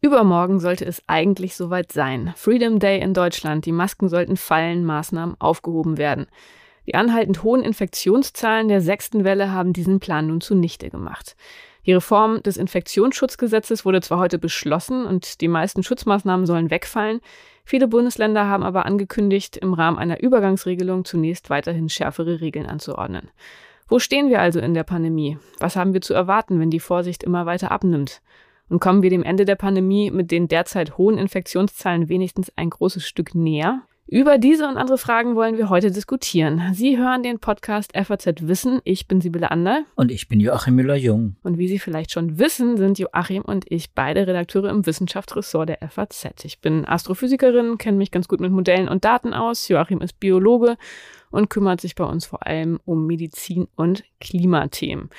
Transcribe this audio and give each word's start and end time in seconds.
Übermorgen 0.00 0.60
sollte 0.60 0.84
es 0.84 1.02
eigentlich 1.06 1.56
soweit 1.56 1.90
sein. 1.90 2.34
Freedom 2.36 2.78
Day 2.78 3.00
in 3.00 3.14
Deutschland. 3.14 3.66
Die 3.66 3.72
Masken 3.72 4.08
sollten 4.08 4.36
fallen, 4.36 4.84
Maßnahmen 4.84 5.34
aufgehoben 5.40 5.98
werden. 5.98 6.26
Die 6.86 6.94
anhaltend 6.94 7.42
hohen 7.42 7.62
Infektionszahlen 7.62 8.68
der 8.68 8.80
sechsten 8.80 9.24
Welle 9.24 9.50
haben 9.50 9.72
diesen 9.72 10.00
Plan 10.00 10.26
nun 10.26 10.40
zunichte 10.40 10.90
gemacht. 10.90 11.36
Die 11.86 11.92
Reform 11.92 12.42
des 12.42 12.56
Infektionsschutzgesetzes 12.56 13.84
wurde 13.84 14.00
zwar 14.00 14.18
heute 14.18 14.38
beschlossen 14.38 15.04
und 15.04 15.40
die 15.40 15.48
meisten 15.48 15.82
Schutzmaßnahmen 15.82 16.46
sollen 16.46 16.70
wegfallen, 16.70 17.20
viele 17.64 17.88
Bundesländer 17.88 18.46
haben 18.46 18.62
aber 18.62 18.86
angekündigt, 18.86 19.56
im 19.56 19.74
Rahmen 19.74 19.98
einer 19.98 20.22
Übergangsregelung 20.22 21.04
zunächst 21.04 21.50
weiterhin 21.50 21.88
schärfere 21.88 22.40
Regeln 22.40 22.66
anzuordnen. 22.66 23.30
Wo 23.86 23.98
stehen 23.98 24.30
wir 24.30 24.40
also 24.40 24.60
in 24.60 24.72
der 24.72 24.84
Pandemie? 24.84 25.36
Was 25.58 25.76
haben 25.76 25.92
wir 25.92 26.00
zu 26.00 26.14
erwarten, 26.14 26.58
wenn 26.58 26.70
die 26.70 26.80
Vorsicht 26.80 27.22
immer 27.22 27.44
weiter 27.44 27.70
abnimmt? 27.70 28.22
Und 28.70 28.80
kommen 28.80 29.02
wir 29.02 29.10
dem 29.10 29.22
Ende 29.22 29.44
der 29.44 29.56
Pandemie 29.56 30.10
mit 30.10 30.30
den 30.30 30.48
derzeit 30.48 30.96
hohen 30.96 31.18
Infektionszahlen 31.18 32.08
wenigstens 32.08 32.50
ein 32.56 32.70
großes 32.70 33.06
Stück 33.06 33.34
näher? 33.34 33.82
Über 34.06 34.36
diese 34.36 34.68
und 34.68 34.76
andere 34.76 34.98
Fragen 34.98 35.34
wollen 35.34 35.56
wir 35.56 35.70
heute 35.70 35.90
diskutieren. 35.90 36.62
Sie 36.74 36.98
hören 36.98 37.22
den 37.22 37.38
Podcast 37.38 37.92
FAZ 37.96 38.26
Wissen. 38.42 38.80
Ich 38.84 39.08
bin 39.08 39.22
Sibylle 39.22 39.50
Ander. 39.50 39.84
Und 39.96 40.10
ich 40.10 40.28
bin 40.28 40.40
Joachim 40.40 40.74
Müller-Jung. 40.74 41.36
Und 41.42 41.56
wie 41.56 41.68
Sie 41.68 41.78
vielleicht 41.78 42.10
schon 42.10 42.38
wissen, 42.38 42.76
sind 42.76 42.98
Joachim 42.98 43.42
und 43.42 43.64
ich 43.70 43.92
beide 43.92 44.26
Redakteure 44.26 44.68
im 44.68 44.84
Wissenschaftsressort 44.84 45.70
der 45.70 45.88
FAZ. 45.88 46.44
Ich 46.44 46.60
bin 46.60 46.86
Astrophysikerin, 46.86 47.78
kenne 47.78 47.96
mich 47.96 48.10
ganz 48.10 48.28
gut 48.28 48.40
mit 48.40 48.52
Modellen 48.52 48.88
und 48.88 49.06
Daten 49.06 49.32
aus. 49.32 49.68
Joachim 49.68 50.00
ist 50.02 50.20
Biologe 50.20 50.76
und 51.34 51.50
kümmert 51.50 51.80
sich 51.80 51.94
bei 51.94 52.04
uns 52.04 52.26
vor 52.26 52.46
allem 52.46 52.80
um 52.84 53.06
Medizin 53.06 53.68
und 53.76 54.04
Klimathemen. 54.20 55.10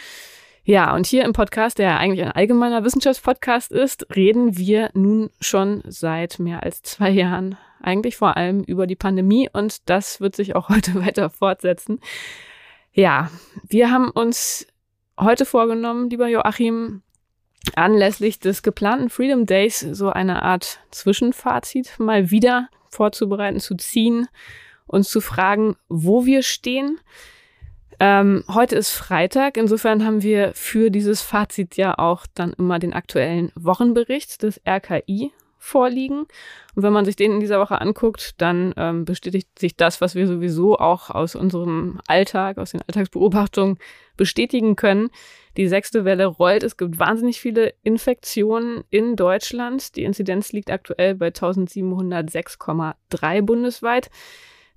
Ja, 0.67 0.95
und 0.95 1.05
hier 1.05 1.25
im 1.25 1.33
Podcast, 1.33 1.77
der 1.77 1.99
eigentlich 1.99 2.25
ein 2.25 2.31
allgemeiner 2.31 2.83
Wissenschaftspodcast 2.83 3.71
ist, 3.71 4.07
reden 4.15 4.57
wir 4.57 4.89
nun 4.95 5.29
schon 5.39 5.83
seit 5.85 6.39
mehr 6.39 6.63
als 6.63 6.81
zwei 6.81 7.11
Jahren 7.11 7.55
eigentlich 7.83 8.17
vor 8.17 8.35
allem 8.35 8.63
über 8.63 8.87
die 8.87 8.95
Pandemie 8.95 9.47
und 9.53 9.87
das 9.89 10.21
wird 10.21 10.35
sich 10.35 10.55
auch 10.55 10.69
heute 10.69 10.95
weiter 11.05 11.29
fortsetzen. 11.29 11.99
Ja, 12.93 13.29
wir 13.67 13.91
haben 13.91 14.09
uns 14.09 14.65
heute 15.19 15.45
vorgenommen, 15.45 16.09
lieber 16.09 16.27
Joachim, 16.27 17.03
anlässlich 17.75 18.39
des 18.39 18.63
geplanten 18.63 19.09
Freedom 19.09 19.45
Days 19.45 19.79
so 19.79 20.09
eine 20.09 20.41
Art 20.41 20.79
Zwischenfazit 20.89 21.99
mal 21.99 22.31
wieder 22.31 22.69
vorzubereiten, 22.89 23.59
zu 23.59 23.75
ziehen 23.75 24.27
und 24.87 25.05
zu 25.05 25.21
fragen, 25.21 25.75
wo 25.89 26.25
wir 26.25 26.43
stehen. 26.43 26.99
Ähm, 27.99 28.43
heute 28.53 28.75
ist 28.75 28.91
Freitag, 28.91 29.57
insofern 29.57 30.05
haben 30.05 30.21
wir 30.21 30.51
für 30.53 30.91
dieses 30.91 31.21
Fazit 31.21 31.77
ja 31.77 31.97
auch 31.97 32.25
dann 32.33 32.53
immer 32.53 32.77
den 32.77 32.93
aktuellen 32.93 33.51
Wochenbericht 33.55 34.43
des 34.43 34.61
RKI 34.67 35.31
vorliegen. 35.65 36.27
Und 36.75 36.83
wenn 36.83 36.93
man 36.93 37.05
sich 37.05 37.15
den 37.15 37.31
in 37.31 37.39
dieser 37.39 37.59
Woche 37.59 37.81
anguckt, 37.81 38.39
dann 38.39 38.73
ähm, 38.77 39.05
bestätigt 39.05 39.57
sich 39.57 39.75
das, 39.75 40.01
was 40.01 40.13
wir 40.13 40.27
sowieso 40.27 40.77
auch 40.77 41.09
aus 41.09 41.35
unserem 41.35 41.99
Alltag, 42.07 42.57
aus 42.57 42.71
den 42.71 42.81
Alltagsbeobachtungen 42.81 43.77
bestätigen 44.15 44.75
können. 44.75 45.09
Die 45.57 45.67
sechste 45.67 46.05
Welle 46.05 46.25
rollt. 46.25 46.63
Es 46.63 46.77
gibt 46.77 46.99
wahnsinnig 46.99 47.39
viele 47.39 47.73
Infektionen 47.81 48.83
in 48.89 49.15
Deutschland. 49.15 49.95
Die 49.95 50.03
Inzidenz 50.03 50.51
liegt 50.51 50.69
aktuell 50.69 51.15
bei 51.15 51.29
1706,3 51.29 53.41
bundesweit. 53.41 54.09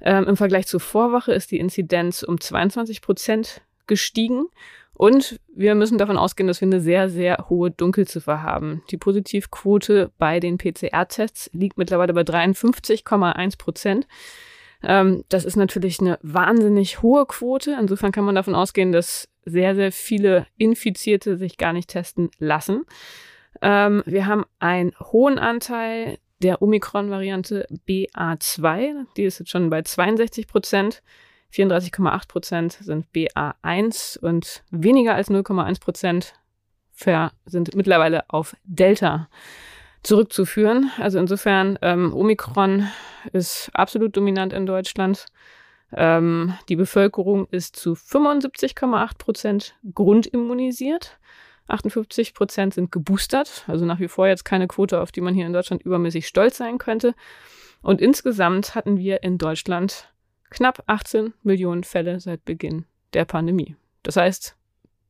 Ähm, 0.01 0.25
Im 0.25 0.37
Vergleich 0.37 0.67
zur 0.67 0.81
Vorwoche 0.81 1.33
ist 1.33 1.51
die 1.51 1.59
Inzidenz 1.59 2.23
um 2.23 2.41
22 2.41 3.03
Prozent 3.03 3.63
gestiegen. 3.87 4.47
Und 4.95 5.39
wir 5.55 5.77
müssen 5.77 5.97
davon 5.97 6.19
ausgehen, 6.19 6.49
dass 6.49 6.61
wir 6.61 6.67
eine 6.67 6.81
sehr, 6.81 7.09
sehr 7.09 7.47
hohe 7.49 7.71
Dunkelziffer 7.71 8.43
haben. 8.43 8.83
Die 8.91 8.97
Positivquote 8.97 10.11
bei 10.19 10.41
den 10.41 10.59
PCR-Tests 10.59 11.51
liegt 11.53 11.79
mittlerweile 11.79 12.13
bei 12.13 12.23
53,1 12.23 13.59
Prozent. 13.59 14.09
Ähm, 14.83 15.25
das 15.29 15.45
ist 15.45 15.57
natürlich 15.57 16.01
eine 16.01 16.19
wahnsinnig 16.23 17.01
hohe 17.01 17.27
Quote. 17.27 17.77
Insofern 17.81 18.11
kann 18.13 18.25
man 18.25 18.35
davon 18.35 18.57
ausgehen, 18.57 18.91
dass 18.91 19.29
sehr, 19.45 19.77
sehr 19.77 19.93
viele 19.93 20.47
Infizierte 20.57 21.37
sich 21.37 21.59
gar 21.59 21.73
nicht 21.73 21.91
testen 21.91 22.31
lassen. 22.39 22.85
Ähm, 23.63 24.03
wir 24.05 24.27
haben 24.27 24.45
einen 24.59 24.93
hohen 25.01 25.39
Anteil 25.39 26.19
der 26.43 26.63
Omikron-Variante 26.63 27.67
BA2. 27.87 29.07
Die 29.17 29.25
ist 29.25 29.39
jetzt 29.39 29.51
schon 29.51 29.71
bei 29.71 29.83
62 29.83 30.47
Prozent. 30.47 31.03
34,8 31.53 32.29
Prozent 32.29 32.73
sind 32.73 33.07
BA1 33.15 34.19
und 34.19 34.63
weniger 34.71 35.15
als 35.15 35.31
0,1 35.31 35.81
Prozent 35.81 36.35
sind 37.47 37.75
mittlerweile 37.75 38.29
auf 38.29 38.57
Delta 38.65 39.29
zurückzuführen. 40.03 40.91
Also 40.99 41.19
insofern, 41.19 41.79
ähm, 41.83 42.13
Omikron 42.15 42.89
ist 43.33 43.71
absolut 43.73 44.17
dominant 44.17 44.53
in 44.53 44.67
Deutschland. 44.67 45.27
Ähm, 45.93 46.55
die 46.69 46.77
Bevölkerung 46.77 47.47
ist 47.51 47.77
zu 47.77 47.95
75,8 47.95 49.19
Prozent 49.19 49.77
grundimmunisiert. 49.95 51.19
58 51.69 52.35
Prozent 52.35 52.75
sind 52.75 52.91
geboostert, 52.91 53.65
also 53.67 53.85
nach 53.85 54.01
wie 54.01 54.09
vor 54.09 54.27
jetzt 54.27 54.45
keine 54.45 54.67
Quote, 54.67 55.01
auf 55.01 55.13
die 55.13 55.21
man 55.21 55.35
hier 55.35 55.47
in 55.47 55.53
Deutschland 55.53 55.83
übermäßig 55.83 56.27
stolz 56.27 56.57
sein 56.57 56.79
könnte. 56.79 57.15
Und 57.83 58.01
insgesamt 58.01 58.75
hatten 58.75 58.99
wir 58.99 59.23
in 59.23 59.39
Deutschland 59.39 60.13
knapp 60.51 60.83
18 60.87 61.35
Millionen 61.43 61.85
Fälle 61.85 62.21
seit 62.21 62.45
Beginn 62.45 62.87
der 63.13 63.25
Pandemie. 63.25 63.77
Das 64.03 64.17
heißt, 64.17 64.57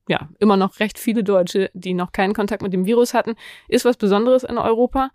ja, 0.07 0.29
immer 0.39 0.57
noch 0.57 0.79
recht 0.79 0.99
viele 0.99 1.23
Deutsche, 1.23 1.69
die 1.73 1.93
noch 1.93 2.11
keinen 2.11 2.33
Kontakt 2.33 2.61
mit 2.61 2.73
dem 2.73 2.85
Virus 2.85 3.13
hatten, 3.13 3.35
ist 3.67 3.85
was 3.85 3.97
Besonderes 3.97 4.43
in 4.43 4.57
Europa. 4.57 5.11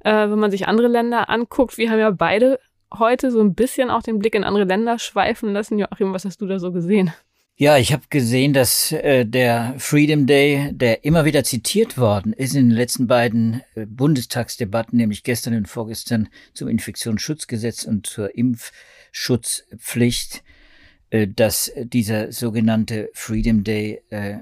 Äh, 0.00 0.28
wenn 0.28 0.38
man 0.38 0.50
sich 0.50 0.66
andere 0.66 0.88
Länder 0.88 1.30
anguckt, 1.30 1.78
wir 1.78 1.90
haben 1.90 1.98
ja 1.98 2.10
beide 2.10 2.58
heute 2.92 3.30
so 3.30 3.40
ein 3.40 3.54
bisschen 3.54 3.90
auch 3.90 4.02
den 4.02 4.18
Blick 4.18 4.34
in 4.34 4.44
andere 4.44 4.64
Länder 4.64 4.98
schweifen 4.98 5.52
lassen. 5.52 5.78
Joachim, 5.78 6.12
was 6.12 6.24
hast 6.24 6.40
du 6.40 6.46
da 6.46 6.58
so 6.58 6.72
gesehen? 6.72 7.12
Ja, 7.56 7.76
ich 7.76 7.92
habe 7.92 8.04
gesehen, 8.08 8.54
dass 8.54 8.92
äh, 8.92 9.26
der 9.26 9.74
Freedom 9.78 10.26
Day, 10.26 10.70
der 10.72 11.04
immer 11.04 11.26
wieder 11.26 11.44
zitiert 11.44 11.98
worden 11.98 12.32
ist 12.32 12.54
in 12.54 12.70
den 12.70 12.76
letzten 12.76 13.06
beiden 13.06 13.60
äh, 13.74 13.84
Bundestagsdebatten, 13.86 14.96
nämlich 14.96 15.22
gestern 15.22 15.54
und 15.54 15.68
vorgestern 15.68 16.28
zum 16.54 16.68
Infektionsschutzgesetz 16.68 17.84
und 17.84 18.06
zur 18.06 18.34
Impfschutzpflicht, 18.34 20.42
äh, 21.10 21.28
dass 21.28 21.70
dieser 21.76 22.32
sogenannte 22.32 23.10
Freedom 23.12 23.64
Day 23.64 24.02
äh, 24.08 24.38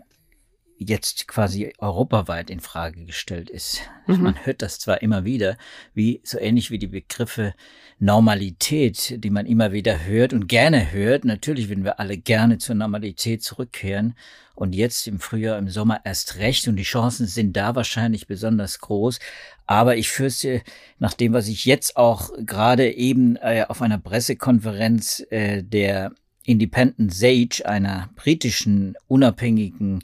jetzt 0.81 1.29
quasi 1.29 1.73
europaweit 1.79 2.49
in 2.49 2.61
Frage 2.61 3.05
gestellt 3.05 3.51
ist. 3.51 3.83
Mhm. 4.07 4.23
Man 4.23 4.47
hört 4.47 4.63
das 4.63 4.79
zwar 4.79 5.03
immer 5.03 5.25
wieder, 5.25 5.59
wie 5.93 6.21
so 6.25 6.39
ähnlich 6.39 6.71
wie 6.71 6.79
die 6.79 6.87
Begriffe 6.87 7.55
Normalität, 7.99 9.23
die 9.23 9.29
man 9.29 9.45
immer 9.45 9.73
wieder 9.73 10.07
hört 10.07 10.33
und 10.33 10.49
gerne 10.49 10.91
hört. 10.91 11.27
Natürlich 11.27 11.69
würden 11.69 11.85
wir 11.85 12.01
alle 12.01 12.17
gerne 12.17 12.57
zur 12.57 12.77
Normalität 12.77 13.43
zurückkehren 13.43 14.15
und 14.55 14.75
jetzt 14.75 15.07
im 15.07 15.21
Frühjahr, 15.21 15.59
im 15.59 15.69
Sommer 15.69 16.01
erst 16.05 16.39
recht 16.39 16.67
und 16.67 16.77
die 16.77 16.83
Chancen 16.83 17.27
sind 17.27 17.57
da 17.57 17.75
wahrscheinlich 17.75 18.27
besonders 18.27 18.79
groß. 18.81 19.19
Aber 19.67 19.97
ich 19.97 20.09
fürchte, 20.09 20.63
nach 20.99 21.13
dem, 21.13 21.35
was 21.35 21.49
ich 21.49 21.67
jetzt 21.67 21.99
auch 21.99 22.31
gerade 22.39 22.91
eben 22.91 23.37
äh, 23.37 23.67
auf 23.69 23.83
einer 23.83 23.99
Pressekonferenz 23.99 25.27
äh, 25.31 25.63
der 25.63 26.13
Independent 26.45 27.13
Sage, 27.13 27.63
einer 27.67 28.09
britischen 28.17 28.97
unabhängigen 29.09 30.03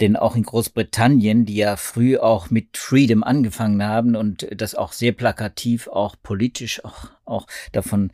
Denn 0.00 0.16
auch 0.16 0.34
in 0.34 0.42
Großbritannien, 0.42 1.44
die 1.44 1.54
ja 1.54 1.76
früh 1.76 2.18
auch 2.18 2.50
mit 2.50 2.76
Freedom 2.76 3.22
angefangen 3.22 3.84
haben 3.84 4.16
und 4.16 4.48
das 4.50 4.74
auch 4.74 4.90
sehr 4.90 5.12
plakativ, 5.12 5.86
auch 5.86 6.16
politisch 6.20 6.84
auch, 6.84 7.10
auch 7.24 7.46
davon 7.70 8.10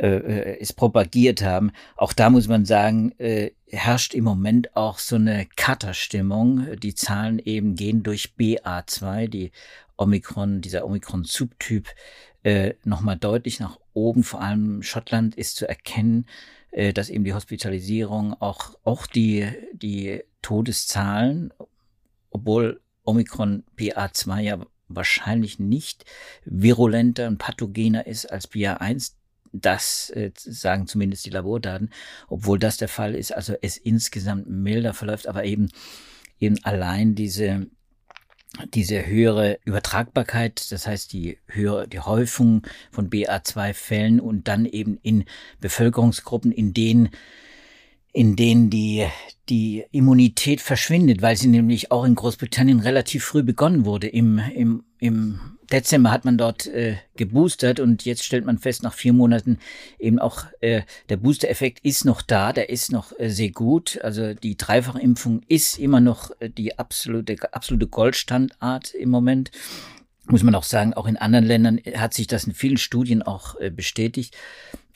äh, 0.00 0.58
es 0.58 0.72
propagiert 0.72 1.42
haben. 1.42 1.72
Auch 1.96 2.12
da 2.12 2.30
muss 2.30 2.48
man 2.48 2.64
sagen, 2.64 3.12
äh, 3.18 3.50
herrscht 3.66 4.14
im 4.14 4.24
Moment 4.24 4.76
auch 4.76 4.98
so 4.98 5.16
eine 5.16 5.46
Katterstimmung. 5.56 6.78
Die 6.80 6.94
Zahlen 6.94 7.38
eben 7.38 7.74
gehen 7.74 8.02
durch 8.02 8.34
BA2, 8.38 9.28
die 9.28 9.52
Omikron, 9.96 10.60
dieser 10.60 10.86
Omikron-Subtyp, 10.86 11.88
äh, 12.42 12.74
nochmal 12.84 13.16
deutlich 13.16 13.60
nach 13.60 13.78
oben. 13.92 14.22
Vor 14.22 14.40
allem 14.40 14.82
Schottland 14.82 15.34
ist 15.34 15.56
zu 15.56 15.68
erkennen, 15.68 16.26
äh, 16.70 16.92
dass 16.92 17.10
eben 17.10 17.24
die 17.24 17.34
Hospitalisierung 17.34 18.34
auch, 18.40 18.76
auch 18.84 19.06
die, 19.06 19.48
die 19.74 20.22
Todeszahlen, 20.40 21.52
obwohl 22.30 22.80
Omikron 23.04 23.64
BA2 23.76 24.40
ja 24.40 24.58
wahrscheinlich 24.88 25.58
nicht 25.58 26.04
virulenter 26.44 27.28
und 27.28 27.38
pathogener 27.38 28.06
ist 28.06 28.26
als 28.26 28.50
BA1, 28.50 29.12
das 29.52 30.10
äh, 30.10 30.30
sagen 30.34 30.86
zumindest 30.86 31.26
die 31.26 31.30
Labordaten, 31.30 31.90
obwohl 32.28 32.58
das 32.58 32.76
der 32.76 32.88
Fall 32.88 33.14
ist, 33.14 33.34
also 33.34 33.54
es 33.62 33.76
insgesamt 33.76 34.48
milder 34.48 34.94
verläuft, 34.94 35.26
aber 35.26 35.44
eben 35.44 35.68
eben 36.38 36.56
allein 36.64 37.14
diese 37.14 37.66
diese 38.74 39.06
höhere 39.06 39.60
Übertragbarkeit, 39.64 40.72
das 40.72 40.86
heißt 40.86 41.12
die 41.12 41.38
höhere, 41.46 41.86
die 41.86 42.00
Häufung 42.00 42.66
von 42.90 43.08
BA2-Fällen 43.08 44.18
und 44.18 44.48
dann 44.48 44.66
eben 44.66 44.98
in 45.02 45.24
Bevölkerungsgruppen, 45.60 46.50
in 46.50 46.74
denen 46.74 47.10
in 48.12 48.36
denen 48.36 48.70
die, 48.70 49.06
die 49.48 49.84
Immunität 49.92 50.60
verschwindet, 50.60 51.22
weil 51.22 51.36
sie 51.36 51.48
nämlich 51.48 51.92
auch 51.92 52.04
in 52.04 52.14
Großbritannien 52.14 52.80
relativ 52.80 53.24
früh 53.24 53.42
begonnen 53.42 53.84
wurde. 53.84 54.08
Im, 54.08 54.40
im, 54.54 54.84
im 54.98 55.40
Dezember 55.70 56.10
hat 56.10 56.24
man 56.24 56.36
dort 56.36 56.66
äh, 56.66 56.96
geboostert 57.16 57.78
und 57.78 58.04
jetzt 58.04 58.24
stellt 58.24 58.44
man 58.44 58.58
fest, 58.58 58.82
nach 58.82 58.94
vier 58.94 59.12
Monaten 59.12 59.58
eben 59.98 60.18
auch 60.18 60.44
äh, 60.60 60.82
der 61.08 61.16
Booster-Effekt 61.16 61.84
ist 61.84 62.04
noch 62.04 62.22
da, 62.22 62.52
der 62.52 62.70
ist 62.70 62.90
noch 62.90 63.16
äh, 63.18 63.30
sehr 63.30 63.50
gut. 63.50 64.00
Also 64.02 64.34
die 64.34 64.56
Dreifachimpfung 64.56 65.42
ist 65.46 65.78
immer 65.78 66.00
noch 66.00 66.32
äh, 66.40 66.50
die 66.50 66.78
absolute, 66.78 67.36
absolute 67.52 67.86
Goldstandard 67.86 68.94
im 68.94 69.10
Moment. 69.10 69.52
Muss 70.26 70.42
man 70.42 70.54
auch 70.54 70.64
sagen, 70.64 70.94
auch 70.94 71.06
in 71.06 71.16
anderen 71.16 71.44
Ländern 71.44 71.80
hat 71.96 72.14
sich 72.14 72.26
das 72.26 72.44
in 72.44 72.54
vielen 72.54 72.76
Studien 72.76 73.22
auch 73.22 73.54
äh, 73.60 73.70
bestätigt. 73.70 74.36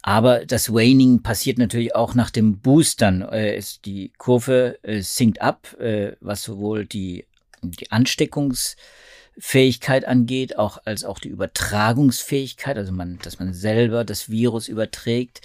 Aber 0.06 0.44
das 0.44 0.70
Waning 0.70 1.22
passiert 1.22 1.56
natürlich 1.56 1.94
auch 1.94 2.14
nach 2.14 2.28
dem 2.28 2.58
Boostern. 2.58 3.22
Äh, 3.22 3.62
die 3.86 4.12
Kurve 4.18 4.78
äh, 4.82 5.00
sinkt 5.00 5.40
ab, 5.40 5.74
äh, 5.80 6.12
was 6.20 6.42
sowohl 6.42 6.84
die, 6.84 7.24
die 7.62 7.90
Ansteckungsfähigkeit 7.90 10.04
angeht, 10.04 10.58
auch 10.58 10.76
als 10.84 11.06
auch 11.06 11.18
die 11.18 11.30
Übertragungsfähigkeit, 11.30 12.76
also 12.76 12.92
man, 12.92 13.18
dass 13.22 13.38
man 13.38 13.54
selber 13.54 14.04
das 14.04 14.28
Virus 14.28 14.68
überträgt. 14.68 15.40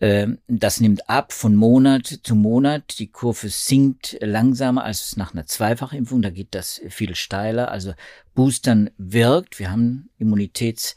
Ähm, 0.00 0.38
das 0.46 0.78
nimmt 0.78 1.10
ab 1.10 1.32
von 1.32 1.56
Monat 1.56 2.20
zu 2.22 2.36
Monat. 2.36 3.00
Die 3.00 3.08
Kurve 3.08 3.48
sinkt 3.48 4.16
langsamer 4.20 4.84
als 4.84 5.16
nach 5.16 5.34
einer 5.34 5.46
Zweifachimpfung. 5.46 6.22
Da 6.22 6.30
geht 6.30 6.54
das 6.54 6.80
viel 6.88 7.16
steiler. 7.16 7.72
Also 7.72 7.94
Boostern 8.36 8.90
wirkt. 8.96 9.58
Wir 9.58 9.72
haben 9.72 10.08
Immunitäts 10.18 10.94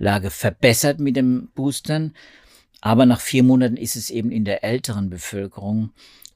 Lage 0.00 0.30
verbessert 0.30 0.98
mit 0.98 1.14
dem 1.16 1.50
Boostern. 1.54 2.14
Aber 2.80 3.06
nach 3.06 3.20
vier 3.20 3.42
Monaten 3.42 3.76
ist 3.76 3.94
es 3.94 4.10
eben 4.10 4.32
in 4.32 4.44
der 4.44 4.64
älteren 4.64 5.10
Bevölkerung, 5.10 5.92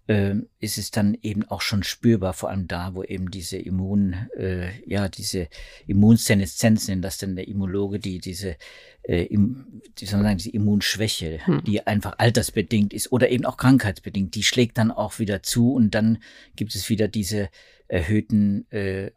äh, 0.07 0.35
ist 0.61 0.77
es 0.77 0.91
dann 0.91 1.17
eben 1.23 1.45
auch 1.45 1.63
schon 1.63 1.83
spürbar, 1.83 2.35
vor 2.35 2.51
allem 2.51 2.69
da, 2.69 2.95
wo 2.95 3.03
eben 3.03 3.31
diese 3.31 3.57
Immun, 3.57 4.15
äh, 4.37 4.69
ja, 4.87 5.09
diese 5.09 5.49
Immunseneszenz 5.87 6.89
nennt 6.89 7.03
das 7.03 7.17
dann 7.17 7.37
der 7.37 7.49
Immunologe, 7.49 7.99
die 7.99 8.19
diese, 8.19 8.57
äh, 9.05 9.23
im, 9.23 9.81
die, 9.99 10.05
sagen, 10.05 10.37
diese 10.37 10.51
Immunschwäche, 10.51 11.41
hm. 11.47 11.65
die 11.65 11.87
einfach 11.87 12.19
altersbedingt 12.19 12.93
ist 12.93 13.13
oder 13.13 13.31
eben 13.31 13.47
auch 13.47 13.57
krankheitsbedingt, 13.57 14.35
die 14.35 14.43
schlägt 14.43 14.77
dann 14.77 14.91
auch 14.91 15.19
wieder 15.19 15.43
zu 15.43 15.73
und 15.73 15.95
dann 15.95 16.19
gibt 16.55 16.75
es 16.75 16.91
wieder 16.91 17.09
diese 17.09 17.49
erhöhten 17.89 18.71
äh, 18.71 19.11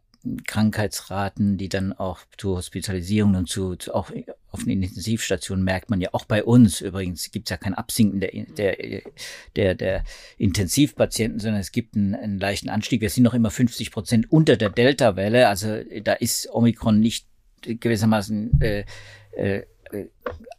Krankheitsraten, 0.46 1.58
die 1.58 1.70
dann 1.70 1.94
auch 1.94 2.20
zu 2.38 2.56
Hospitalisierungen 2.58 3.36
und 3.36 3.50
zu, 3.50 3.76
zu 3.76 3.94
auch 3.94 4.12
auf 4.52 4.64
den 4.64 4.82
Intensivstationen 4.82 5.64
merkt 5.64 5.90
man 5.90 6.02
ja 6.02 6.10
auch 6.14 6.26
bei 6.26 6.44
uns 6.44 6.82
übrigens 6.82 7.32
gibt 7.32 7.48
es 7.48 7.52
ja 7.52 7.58
kein 7.58 7.74
Absinken 7.74 8.20
der, 8.20 8.32
der, 8.32 9.02
der, 9.56 9.76
der 9.76 10.04
Intensivpatienten, 10.38 11.40
sondern 11.40 11.62
es 11.62 11.72
gibt 11.72 11.96
einen, 11.96 12.16
einen 12.16 12.40
leichten 12.40 12.70
Anstieg. 12.70 13.02
Wir 13.02 13.10
sind 13.10 13.24
noch 13.24 13.34
immer 13.34 13.52
50 13.52 13.92
Prozent 13.92 14.32
unter 14.32 14.58
der 14.58 14.70
Delta-Welle, 14.70 15.48
also 15.48 15.82
da 16.04 16.14
ist 16.14 16.50
Omikron 16.52 17.00
nicht 17.00 17.28
gewissermaßen 17.62 18.62
äh, 18.62 18.86
äh, 19.36 19.64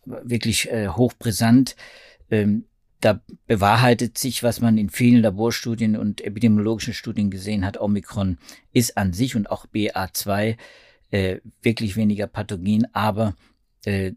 wirklich 0.05 0.71
äh, 0.71 0.89
hochbrisant. 0.89 1.77
Ähm, 2.31 2.65
da 3.01 3.21
bewahrheitet 3.47 4.19
sich, 4.19 4.43
was 4.43 4.61
man 4.61 4.77
in 4.77 4.91
vielen 4.91 5.23
Laborstudien 5.23 5.97
und 5.97 6.21
epidemiologischen 6.21 6.95
Studien 6.95 7.31
gesehen 7.31 7.65
hat. 7.65 7.81
Omikron 7.81 8.39
ist 8.73 8.97
an 8.97 9.13
sich 9.13 9.37
und 9.37 9.51
auch 9.51 9.67
BA2 9.67 10.57
äh, 11.11 11.39
wirklich 11.63 11.97
weniger 11.97 12.27
pathogen, 12.27 12.87
aber 12.93 13.35
äh, 13.85 14.13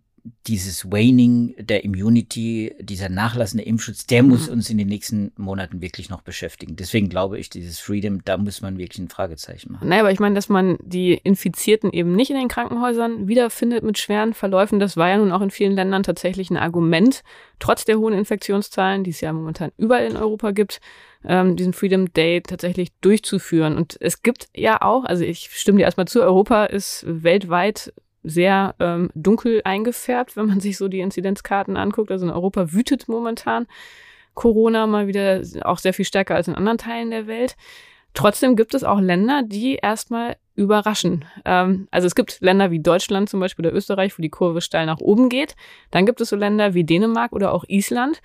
dieses 0.48 0.92
Waning 0.92 1.56
der 1.58 1.84
Immunity, 1.84 2.76
dieser 2.80 3.10
nachlassende 3.10 3.64
Impfschutz, 3.64 4.06
der 4.06 4.24
muss 4.24 4.48
mhm. 4.48 4.54
uns 4.54 4.70
in 4.70 4.78
den 4.78 4.88
nächsten 4.88 5.32
Monaten 5.36 5.82
wirklich 5.82 6.10
noch 6.10 6.22
beschäftigen. 6.22 6.76
Deswegen 6.76 7.10
glaube 7.10 7.40
ich, 7.40 7.50
dieses 7.50 7.80
Freedom, 7.80 8.24
da 8.24 8.38
muss 8.38 8.62
man 8.62 8.78
wirklich 8.78 9.00
ein 9.00 9.10
Fragezeichen 9.10 9.74
machen. 9.74 9.88
Naja, 9.88 10.02
aber 10.02 10.12
ich 10.12 10.20
meine, 10.20 10.36
dass 10.36 10.50
man 10.50 10.78
die 10.82 11.14
Infizierten 11.14 11.92
eben 11.92 12.16
nicht 12.16 12.30
in 12.30 12.38
den 12.38 12.48
Krankenhäusern 12.48 13.28
wiederfindet 13.28 13.84
mit 13.84 13.98
schweren 13.98 14.34
Verläufen, 14.34 14.80
das 14.80 14.98
war 14.98 15.10
ja 15.10 15.18
nun 15.18 15.32
auch 15.32 15.42
in 15.42 15.52
vielen 15.52 15.74
Ländern 15.74 16.04
tatsächlich 16.04 16.50
ein 16.50 16.58
Argument, 16.58 17.24
trotz 17.60 17.86
der 17.86 17.98
hohen 17.98 18.14
Infektionszahlen, 18.14 19.04
die 19.04 19.12
es 19.12 19.22
ja 19.22 19.34
momentan 19.34 19.72
überall 19.78 20.06
in 20.06 20.18
Europa 20.18 20.52
gibt, 20.52 20.82
ähm, 21.24 21.56
diesen 21.56 21.74
Freedom 21.74 22.12
Day 22.14 22.42
tatsächlich 22.42 22.90
durchzuführen. 23.02 23.78
Und 23.78 23.98
es 24.00 24.22
gibt 24.22 24.50
ja 24.56 24.82
auch, 24.82 25.06
also 25.06 25.24
ich 25.24 25.50
stimme 25.52 25.80
dir 25.80 25.86
erstmal 25.86 26.08
zu, 26.08 26.22
Europa 26.22 26.66
ist 26.66 27.06
weltweit 27.08 27.94
sehr 28.24 28.76
ähm, 28.80 29.10
dunkel 29.16 29.62
eingefärbt, 29.64 30.36
wenn 30.36 30.48
man 30.48 30.60
sich 30.60 30.78
so 30.78 30.88
die 30.88 31.00
Inzidenzkarten 31.00 31.78
anguckt. 31.78 32.12
Also 32.12 32.26
in 32.26 32.32
Europa 32.32 32.72
wütet 32.74 33.08
momentan 33.08 33.68
Corona 34.34 34.88
mal 34.88 35.08
wieder 35.08 35.42
auch 35.64 35.78
sehr 35.78 35.94
viel 35.94 36.06
stärker 36.06 36.36
als 36.36 36.48
in 36.48 36.56
anderen 36.56 36.78
Teilen 36.78 37.12
der 37.12 37.28
Welt. 37.28 37.56
Trotzdem 38.14 38.56
gibt 38.56 38.74
es 38.74 38.84
auch 38.84 39.00
Länder, 39.00 39.42
die 39.44 39.76
erstmal 39.76 40.36
überraschen. 40.56 41.26
Ähm, 41.46 41.88
also 41.92 42.08
es 42.08 42.16
gibt 42.16 42.42
Länder 42.42 42.72
wie 42.72 42.80
Deutschland 42.80 43.30
zum 43.30 43.40
Beispiel 43.40 43.66
oder 43.66 43.76
Österreich, 43.76 44.18
wo 44.18 44.22
die 44.22 44.30
Kurve 44.30 44.62
steil 44.62 44.86
nach 44.86 45.00
oben 45.00 45.30
geht. 45.30 45.56
Dann 45.92 46.06
gibt 46.06 46.22
es 46.22 46.30
so 46.30 46.36
Länder 46.36 46.74
wie 46.74 46.84
Dänemark 46.84 47.32
oder 47.32 47.54
auch 47.54 47.64
Island, 47.68 48.22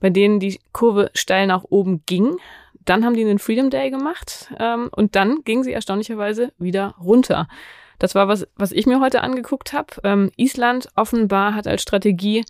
bei 0.00 0.10
denen 0.10 0.40
die 0.40 0.58
Kurve 0.72 1.10
steil 1.14 1.46
nach 1.46 1.64
oben 1.64 2.02
ging. 2.06 2.36
Dann 2.84 3.04
haben 3.04 3.14
die 3.14 3.22
einen 3.22 3.38
Freedom 3.38 3.68
Day 3.68 3.90
gemacht 3.90 4.50
ähm, 4.58 4.88
und 4.92 5.14
dann 5.14 5.42
ging 5.44 5.62
sie 5.62 5.72
erstaunlicherweise 5.72 6.52
wieder 6.58 6.94
runter. 6.98 7.48
Das 7.98 8.14
war 8.14 8.28
was, 8.28 8.46
was 8.56 8.72
ich 8.72 8.86
mir 8.86 9.00
heute 9.00 9.22
angeguckt 9.22 9.72
habe. 9.72 9.94
Ähm, 10.04 10.30
Island 10.36 10.88
offenbar 10.94 11.54
hat 11.54 11.66
als 11.66 11.82
Strategie 11.82 12.44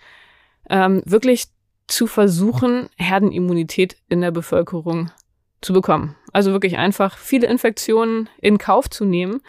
ähm, 0.69 1.03
wirklich 1.05 1.47
zu 1.87 2.07
versuchen, 2.07 2.89
Herdenimmunität 2.97 3.97
in 4.09 4.21
der 4.21 4.31
Bevölkerung 4.31 5.11
zu 5.61 5.73
bekommen. 5.73 6.15
Also 6.33 6.53
wirklich 6.53 6.77
einfach 6.77 7.17
viele 7.17 7.47
Infektionen 7.47 8.29
in 8.41 8.59
Kauf 8.59 8.91
zu 8.91 9.05
nehmen. 9.05 9.41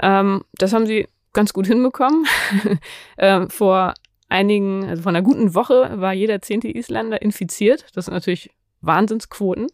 Ähm, 0.00 0.44
das 0.52 0.72
haben 0.72 0.86
sie 0.86 1.08
ganz 1.32 1.52
gut 1.52 1.66
hinbekommen. 1.66 2.26
ähm, 3.18 3.48
vor 3.50 3.94
einigen, 4.28 4.84
also 4.84 5.02
vor 5.02 5.10
einer 5.10 5.22
guten 5.22 5.54
Woche 5.54 6.00
war 6.00 6.12
jeder 6.12 6.42
zehnte 6.42 6.68
Isländer 6.68 7.22
infiziert. 7.22 7.86
Das 7.94 8.06
sind 8.06 8.14
natürlich 8.14 8.50
Wahnsinnsquoten. 8.80 9.68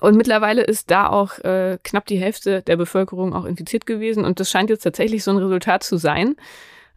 Und 0.00 0.16
mittlerweile 0.16 0.62
ist 0.62 0.90
da 0.90 1.08
auch 1.08 1.38
äh, 1.38 1.78
knapp 1.82 2.06
die 2.06 2.18
Hälfte 2.18 2.62
der 2.62 2.76
Bevölkerung 2.76 3.34
auch 3.34 3.46
infiziert 3.46 3.86
gewesen. 3.86 4.24
Und 4.24 4.38
das 4.38 4.50
scheint 4.50 4.70
jetzt 4.70 4.82
tatsächlich 4.82 5.24
so 5.24 5.30
ein 5.30 5.38
Resultat 5.38 5.82
zu 5.82 5.96
sein, 5.96 6.36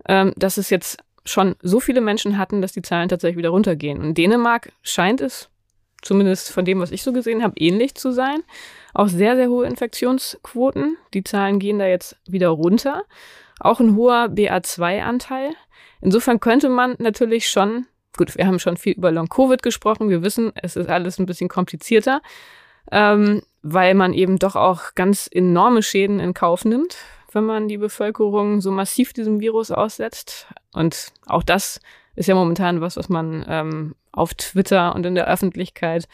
ähm, 0.08 0.34
dass 0.36 0.58
es 0.58 0.70
jetzt 0.70 0.98
schon 1.24 1.56
so 1.62 1.80
viele 1.80 2.02
Menschen 2.02 2.38
hatten, 2.38 2.62
dass 2.62 2.74
die 2.74 2.82
Zahlen 2.82 3.08
tatsächlich 3.08 3.38
wieder 3.38 3.50
runtergehen. 3.50 4.02
In 4.04 4.14
Dänemark 4.14 4.74
scheint 4.82 5.22
es, 5.22 5.50
zumindest 6.02 6.52
von 6.52 6.66
dem, 6.66 6.80
was 6.80 6.92
ich 6.92 7.04
so 7.04 7.14
gesehen 7.14 7.44
habe, 7.44 7.54
ähnlich 7.58 7.96
zu 7.96 8.12
sein. 8.12 8.44
Auch 8.94 9.08
sehr, 9.08 9.36
sehr 9.36 9.48
hohe 9.50 9.68
Infektionsquoten. 9.68 10.98
Die 11.14 11.24
Zahlen 11.24 11.60
gehen 11.60 11.80
da 11.80 11.86
jetzt 11.86 12.18
wieder 12.28 12.50
runter. 12.50 13.04
Auch 13.60 13.80
ein 13.80 13.96
hoher 13.96 14.26
BA2-Anteil. 14.26 15.54
Insofern 16.02 16.40
könnte 16.40 16.68
man 16.68 16.96
natürlich 16.98 17.50
schon, 17.50 17.86
gut, 18.18 18.36
wir 18.36 18.48
haben 18.48 18.60
schon 18.60 18.76
viel 18.76 18.94
über 18.94 19.12
Long-Covid 19.12 19.62
gesprochen. 19.62 20.10
Wir 20.10 20.24
wissen, 20.24 20.52
es 20.56 20.76
ist 20.76 20.90
alles 20.90 21.20
ein 21.20 21.28
bisschen 21.28 21.48
komplizierter 21.48 22.22
ähm, 22.92 23.42
weil 23.62 23.94
man 23.94 24.14
eben 24.14 24.40
doch 24.40 24.56
auch 24.56 24.96
ganz 24.96 25.30
enorme 25.32 25.84
Schäden 25.84 26.20
in 26.20 26.34
Kauf 26.34 26.66
nimmt, 26.66 26.98
wenn 27.32 27.44
man 27.44 27.68
die 27.68 27.78
Bevölkerung 27.78 28.62
so 28.62 28.72
massiv 28.72 29.14
diesem 29.14 29.40
Virus 29.40 29.72
aussetzt. 29.72 30.48
Und 30.74 31.14
auch 31.28 31.44
das 31.44 31.80
ist 32.16 32.28
ja 32.28 32.36
momentan 32.36 32.82
was, 32.82 32.98
was 32.98 33.10
man 33.10 33.46
ähm, 33.48 33.96
auf 34.12 34.34
Twitter 34.34 34.96
und 34.96 35.06
in 35.06 35.16
der 35.16 35.28
Öffentlichkeit 35.28 36.08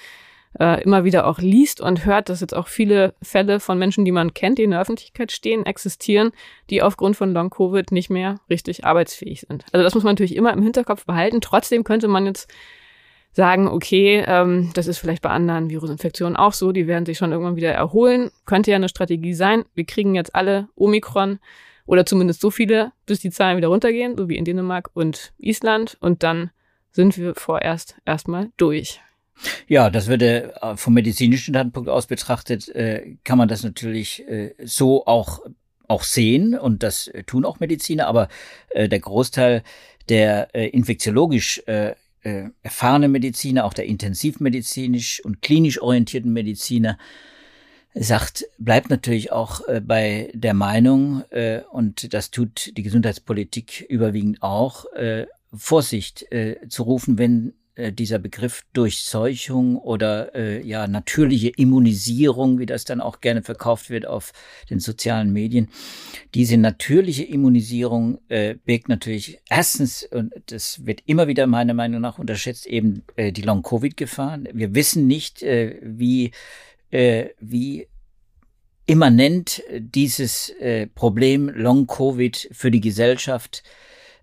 äh, 0.60 0.82
immer 0.84 1.04
wieder 1.04 1.28
auch 1.28 1.40
liest 1.40 1.82
und 1.82 2.06
hört, 2.06 2.30
dass 2.30 2.42
jetzt 2.42 2.56
auch 2.56 2.68
viele 2.68 3.14
Fälle 3.22 3.60
von 3.60 3.78
Menschen, 3.78 4.06
die 4.06 4.12
man 4.12 4.34
kennt, 4.34 4.58
die 4.58 4.64
in 4.64 4.72
der 4.72 4.82
Öffentlichkeit 4.82 5.32
stehen, 5.32 5.66
existieren, 5.66 6.32
die 6.70 6.82
aufgrund 6.82 7.16
von 7.16 7.34
Long-Covid 7.34 7.92
nicht 7.92 8.10
mehr 8.10 8.40
richtig 8.50 8.86
arbeitsfähig 8.86 9.42
sind. 9.42 9.66
Also 9.72 9.84
das 9.84 9.94
muss 9.96 10.04
man 10.04 10.14
natürlich 10.14 10.36
immer 10.36 10.54
im 10.54 10.62
Hinterkopf 10.62 11.06
behalten. 11.06 11.42
Trotzdem 11.42 11.84
könnte 11.84 12.08
man 12.08 12.26
jetzt 12.26 12.50
sagen, 13.38 13.68
okay, 13.68 14.24
ähm, 14.26 14.72
das 14.74 14.88
ist 14.88 14.98
vielleicht 14.98 15.22
bei 15.22 15.30
anderen 15.30 15.70
Virusinfektionen 15.70 16.36
auch 16.36 16.54
so, 16.54 16.72
die 16.72 16.88
werden 16.88 17.06
sich 17.06 17.20
schon 17.20 17.32
irgendwann 17.32 17.56
wieder 17.56 17.72
erholen. 17.72 18.32
Könnte 18.46 18.72
ja 18.72 18.78
eine 18.78 18.90
Strategie 18.90 19.36
sein. 19.36 19.64
Wir 19.76 19.86
kriegen 19.86 20.16
jetzt 20.16 20.34
alle 20.34 20.70
Omikron 20.76 21.38
oder 21.86 22.04
zumindest 22.04 22.42
so 22.42 22.50
viele, 22.50 22.94
bis 23.06 23.20
die 23.20 23.30
Zahlen 23.30 23.56
wieder 23.56 23.68
runtergehen, 23.68 24.18
so 24.18 24.28
wie 24.28 24.38
in 24.38 24.44
Dänemark 24.44 24.90
und 24.96 25.34
Island. 25.38 25.98
Und 26.02 26.24
dann 26.24 26.50
sind 26.92 27.16
wir 27.16 27.36
vorerst 27.36 27.98
erstmal 28.06 28.50
durch. 28.58 29.02
Ja, 29.68 29.92
das 29.92 30.08
würde 30.08 30.56
äh, 30.64 30.76
vom 30.76 30.96
medizinischen 30.96 31.54
Standpunkt 31.54 31.90
aus 31.90 32.08
betrachtet, 32.08 32.70
äh, 32.70 33.18
kann 33.24 33.38
man 33.38 33.48
das 33.48 33.62
natürlich 33.62 34.28
äh, 34.28 34.56
so 34.64 35.06
auch 35.06 35.42
auch 35.88 36.02
sehen 36.04 36.58
und 36.58 36.82
das 36.82 37.10
tun 37.28 37.46
auch 37.46 37.60
Mediziner, 37.60 38.08
aber 38.08 38.28
äh, 38.72 38.90
der 38.90 39.00
Großteil 39.00 39.62
der 40.10 40.54
äh, 40.56 40.68
infektiologisch 40.68 41.62
äh, 42.22 42.50
erfahrene 42.62 43.08
Mediziner, 43.08 43.66
auch 43.66 43.74
der 43.74 43.86
intensivmedizinisch 43.86 45.24
und 45.24 45.42
klinisch 45.42 45.82
orientierten 45.82 46.34
Mediziner, 46.34 46.98
sagt, 47.94 48.46
bleibt 48.58 48.90
natürlich 48.90 49.32
auch 49.32 49.68
äh, 49.68 49.82
bei 49.82 50.32
der 50.34 50.54
Meinung, 50.54 51.24
äh, 51.32 51.62
und 51.72 52.14
das 52.14 52.32
tut 52.32 52.72
die 52.78 52.84
Gesundheitspolitik 52.84 53.86
überwiegend 53.90 54.42
auch, 54.44 54.86
äh, 54.94 55.26
Vorsicht 55.54 56.32
äh, 56.32 56.68
zu 56.68 56.84
rufen, 56.84 57.18
wenn 57.18 57.54
äh, 57.78 57.94
dieser 57.94 58.20
Begriff 58.20 58.64
Durchseuchung 58.74 59.78
oder 59.78 60.34
äh, 60.36 60.66
ja 60.66 60.88
natürliche 60.88 61.50
Immunisierung, 61.50 62.60
wie 62.60 62.66
das 62.66 62.86
dann 62.86 63.02
auch 63.02 63.22
gerne 63.22 63.44
verkauft 63.44 63.90
wird 63.90 64.08
auf 64.08 64.34
den 64.70 64.80
sozialen 64.80 65.32
Medien. 65.32 65.70
Diese 66.34 66.58
natürliche 66.58 67.24
Immunisierung 67.24 68.20
äh, 68.30 68.56
birgt 68.66 68.90
natürlich 68.90 69.40
erstens, 69.50 70.04
und 70.04 70.34
das 70.48 70.86
wird 70.86 71.02
immer 71.06 71.28
wieder 71.28 71.46
meiner 71.46 71.74
Meinung 71.74 72.02
nach 72.02 72.18
unterschätzt, 72.18 72.66
eben 72.66 73.04
äh, 73.16 73.32
die 73.32 73.44
Long-Covid-Gefahr. 73.44 74.40
Wir 74.54 74.74
wissen 74.74 75.06
nicht, 75.06 75.44
äh, 75.44 75.80
wie, 75.84 76.32
äh, 76.90 77.28
wie 77.40 77.88
immanent 78.88 79.62
dieses 79.80 80.50
äh, 80.50 80.88
Problem 80.88 81.50
Long-Covid 81.50 82.50
für 82.52 82.72
die 82.72 82.82
Gesellschaft 82.82 83.64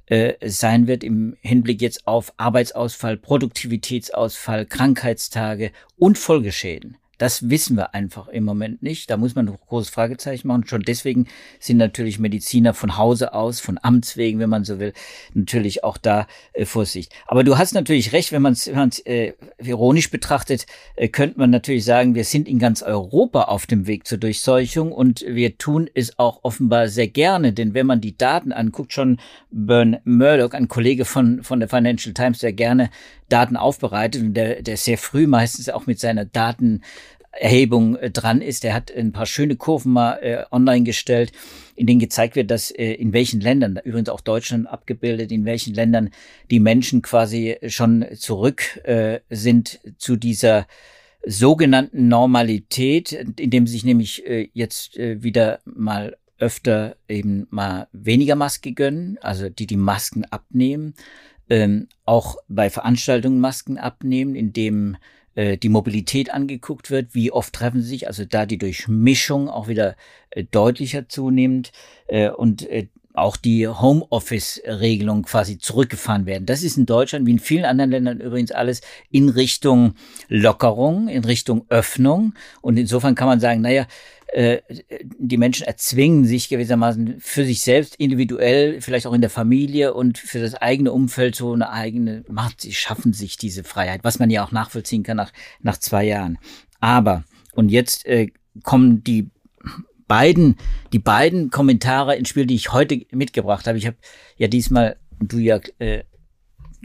äh, 0.07 0.35
sein 0.49 0.87
wird 0.87 1.05
im 1.05 1.37
Hinblick 1.41 1.81
jetzt 1.81 2.07
auf 2.07 2.33
Arbeitsausfall, 2.37 3.17
Produktivitätsausfall, 3.17 4.67
Krankheitstage 4.67 5.73
und 5.97 6.19
Folgeschäden. 6.19 6.97
Das 7.19 7.51
wissen 7.51 7.77
wir 7.77 7.95
einfach 7.95 8.29
im 8.29 8.45
Moment 8.45 8.83
nicht. 8.83 9.11
Da 9.11 9.17
muss 9.17 9.35
man 9.35 9.49
ein 9.49 9.59
großes 9.67 9.91
Fragezeichen 9.91 10.49
machen. 10.49 10.67
Schon 10.67 10.83
deswegen 10.83 11.27
sind 11.61 11.77
natürlich 11.77 12.19
Mediziner 12.19 12.75
von 12.75 12.97
Hause 12.97 13.35
aus, 13.35 13.61
von 13.61 13.79
Amts 13.83 14.17
wegen, 14.17 14.39
wenn 14.39 14.51
man 14.51 14.65
so 14.65 14.79
will, 14.79 14.93
natürlich 15.33 15.85
auch 15.85 15.99
da 15.99 16.27
äh, 16.53 16.65
Vorsicht. 16.65 17.13
Aber 17.27 17.45
du 17.45 17.59
hast 17.59 17.75
natürlich 17.75 18.13
recht, 18.13 18.33
wenn 18.33 18.43
man 18.43 18.53
es 18.53 18.67
äh, 18.67 19.33
ironisch 19.63 20.11
betrachtet, 20.11 20.67
äh, 20.97 21.09
könnte 21.09 21.39
man 21.39 21.51
natürlich 21.51 21.85
sagen, 21.85 22.15
wir 22.15 22.25
sind 22.25 22.49
in 22.49 22.59
ganz 22.59 22.83
Europa 22.83 23.43
auf 23.43 23.67
dem 23.67 23.87
Weg 23.87 24.07
zur 24.07 24.19
Durchseuchung 24.19 24.93
und 24.93 25.25
wir 25.27 25.59
tun 25.59 25.89
es 25.95 26.19
auch 26.19 26.41
offenbar 26.43 26.89
sehr 26.89 27.09
gerne, 27.09 27.53
denn 27.53 27.75
wenn 27.75 27.87
man 27.87 28.01
die 28.01 28.17
Daten 28.17 28.53
anguckt, 28.53 28.93
schon 28.93 29.19
Bern 29.51 29.99
Murdoch, 30.05 30.53
ein 30.53 30.69
Kollege 30.69 31.05
von, 31.05 31.43
von 31.43 31.61
der 31.61 31.69
Financial 31.69 32.15
Times, 32.15 32.39
der 32.39 32.53
gerne 32.53 32.91
Daten 33.29 33.57
aufbereitet 33.57 34.23
und 34.23 34.35
der, 34.35 34.63
der 34.63 34.77
sehr 34.77 34.99
früh 34.99 35.27
meistens 35.27 35.69
auch 35.69 35.87
mit 35.87 35.99
seiner 36.01 36.25
Datenerhebung 36.25 37.97
äh, 37.97 38.11
dran 38.11 38.41
ist. 38.41 38.65
Der 38.65 38.75
hat 38.75 38.91
ein 38.95 39.13
paar 39.13 39.27
schöne 39.27 39.57
Kurven 39.57 39.93
mal 39.93 40.19
äh, 40.23 40.45
online 40.51 40.85
gestellt, 40.85 41.33
in 41.77 41.87
denen 41.87 42.01
gezeigt 42.01 42.37
wird, 42.37 42.51
dass 42.51 42.71
äh, 42.71 42.93
in 42.93 43.13
welchen 43.13 43.41
Ländern, 43.41 43.79
übrigens 43.85 44.09
auch 44.09 44.21
Deutschland 44.21 44.67
abgebildet, 44.67 45.33
in 45.33 45.45
welchen 45.45 45.75
Ländern 45.75 46.11
die 46.51 46.61
Menschen 46.61 47.03
quasi 47.03 47.57
schon 47.67 48.05
zurück 48.17 48.81
äh, 48.85 49.21
sind 49.31 49.81
zu 49.99 50.17
dieser 50.17 50.67
sogenannten 51.27 52.09
Normalität, 52.09 53.13
indem 53.13 53.67
sich 53.67 53.85
nämlich 53.85 54.27
äh, 54.27 54.51
jetzt 54.53 54.97
äh, 54.97 55.23
wieder 55.23 55.61
mal 55.65 56.17
öfter 56.39 56.97
eben 57.09 57.47
mal 57.51 57.89
weniger 57.93 58.35
Maske 58.35 58.73
gönnen, 58.73 59.19
also 59.21 59.49
die 59.49 59.67
die 59.67 59.77
Masken 59.77 60.25
abnehmen, 60.25 60.95
ähm, 61.49 61.89
auch 62.05 62.37
bei 62.49 62.71
Veranstaltungen 62.71 63.41
Masken 63.41 63.79
abnehmen, 63.79 64.35
indem 64.35 64.97
äh, 65.35 65.57
die 65.57 65.69
Mobilität 65.69 66.33
angeguckt 66.33 66.91
wird, 66.91 67.15
wie 67.15 67.33
oft 67.33 67.53
treffen 67.53 67.83
sie 67.83 67.89
sich, 67.89 68.07
also 68.07 68.25
da 68.25 68.47
die 68.47 68.59
Durchmischung 68.59 69.49
auch 69.49 69.69
wieder 69.69 69.97
äh, 70.31 70.45
deutlicher 70.45 71.09
zunimmt 71.09 71.73
äh, 72.07 72.31
und 72.31 72.69
äh, 72.69 72.89
auch 73.15 73.37
die 73.37 73.69
Homeoffice-Regelung 73.69 75.23
quasi 75.23 75.59
zurückgefahren 75.59 76.27
werden. 76.27 76.47
Das 76.47 76.65
ist 76.65 76.77
in 76.77 76.85
Deutschland 76.85 77.27
wie 77.27 77.31
in 77.31 77.39
vielen 77.39 77.65
anderen 77.65 77.93
Ländern 77.93 78.21
übrigens 78.21 78.51
alles 78.51 78.81
in 79.09 79.29
Richtung 79.29 79.95
Lockerung, 80.29 81.07
in 81.07 81.25
Richtung 81.25 81.65
Öffnung. 81.69 82.35
Und 82.61 82.77
insofern 82.77 83.15
kann 83.15 83.29
man 83.29 83.39
sagen, 83.39 83.61
naja, 83.61 83.87
äh, 84.35 84.63
die 85.19 85.37
Menschen 85.37 85.65
erzwingen 85.65 86.25
sich 86.25 86.49
gewissermaßen 86.49 87.21
für 87.21 87.45
sich 87.45 87.61
selbst 87.61 87.95
individuell, 87.97 88.81
vielleicht 88.81 89.07
auch 89.07 89.13
in 89.13 89.21
der 89.21 89.31
Familie 89.31 89.95
und 89.95 90.19
für 90.19 90.41
das 90.41 90.55
eigene 90.55 90.91
Umfeld 90.91 91.37
so 91.37 91.53
eine 91.53 91.71
eigene 91.71 92.25
Macht. 92.29 92.61
Sie 92.61 92.73
schaffen 92.73 93.13
sich 93.13 93.37
diese 93.37 93.63
Freiheit, 93.63 94.03
was 94.03 94.19
man 94.19 94.31
ja 94.31 94.45
auch 94.45 94.51
nachvollziehen 94.51 95.05
kann 95.05 95.17
nach, 95.17 95.33
nach 95.61 95.79
zwei 95.79 96.05
Jahren. 96.05 96.39
Aber, 96.81 97.23
und 97.55 97.69
jetzt 97.69 98.07
äh, 98.07 98.33
kommen 98.65 99.05
die 99.05 99.31
beiden, 100.09 100.57
die 100.93 100.99
beiden 100.99 101.51
Kommentare 101.51 102.17
ins 102.17 102.29
Spiel, 102.29 102.47
die 102.47 102.57
ich 102.57 102.73
heute 102.73 103.07
mitgebracht 103.13 103.69
habe. 103.69 103.79
Ich 103.79 103.87
habe 103.87 103.97
ja 104.37 104.49
diesmal, 104.49 104.97
du 105.21 105.39
ja 105.39 105.61
äh, 105.79 106.03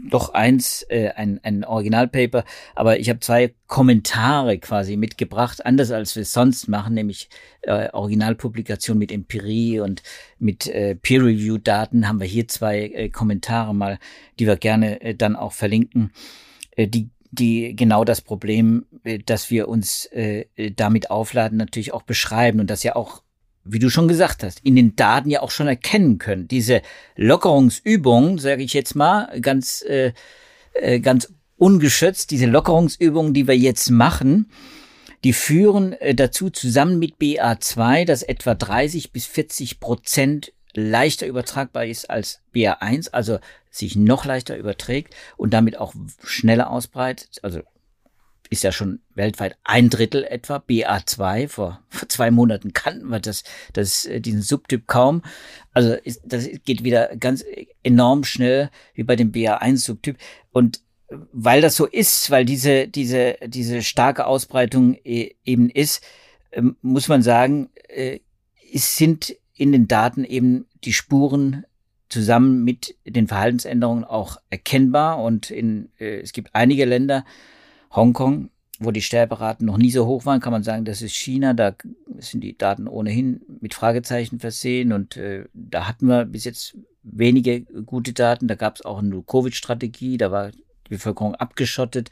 doch 0.08 0.34
eins, 0.34 0.82
äh, 0.88 1.10
ein, 1.10 1.40
ein 1.42 1.64
Originalpaper, 1.64 2.44
aber 2.74 2.98
ich 2.98 3.08
habe 3.08 3.20
zwei 3.20 3.54
Kommentare 3.66 4.58
quasi 4.58 4.96
mitgebracht, 4.96 5.64
anders 5.64 5.90
als 5.90 6.16
wir 6.16 6.24
sonst 6.24 6.68
machen, 6.68 6.94
nämlich 6.94 7.28
äh, 7.62 7.90
Originalpublikation 7.90 8.98
mit 8.98 9.12
Empirie 9.12 9.80
und 9.80 10.02
mit 10.38 10.66
äh, 10.66 10.94
Peer-Review-Daten 10.94 12.08
haben 12.08 12.20
wir 12.20 12.26
hier 12.26 12.48
zwei 12.48 12.80
äh, 12.80 13.08
Kommentare 13.08 13.74
mal, 13.74 13.98
die 14.38 14.46
wir 14.46 14.56
gerne 14.56 15.00
äh, 15.00 15.14
dann 15.14 15.36
auch 15.36 15.52
verlinken, 15.52 16.12
äh, 16.76 16.86
die 16.86 17.10
die 17.32 17.76
genau 17.76 18.04
das 18.04 18.20
Problem, 18.20 18.86
äh, 19.04 19.18
dass 19.18 19.50
wir 19.50 19.68
uns 19.68 20.06
äh, 20.06 20.46
damit 20.74 21.10
aufladen, 21.10 21.58
natürlich 21.58 21.92
auch 21.92 22.02
beschreiben 22.02 22.60
und 22.60 22.68
das 22.68 22.82
ja 22.82 22.96
auch 22.96 23.22
wie 23.64 23.78
du 23.78 23.90
schon 23.90 24.08
gesagt 24.08 24.42
hast, 24.42 24.60
in 24.64 24.76
den 24.76 24.96
Daten 24.96 25.30
ja 25.30 25.42
auch 25.42 25.50
schon 25.50 25.68
erkennen 25.68 26.18
können. 26.18 26.48
Diese 26.48 26.82
Lockerungsübung, 27.16 28.38
sage 28.38 28.62
ich 28.62 28.72
jetzt 28.72 28.94
mal, 28.94 29.38
ganz, 29.40 29.82
äh, 29.82 30.12
äh, 30.74 31.00
ganz 31.00 31.32
ungeschützt, 31.56 32.30
diese 32.30 32.46
Lockerungsübungen, 32.46 33.34
die 33.34 33.46
wir 33.46 33.56
jetzt 33.56 33.90
machen, 33.90 34.50
die 35.24 35.34
führen 35.34 35.92
äh, 35.92 36.14
dazu 36.14 36.50
zusammen 36.50 36.98
mit 36.98 37.16
BA2, 37.16 38.06
dass 38.06 38.22
etwa 38.22 38.54
30 38.54 39.12
bis 39.12 39.26
40 39.26 39.78
Prozent 39.78 40.52
leichter 40.72 41.26
übertragbar 41.26 41.84
ist 41.84 42.08
als 42.08 42.40
BA1, 42.54 43.10
also 43.10 43.38
sich 43.70 43.96
noch 43.96 44.24
leichter 44.24 44.56
überträgt 44.56 45.14
und 45.36 45.52
damit 45.52 45.78
auch 45.78 45.94
schneller 46.24 46.70
ausbreitet, 46.70 47.38
also 47.42 47.60
ist 48.50 48.64
ja 48.64 48.72
schon 48.72 49.00
weltweit 49.14 49.56
ein 49.62 49.90
Drittel 49.90 50.24
etwa, 50.24 50.56
BA2. 50.56 51.48
Vor, 51.48 51.80
vor 51.88 52.08
zwei 52.08 52.30
Monaten 52.30 52.72
kannten 52.72 53.08
wir 53.08 53.20
das, 53.20 53.44
das, 53.72 54.04
äh, 54.04 54.20
diesen 54.20 54.42
Subtyp 54.42 54.86
kaum. 54.86 55.22
Also 55.72 55.94
ist, 55.94 56.20
das 56.24 56.48
geht 56.64 56.84
wieder 56.84 57.16
ganz 57.16 57.44
enorm 57.82 58.24
schnell 58.24 58.70
wie 58.94 59.04
bei 59.04 59.16
dem 59.16 59.32
BA1-Subtyp. 59.32 60.16
Und 60.50 60.82
weil 61.32 61.60
das 61.60 61.76
so 61.76 61.86
ist, 61.86 62.30
weil 62.30 62.44
diese, 62.44 62.88
diese, 62.88 63.36
diese 63.46 63.82
starke 63.82 64.26
Ausbreitung 64.26 64.96
e, 65.04 65.30
eben 65.44 65.70
ist, 65.70 66.04
ähm, 66.52 66.76
muss 66.82 67.08
man 67.08 67.22
sagen, 67.22 67.70
äh, 67.88 68.18
es 68.72 68.96
sind 68.96 69.36
in 69.54 69.72
den 69.72 69.88
Daten 69.88 70.24
eben 70.24 70.66
die 70.84 70.92
Spuren 70.92 71.64
zusammen 72.08 72.64
mit 72.64 72.96
den 73.04 73.28
Verhaltensänderungen 73.28 74.04
auch 74.04 74.38
erkennbar. 74.50 75.22
Und 75.22 75.50
in, 75.50 75.90
äh, 75.98 76.20
es 76.20 76.32
gibt 76.32 76.54
einige 76.54 76.84
Länder, 76.84 77.24
Hongkong, 77.90 78.50
wo 78.78 78.90
die 78.90 79.02
Sterberaten 79.02 79.66
noch 79.66 79.76
nie 79.76 79.90
so 79.90 80.06
hoch 80.06 80.24
waren, 80.24 80.40
kann 80.40 80.52
man 80.52 80.62
sagen, 80.62 80.84
das 80.84 81.02
ist 81.02 81.14
China. 81.14 81.52
Da 81.52 81.74
sind 82.18 82.42
die 82.42 82.56
Daten 82.56 82.88
ohnehin 82.88 83.42
mit 83.60 83.74
Fragezeichen 83.74 84.40
versehen 84.40 84.92
und 84.92 85.16
äh, 85.16 85.44
da 85.52 85.86
hatten 85.86 86.06
wir 86.06 86.24
bis 86.24 86.44
jetzt 86.44 86.76
wenige 87.02 87.62
gute 87.62 88.12
Daten. 88.12 88.48
Da 88.48 88.54
gab 88.54 88.76
es 88.76 88.84
auch 88.84 88.98
eine 88.98 89.22
Covid-Strategie, 89.22 90.16
da 90.16 90.30
war 90.30 90.50
die 90.50 90.64
Bevölkerung 90.88 91.34
abgeschottet. 91.34 92.10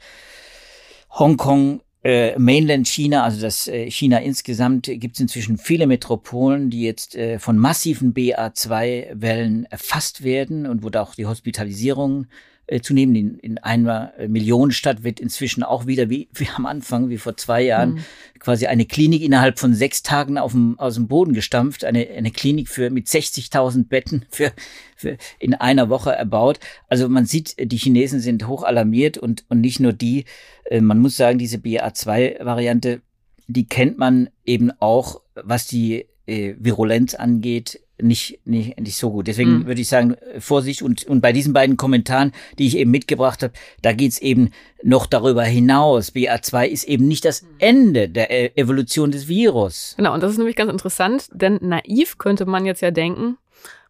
Hongkong, 1.11 1.81
äh, 2.03 2.37
Mainland 2.37 2.87
China, 2.87 3.23
also 3.23 3.41
das 3.41 3.67
äh, 3.67 3.89
China 3.89 4.19
insgesamt, 4.19 4.85
gibt 4.85 5.15
es 5.15 5.21
inzwischen 5.21 5.57
viele 5.57 5.87
Metropolen, 5.87 6.69
die 6.69 6.83
jetzt 6.83 7.15
äh, 7.15 7.39
von 7.39 7.57
massiven 7.57 8.13
BA2-Wellen 8.13 9.65
erfasst 9.65 10.23
werden 10.23 10.65
und 10.65 10.83
wo 10.83 10.89
da 10.89 11.01
auch 11.01 11.15
die 11.15 11.25
Hospitalisierung 11.25 12.27
äh, 12.69 12.81
zu 12.81 12.93
nehmen. 12.93 13.15
In, 13.15 13.39
in 13.39 13.57
einer 13.57 14.13
äh, 14.17 14.27
Millionenstadt 14.27 15.03
wird 15.03 15.19
inzwischen 15.19 15.63
auch 15.63 15.87
wieder 15.87 16.09
wie, 16.09 16.29
wie 16.33 16.47
am 16.55 16.65
Anfang, 16.65 17.09
wie 17.09 17.17
vor 17.17 17.35
zwei 17.35 17.61
Jahren, 17.61 17.93
mhm. 17.93 17.99
quasi 18.39 18.67
eine 18.67 18.85
Klinik 18.85 19.21
innerhalb 19.21 19.59
von 19.59 19.73
sechs 19.73 20.03
Tagen 20.03 20.37
auf 20.37 20.51
dem, 20.51 20.77
aus 20.79 20.95
dem 20.95 21.07
Boden 21.07 21.33
gestampft. 21.33 21.83
Eine, 21.83 22.07
eine 22.09 22.31
Klinik 22.31 22.69
für 22.69 22.89
mit 22.89 23.07
60.000 23.07 23.87
Betten 23.87 24.25
für, 24.29 24.51
für 24.95 25.17
in 25.39 25.55
einer 25.55 25.89
Woche 25.89 26.11
erbaut. 26.11 26.59
Also 26.87 27.09
man 27.09 27.25
sieht, 27.25 27.55
die 27.59 27.77
Chinesen 27.77 28.19
sind 28.19 28.47
hoch 28.47 28.63
alarmiert 28.63 29.17
und, 29.17 29.45
und 29.49 29.61
nicht 29.61 29.79
nur 29.79 29.93
die. 29.93 30.25
Äh, 30.65 30.81
man 30.81 30.99
muss 30.99 31.17
sagen, 31.17 31.39
diese 31.39 31.57
BA2-Variante, 31.57 33.01
die 33.47 33.65
kennt 33.65 33.97
man 33.97 34.29
eben 34.45 34.71
auch, 34.79 35.21
was 35.33 35.65
die 35.65 36.05
äh, 36.27 36.53
Virulenz 36.59 37.15
angeht, 37.15 37.79
nicht, 38.01 38.39
nicht, 38.45 38.79
nicht 38.79 38.97
so 38.97 39.11
gut. 39.11 39.27
Deswegen 39.27 39.59
mhm. 39.59 39.65
würde 39.67 39.81
ich 39.81 39.87
sagen, 39.87 40.15
Vorsicht 40.39 40.81
und, 40.81 41.05
und 41.05 41.21
bei 41.21 41.33
diesen 41.33 41.53
beiden 41.53 41.77
Kommentaren, 41.77 42.31
die 42.57 42.67
ich 42.67 42.77
eben 42.77 42.91
mitgebracht 42.91 43.43
habe, 43.43 43.53
da 43.81 43.93
geht's 43.93 44.19
eben 44.19 44.51
noch 44.83 45.05
darüber 45.05 45.43
hinaus. 45.43 46.13
BA2 46.13 46.67
ist 46.67 46.83
eben 46.85 47.07
nicht 47.07 47.25
das 47.25 47.45
Ende 47.59 48.09
der 48.09 48.31
e 48.31 48.51
Evolution 48.55 49.11
des 49.11 49.27
Virus. 49.27 49.93
Genau, 49.97 50.13
und 50.13 50.23
das 50.23 50.31
ist 50.31 50.37
nämlich 50.37 50.55
ganz 50.55 50.71
interessant, 50.71 51.29
denn 51.33 51.59
naiv 51.61 52.17
könnte 52.17 52.45
man 52.45 52.65
jetzt 52.65 52.81
ja 52.81 52.91
denken, 52.91 53.37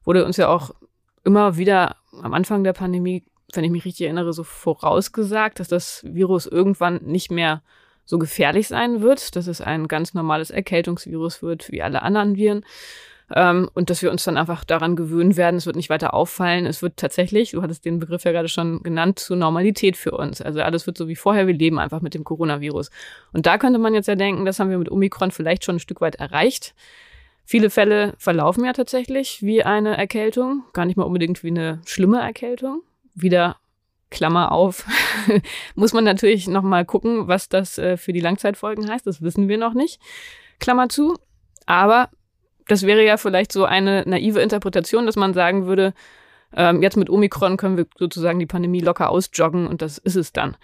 wurde 0.04 0.26
uns 0.26 0.38
ja 0.38 0.48
auch 0.48 0.72
immer 1.24 1.58
wieder 1.58 1.96
am 2.22 2.34
Anfang 2.34 2.64
der 2.64 2.74
Pandemie, 2.74 3.24
wenn 3.54 3.64
ich 3.64 3.72
mich 3.72 3.86
richtig 3.86 4.06
erinnere, 4.06 4.34
so 4.34 4.44
vorausgesagt, 4.44 5.60
dass 5.60 5.68
das 5.68 6.04
Virus 6.04 6.46
irgendwann 6.46 7.02
nicht 7.04 7.32
mehr 7.32 7.62
so 8.06 8.18
gefährlich 8.18 8.68
sein 8.68 9.02
wird, 9.02 9.36
dass 9.36 9.46
es 9.46 9.62
ein 9.62 9.88
ganz 9.88 10.16
normales 10.16 10.50
Erkältungsvirus 10.50 11.44
wird, 11.44 11.72
wie 11.72 11.84
alle 11.84 12.02
anderen 12.02 12.38
Viren. 12.38 12.66
Ähm, 13.36 13.70
und 13.74 13.90
dass 13.90 14.02
wir 14.02 14.12
uns 14.12 14.24
dann 14.24 14.38
einfach 14.38 14.64
daran 14.64 14.96
gewöhnen 14.96 15.38
werden, 15.38 15.58
es 15.58 15.66
wird 15.66 15.76
nicht 15.76 15.90
weiter 15.90 16.14
auffallen. 16.14 16.66
Es 16.66 16.82
wird 16.82 16.98
tatsächlich, 16.98 17.52
du 17.52 17.62
hattest 17.62 17.86
den 17.86 18.00
Begriff 18.00 18.24
ja 18.24 18.32
gerade 18.32 18.50
schon 18.50 18.82
genannt, 18.82 19.20
zur 19.20 19.38
Normalität 19.38 19.98
für 19.98 20.12
uns. 20.12 20.42
Also 20.42 20.62
alles 20.62 20.88
wird 20.88 20.98
so 20.98 21.08
wie 21.08 21.16
vorher, 21.16 21.48
wir 21.48 21.54
leben 21.54 21.80
einfach 21.80 22.02
mit 22.02 22.14
dem 22.14 22.24
Coronavirus. 22.24 22.90
Und 23.34 23.46
da 23.46 23.58
könnte 23.58 23.80
man 23.80 23.94
jetzt 23.94 24.08
ja 24.08 24.16
denken, 24.16 24.46
das 24.46 24.60
haben 24.60 24.70
wir 24.70 24.78
mit 24.78 24.92
Omikron 24.92 25.32
vielleicht 25.32 25.64
schon 25.64 25.76
ein 25.76 25.80
Stück 25.80 26.02
weit 26.02 26.16
erreicht. 26.16 26.74
Viele 27.46 27.70
Fälle 27.70 28.14
verlaufen 28.18 28.66
ja 28.66 28.74
tatsächlich 28.74 29.42
wie 29.42 29.64
eine 29.64 29.98
Erkältung, 29.98 30.64
gar 30.74 30.86
nicht 30.86 30.98
mal 30.98 31.04
unbedingt 31.04 31.44
wie 31.44 31.48
eine 31.50 31.82
schlimme 31.86 32.20
Erkältung. 32.20 32.84
Wieder 33.16 33.58
Klammer 34.12 34.52
auf, 34.52 34.86
muss 35.76 35.94
man 35.94 36.04
natürlich 36.04 36.48
nochmal 36.48 36.86
gucken, 36.86 37.28
was 37.28 37.50
das 37.50 37.78
äh, 37.78 37.98
für 37.98 38.14
die 38.14 38.20
Langzeitfolgen 38.20 38.90
heißt. 38.90 39.06
Das 39.06 39.22
wissen 39.22 39.48
wir 39.48 39.58
noch 39.58 39.74
nicht. 39.74 40.00
Klammer 40.60 40.90
zu. 40.90 41.16
Aber 41.66 42.10
das 42.70 42.84
wäre 42.84 43.04
ja 43.04 43.18
vielleicht 43.18 43.52
so 43.52 43.66
eine 43.66 44.04
naive 44.06 44.40
Interpretation, 44.40 45.06
dass 45.06 45.16
man 45.16 45.34
sagen 45.34 45.66
würde, 45.66 45.94
ähm, 46.56 46.82
jetzt 46.82 46.98
mit 46.98 47.10
Omikron 47.10 47.58
können 47.58 47.78
wir 47.78 47.88
sozusagen 47.98 48.40
die 48.40 48.46
Pandemie 48.46 48.80
locker 48.80 49.10
ausjoggen 49.10 49.68
und 49.68 49.82
das 49.82 49.98
ist 49.98 50.16
es 50.16 50.32
dann. 50.32 50.56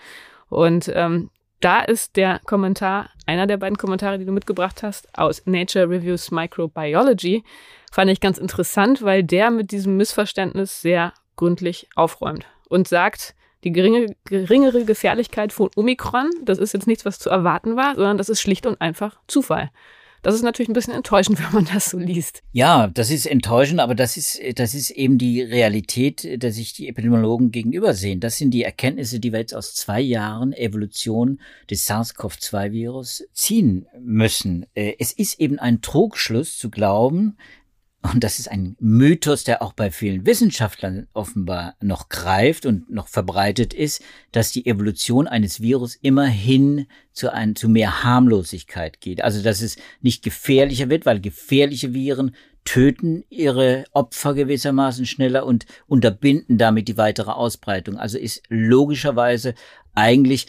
Und 0.47 0.91
ähm, 0.93 1.29
da 1.61 1.81
ist 1.81 2.15
der 2.15 2.39
Kommentar, 2.45 3.09
einer 3.25 3.47
der 3.47 3.57
beiden 3.57 3.77
Kommentare, 3.77 4.19
die 4.19 4.25
du 4.25 4.31
mitgebracht 4.31 4.83
hast, 4.83 5.07
aus 5.17 5.41
Nature 5.45 5.89
Reviews 5.89 6.29
Microbiology, 6.29 7.43
fand 7.91 8.11
ich 8.11 8.19
ganz 8.19 8.37
interessant, 8.37 9.01
weil 9.01 9.23
der 9.23 9.49
mit 9.49 9.71
diesem 9.71 9.97
Missverständnis 9.97 10.81
sehr 10.81 11.13
gründlich 11.35 11.89
aufräumt 11.95 12.45
und 12.69 12.87
sagt, 12.87 13.33
die 13.63 13.71
geringe, 13.71 14.15
geringere 14.25 14.85
Gefährlichkeit 14.85 15.51
von 15.51 15.71
Omikron, 15.75 16.29
das 16.43 16.59
ist 16.59 16.73
jetzt 16.73 16.85
nichts, 16.85 17.03
was 17.03 17.17
zu 17.17 17.31
erwarten 17.31 17.75
war, 17.75 17.95
sondern 17.95 18.19
das 18.19 18.29
ist 18.29 18.41
schlicht 18.41 18.67
und 18.67 18.79
einfach 18.79 19.17
Zufall. 19.27 19.71
Das 20.25 20.33
ist 20.33 20.41
natürlich 20.41 20.69
ein 20.69 20.73
bisschen 20.73 20.95
enttäuschend, 20.95 21.37
wenn 21.45 21.53
man 21.53 21.65
das 21.71 21.91
so 21.91 21.99
liest. 21.99 22.41
Ja, 22.51 22.87
das 22.87 23.11
ist 23.11 23.27
enttäuschend, 23.27 23.79
aber 23.79 23.93
das 23.93 24.17
ist, 24.17 24.41
das 24.55 24.73
ist 24.73 24.89
eben 24.89 25.19
die 25.19 25.43
Realität, 25.43 26.43
dass 26.43 26.55
sich 26.55 26.73
die 26.73 26.87
Epidemiologen 26.87 27.51
gegenüber 27.51 27.93
sehen. 27.93 28.21
Das 28.21 28.37
sind 28.37 28.49
die 28.49 28.63
Erkenntnisse, 28.63 29.19
die 29.19 29.31
wir 29.31 29.39
jetzt 29.39 29.53
aus 29.53 29.75
zwei 29.75 30.01
Jahren 30.01 30.51
Evolution 30.51 31.39
des 31.69 31.85
SARS-CoV-2-Virus 31.85 33.27
ziehen 33.33 33.85
müssen. 33.99 34.65
Äh, 34.73 34.95
es 34.97 35.11
ist 35.11 35.39
eben 35.39 35.59
ein 35.59 35.81
Trugschluss 35.81 36.57
zu 36.57 36.71
glauben, 36.71 37.37
und 38.13 38.23
das 38.23 38.39
ist 38.39 38.49
ein 38.49 38.75
Mythos, 38.79 39.43
der 39.43 39.61
auch 39.61 39.73
bei 39.73 39.91
vielen 39.91 40.25
Wissenschaftlern 40.25 41.07
offenbar 41.13 41.75
noch 41.81 42.09
greift 42.09 42.65
und 42.65 42.89
noch 42.89 43.07
verbreitet 43.07 43.73
ist, 43.73 44.03
dass 44.31 44.51
die 44.51 44.65
Evolution 44.65 45.27
eines 45.27 45.61
Virus 45.61 45.95
immerhin 45.95 46.87
zu, 47.13 47.33
ein, 47.33 47.55
zu 47.55 47.69
mehr 47.69 48.03
Harmlosigkeit 48.03 49.01
geht. 49.01 49.23
Also 49.23 49.41
dass 49.41 49.61
es 49.61 49.77
nicht 50.01 50.23
gefährlicher 50.23 50.89
wird, 50.89 51.05
weil 51.05 51.21
gefährliche 51.21 51.93
Viren 51.93 52.35
töten 52.65 53.23
ihre 53.29 53.85
Opfer 53.91 54.33
gewissermaßen 54.33 55.05
schneller 55.05 55.45
und 55.45 55.65
unterbinden 55.87 56.57
damit 56.57 56.87
die 56.87 56.97
weitere 56.97 57.31
Ausbreitung. 57.31 57.97
Also 57.97 58.17
ist 58.17 58.41
logischerweise 58.49 59.53
eigentlich 59.93 60.47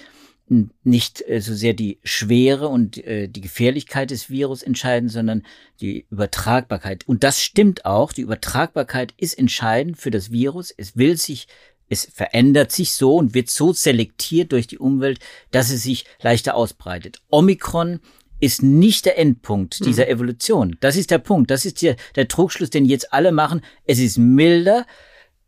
nicht 0.49 1.29
äh, 1.29 1.41
so 1.41 1.55
sehr 1.55 1.75
die 1.75 1.99
Schwere 2.05 2.69
und 2.69 2.99
äh, 2.99 3.29
die 3.29 3.41
Gefährlichkeit 3.41 4.11
des 4.11 4.31
Virus 4.31 4.63
entscheiden, 4.63 5.09
sondern 5.09 5.43
die 5.81 6.07
Übertragbarkeit. 6.11 7.07
Und 7.09 7.25
das 7.25 7.43
stimmt 7.43 7.85
auch. 7.85 8.13
Die 8.13 8.23
Übertragbarkeit 8.23 9.13
ist 9.17 9.39
entscheidend 9.39 9.99
für 9.99 10.11
das 10.11 10.31
Virus. 10.31 10.73
Es 10.77 10.97
will 10.97 11.17
sich, 11.17 11.49
es 11.89 12.09
verändert 12.13 12.71
sich 12.71 12.93
so 12.93 13.17
und 13.17 13.35
wird 13.35 13.51
so 13.51 13.73
selektiert 13.73 14.53
durch 14.53 14.67
die 14.69 14.79
Umwelt, 14.79 15.19
dass 15.51 15.71
es 15.71 15.83
sich 15.83 16.05
leichter 16.23 16.55
ausbreitet. 16.55 17.21
Omikron 17.29 18.01
ist 18.39 18.63
nicht 18.63 19.07
der 19.07 19.19
Endpunkt 19.19 19.85
dieser 19.85 20.05
mhm. 20.05 20.11
Evolution. 20.11 20.77
Das 20.81 20.97
ist 20.97 21.11
der 21.11 21.19
Punkt. 21.19 21.51
Das 21.51 21.65
ist 21.65 21.83
der, 21.83 21.97
der 22.15 22.29
Trugschluss, 22.29 22.71
den 22.71 22.85
jetzt 22.85 23.13
alle 23.13 23.33
machen. 23.33 23.63
Es 23.85 23.99
ist 23.99 24.19
milder 24.19 24.87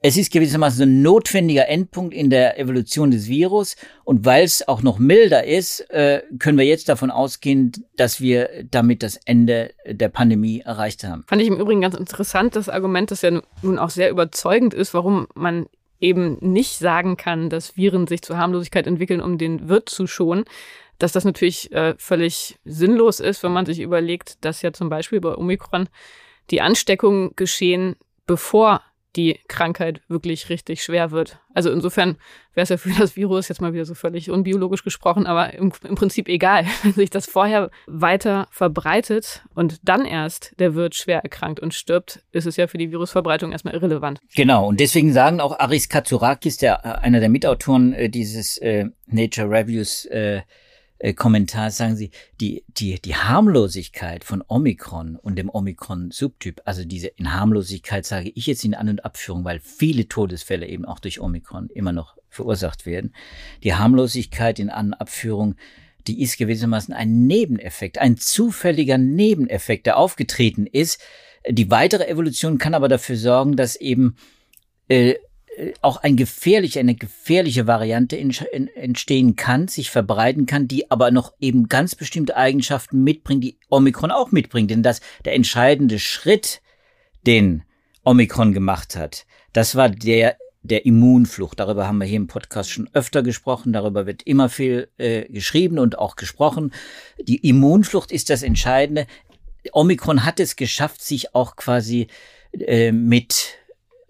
es 0.01 0.17
ist 0.17 0.33
gewissermaßen 0.33 0.83
ein 0.83 1.03
notwendiger 1.03 1.69
Endpunkt 1.69 2.15
in 2.15 2.31
der 2.31 2.59
Evolution 2.59 3.11
des 3.11 3.27
Virus. 3.27 3.77
Und 4.05 4.25
weil 4.25 4.45
es 4.45 4.67
auch 4.69 4.83
noch 4.83 4.99
milder 4.99 5.45
ist, 5.45 5.81
äh, 5.91 6.23
können 6.39 6.57
wir 6.57 6.65
jetzt 6.65 6.89
davon 6.89 7.11
ausgehen, 7.11 7.73
dass 7.97 8.21
wir 8.21 8.65
damit 8.71 9.03
das 9.03 9.19
Ende 9.25 9.73
der 9.87 10.09
Pandemie 10.09 10.61
erreicht 10.61 11.03
haben. 11.03 11.25
Fand 11.27 11.43
ich 11.43 11.49
im 11.49 11.59
Übrigen 11.59 11.81
ganz 11.81 11.97
interessant, 11.97 12.55
das 12.55 12.69
Argument, 12.69 13.11
das 13.11 13.23
ja 13.23 13.41
nun 13.63 13.79
auch 13.79 13.91
sehr 13.91 14.11
überzeugend 14.11 14.73
ist, 14.73 14.95
warum 14.95 15.27
man 15.35 15.67
eben 16.01 16.39
nicht 16.41 16.79
sagen 16.79 17.17
kann, 17.17 17.51
dass 17.51 17.77
Viren 17.77 18.07
sich 18.07 18.23
zur 18.23 18.39
Harmlosigkeit 18.39 18.87
entwickeln, 18.87 19.21
um 19.21 19.37
den 19.37 19.69
Wirt 19.69 19.89
zu 19.89 20.07
schonen. 20.07 20.45
Dass 20.99 21.13
das 21.13 21.25
natürlich 21.25 21.73
äh, 21.73 21.95
völlig 21.99 22.57
sinnlos 22.65 23.19
ist, 23.21 23.43
wenn 23.43 23.53
man 23.53 23.67
sich 23.67 23.81
überlegt, 23.81 24.45
dass 24.45 24.63
ja 24.63 24.73
zum 24.73 24.89
Beispiel 24.89 25.21
bei 25.21 25.37
Omikron 25.37 25.89
die 26.51 26.61
Ansteckungen 26.61 27.33
geschehen, 27.37 27.97
bevor 28.27 28.83
die 29.19 29.41
Krankheit 29.49 30.01
wirklich 30.09 30.49
richtig 30.49 30.83
schwer 30.83 31.11
wird. 31.11 31.41
Also 31.53 31.71
insofern 31.71 32.17
wäre 32.55 32.63
es 32.63 32.69
ja 32.69 32.77
für 32.77 32.91
das 32.91 33.17
Virus 33.17 33.49
jetzt 33.49 33.61
mal 33.61 33.73
wieder 33.73 33.85
so 33.85 33.95
völlig 33.95 34.31
unbiologisch 34.31 34.85
gesprochen, 34.85 35.27
aber 35.27 35.55
im, 35.55 35.73
im, 35.87 35.95
Prinzip 35.97 36.29
egal. 36.29 36.65
Wenn 36.83 36.93
sich 36.93 37.11
das 37.11 37.27
vorher 37.27 37.71
weiter 37.87 38.47
verbreitet 38.51 39.43
und 39.55 39.81
dann 39.83 40.07
erst 40.07 40.55
der 40.61 40.75
Wirt 40.75 40.95
schwer 40.95 41.19
erkrankt 41.25 41.59
und 41.59 41.75
stirbt, 41.75 42.23
ist 42.31 42.47
es 42.47 42.57
ja 42.57 42.69
für 42.69 42.79
die 42.79 42.93
Virusverbreitung 42.93 43.51
erstmal 43.51 43.75
irrelevant. 43.75 44.21
Genau, 44.37 44.69
und 44.69 44.79
deswegen 44.79 45.13
sagen 45.13 45.41
auch 45.41 45.59
Aris 45.59 45.89
Katsurakis, 45.89 46.57
der, 46.57 46.85
äh, 46.85 47.05
einer 47.05 47.21
der 47.21 47.29
Mitautoren 47.29 47.93
äh, 47.93 48.09
dieses 48.09 48.57
äh, 48.59 48.87
Nature 49.07 49.51
Reviews, 49.51 50.05
äh, 50.07 50.43
äh, 50.99 51.13
Kommentar 51.13 51.71
sagen 51.71 51.97
Sie, 51.97 52.11
die, 52.41 52.65
die, 52.69 53.01
die 53.01 53.15
Harmlosigkeit 53.15 54.25
von 54.25 54.43
Omikron 54.47 55.17
und 55.17 55.37
dem 55.37 55.49
Omikron-Subtyp, 55.49 56.63
also 56.65 56.85
diese 56.85 57.09
in 57.09 57.33
Harmlosigkeit 57.33 58.05
sage 58.05 58.31
ich 58.35 58.47
jetzt 58.47 58.65
in 58.65 58.75
An- 58.75 58.89
und 58.89 59.05
Abführung, 59.05 59.45
weil 59.45 59.61
viele 59.61 60.09
Todesfälle 60.09 60.67
eben 60.67 60.85
auch 60.85 60.99
durch 60.99 61.21
Omikron 61.21 61.71
immer 61.71 61.93
noch 61.93 62.17
verursacht 62.29 62.85
werden. 62.85 63.15
Die 63.63 63.75
Harmlosigkeit 63.75 64.59
in 64.59 64.71
An- 64.71 64.89
und 64.89 64.95
Abführung, 64.95 65.55
die 66.07 66.23
ist 66.23 66.39
gewissermaßen 66.39 66.95
ein 66.95 67.27
Nebeneffekt, 67.27 67.99
ein 67.99 68.17
zufälliger 68.17 68.99
Nebeneffekt, 68.99 69.87
der 69.87 69.99
aufgetreten 69.99 70.67
ist. 70.67 71.01
Die 71.49 71.71
weitere 71.71 72.09
Evolution 72.09 72.59
kann 72.59 72.75
aber 72.75 72.89
dafür 72.89 73.17
sorgen, 73.17 73.57
dass 73.57 73.77
eben 73.77 74.17
äh, 74.89 75.15
auch 75.83 75.99
ein 75.99 76.17
gefährliche, 76.17 76.81
eine 76.81 76.95
gefährliche 76.95 77.67
Variante 77.67 78.19
entstehen 78.19 79.37
kann, 79.37 79.69
sich 79.69 79.91
verbreiten 79.91 80.47
kann, 80.47 80.69
die 80.69 80.91
aber 80.91 81.11
noch 81.11 81.33
eben 81.41 81.69
ganz 81.69 81.95
bestimmte 81.95 82.37
Eigenschaften 82.37 83.03
mitbringt, 83.03 83.45
die 83.45 83.59
Omikron 83.69 84.11
auch 84.11 84.31
mitbringt. 84.31 84.71
Denn 84.71 84.83
das, 84.83 85.01
der 85.25 85.35
entscheidende 85.35 85.99
Schritt, 85.99 86.61
den 87.27 87.63
Omikron 88.05 88.53
gemacht 88.53 88.97
hat, 88.97 89.27
das 89.53 89.75
war 89.75 89.89
der 89.89 90.37
der 90.63 90.85
Immunflucht. 90.87 91.61
Darüber 91.61 91.87
haben 91.87 91.99
wir 91.99 92.05
hier 92.05 92.17
im 92.17 92.27
Podcast 92.27 92.71
schon 92.71 92.91
öfter 92.93 93.23
gesprochen. 93.23 93.73
Darüber 93.73 94.07
wird 94.07 94.23
immer 94.25 94.49
viel 94.49 94.89
äh, 94.99 95.25
geschrieben 95.25 95.79
und 95.79 95.99
auch 95.99 96.17
gesprochen. 96.17 96.73
Die 97.19 97.49
Immunflucht 97.49 98.13
ist 98.13 98.29
das 98.29 98.43
Entscheidende. 98.43 99.07
Omikron 99.73 100.25
hat 100.25 100.41
es 100.41 100.57
geschafft, 100.57 101.03
sich 101.03 101.35
auch 101.35 101.57
quasi 101.57 102.09
äh, 102.53 102.93
mit 102.93 103.55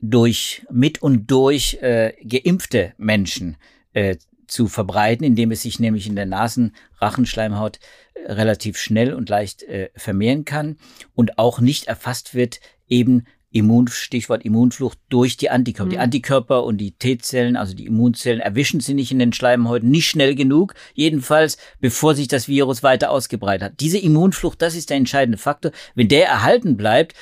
durch 0.01 0.67
mit 0.71 1.03
und 1.03 1.31
durch 1.31 1.79
äh, 1.81 2.13
geimpfte 2.25 2.95
Menschen 2.97 3.57
äh, 3.93 4.17
zu 4.47 4.67
verbreiten, 4.67 5.25
indem 5.25 5.51
es 5.51 5.63
sich 5.63 5.79
nämlich 5.79 6.07
in 6.07 6.17
der 6.17 6.27
Nasenrachenschleimhaut 6.27 7.79
äh, 8.15 8.33
relativ 8.33 8.79
schnell 8.79 9.13
und 9.13 9.29
leicht 9.29 9.63
äh, 9.65 9.91
vermehren 9.95 10.45
kann 10.45 10.79
und 11.15 11.39
auch 11.39 11.61
nicht 11.61 11.87
erfasst 11.87 12.35
wird, 12.35 12.61
eben 12.89 13.25
Immun, 13.51 13.89
Stichwort 13.89 14.45
Immunflucht 14.45 14.99
durch 15.09 15.37
die 15.39 15.49
Antikörper. 15.49 15.87
Mhm. 15.87 15.91
Die 15.91 15.99
Antikörper 15.99 16.65
und 16.65 16.79
die 16.79 16.93
T-Zellen, 16.93 17.57
also 17.57 17.75
die 17.75 17.87
Immunzellen, 17.87 18.41
erwischen 18.41 18.81
sie 18.81 18.95
nicht 18.95 19.11
in 19.11 19.19
den 19.19 19.33
Schleimhäuten, 19.33 19.91
nicht 19.91 20.09
schnell 20.09 20.35
genug, 20.35 20.75
jedenfalls 20.95 21.57
bevor 21.81 22.15
sich 22.15 22.29
das 22.29 22.47
Virus 22.49 22.83
weiter 22.83 23.11
ausgebreitet 23.11 23.65
hat. 23.65 23.81
Diese 23.81 23.99
Immunflucht, 23.99 24.61
das 24.61 24.75
ist 24.75 24.91
der 24.91 24.99
entscheidende 24.99 25.39
Faktor. 25.39 25.73
Wenn 25.95 26.09
der 26.09 26.27
erhalten 26.27 26.77
bleibt 26.77 27.15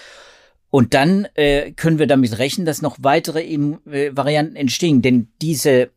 und 0.71 0.95
dann 0.95 1.27
äh, 1.35 1.73
können 1.73 1.99
wir 1.99 2.07
damit 2.07 2.39
rechnen, 2.39 2.67
dass 2.67 2.83
noch 2.83 2.99
weitere 3.01 3.43
Im 3.43 3.79
äh, 3.87 4.11
Varianten 4.15 4.57
entstehen. 4.57 5.03
Denn 5.03 5.29
diese 5.41 5.91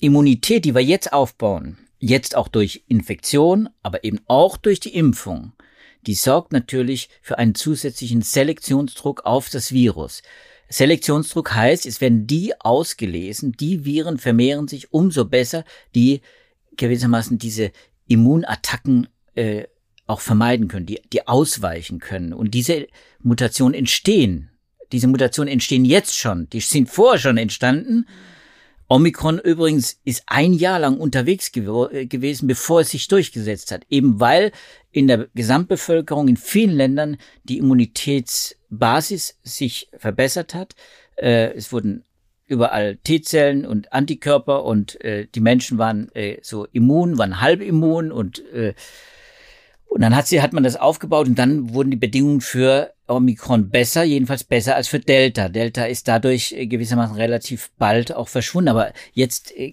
Immunität, 0.00 0.64
die 0.64 0.74
wir 0.74 0.82
jetzt 0.82 1.12
aufbauen, 1.12 1.78
jetzt 1.98 2.36
auch 2.36 2.48
durch 2.48 2.84
Infektion, 2.88 3.68
aber 3.82 4.04
eben 4.04 4.20
auch 4.26 4.56
durch 4.56 4.80
die 4.80 4.94
Impfung, 4.94 5.52
die 6.06 6.14
sorgt 6.14 6.52
natürlich 6.52 7.10
für 7.22 7.38
einen 7.38 7.54
zusätzlichen 7.54 8.22
Selektionsdruck 8.22 9.24
auf 9.24 9.50
das 9.50 9.72
Virus. 9.72 10.22
Selektionsdruck 10.68 11.54
heißt, 11.54 11.84
es 11.84 12.00
werden 12.00 12.26
die 12.26 12.58
ausgelesen, 12.60 13.52
die 13.52 13.84
Viren 13.84 14.18
vermehren 14.18 14.68
sich 14.68 14.92
umso 14.92 15.24
besser, 15.24 15.64
die 15.94 16.20
gewissermaßen 16.76 17.38
diese 17.38 17.72
Immunattacken 18.06 19.08
äh, 19.34 19.64
auch 20.10 20.20
vermeiden 20.20 20.68
können, 20.68 20.86
die, 20.86 21.00
die 21.12 21.26
ausweichen 21.26 21.98
können. 21.98 22.32
Und 22.32 22.52
diese 22.52 22.86
Mutationen 23.20 23.74
entstehen. 23.74 24.50
Diese 24.92 25.06
Mutationen 25.06 25.52
entstehen 25.52 25.84
jetzt 25.84 26.18
schon. 26.18 26.48
Die 26.50 26.60
sind 26.60 26.90
vorher 26.90 27.18
schon 27.18 27.36
entstanden. 27.36 28.06
Omikron 28.88 29.38
übrigens 29.38 30.00
ist 30.04 30.24
ein 30.26 30.52
Jahr 30.52 30.80
lang 30.80 30.98
unterwegs 30.98 31.52
gew 31.52 31.86
äh, 31.92 32.06
gewesen, 32.06 32.48
bevor 32.48 32.80
es 32.80 32.90
sich 32.90 33.06
durchgesetzt 33.06 33.70
hat, 33.70 33.84
eben 33.88 34.18
weil 34.18 34.50
in 34.90 35.06
der 35.06 35.28
Gesamtbevölkerung 35.32 36.26
in 36.26 36.36
vielen 36.36 36.74
Ländern 36.74 37.16
die 37.44 37.58
Immunitätsbasis 37.58 39.38
sich 39.44 39.88
verbessert 39.96 40.54
hat. 40.54 40.74
Äh, 41.14 41.52
es 41.52 41.72
wurden 41.72 42.02
überall 42.48 42.96
T-Zellen 42.96 43.64
und 43.64 43.92
Antikörper 43.92 44.64
und 44.64 45.00
äh, 45.04 45.28
die 45.32 45.40
Menschen 45.40 45.78
waren 45.78 46.10
äh, 46.16 46.38
so 46.42 46.66
immun, 46.72 47.16
waren 47.16 47.40
halb 47.40 47.62
immun 47.62 48.10
und 48.10 48.44
äh, 48.52 48.74
und 49.90 50.02
dann 50.02 50.14
hat 50.14 50.28
sie, 50.28 50.40
hat 50.40 50.52
man 50.52 50.62
das 50.62 50.76
aufgebaut 50.76 51.26
und 51.26 51.36
dann 51.36 51.74
wurden 51.74 51.90
die 51.90 51.96
Bedingungen 51.96 52.40
für 52.40 52.94
Omikron 53.08 53.70
besser, 53.70 54.04
jedenfalls 54.04 54.44
besser 54.44 54.76
als 54.76 54.86
für 54.86 55.00
Delta. 55.00 55.48
Delta 55.48 55.84
ist 55.84 56.06
dadurch 56.06 56.52
äh, 56.52 56.68
gewissermaßen 56.68 57.16
relativ 57.16 57.70
bald 57.76 58.14
auch 58.14 58.28
verschwunden. 58.28 58.68
Aber 58.68 58.92
jetzt, 59.14 59.50
äh, 59.58 59.72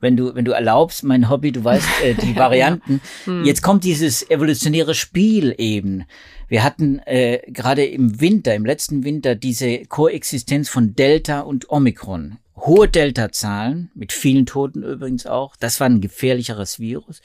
wenn 0.00 0.16
du, 0.16 0.34
wenn 0.34 0.46
du 0.46 0.52
erlaubst, 0.52 1.04
mein 1.04 1.28
Hobby, 1.28 1.52
du 1.52 1.62
weißt, 1.62 1.86
äh, 2.02 2.14
die 2.22 2.34
Varianten, 2.34 3.02
hm. 3.24 3.44
jetzt 3.44 3.62
kommt 3.62 3.84
dieses 3.84 4.28
evolutionäre 4.30 4.94
Spiel 4.94 5.54
eben. 5.58 6.04
Wir 6.48 6.64
hatten 6.64 7.00
äh, 7.00 7.42
gerade 7.48 7.84
im 7.84 8.22
Winter, 8.22 8.54
im 8.54 8.64
letzten 8.64 9.04
Winter, 9.04 9.34
diese 9.34 9.84
Koexistenz 9.84 10.70
von 10.70 10.94
Delta 10.96 11.40
und 11.40 11.68
Omikron. 11.68 12.38
Hohe 12.56 12.88
Delta-Zahlen, 12.88 13.90
mit 13.94 14.14
vielen 14.14 14.46
Toten 14.46 14.82
übrigens 14.82 15.26
auch. 15.26 15.56
Das 15.56 15.78
war 15.78 15.90
ein 15.90 16.00
gefährlicheres 16.00 16.80
Virus 16.80 17.20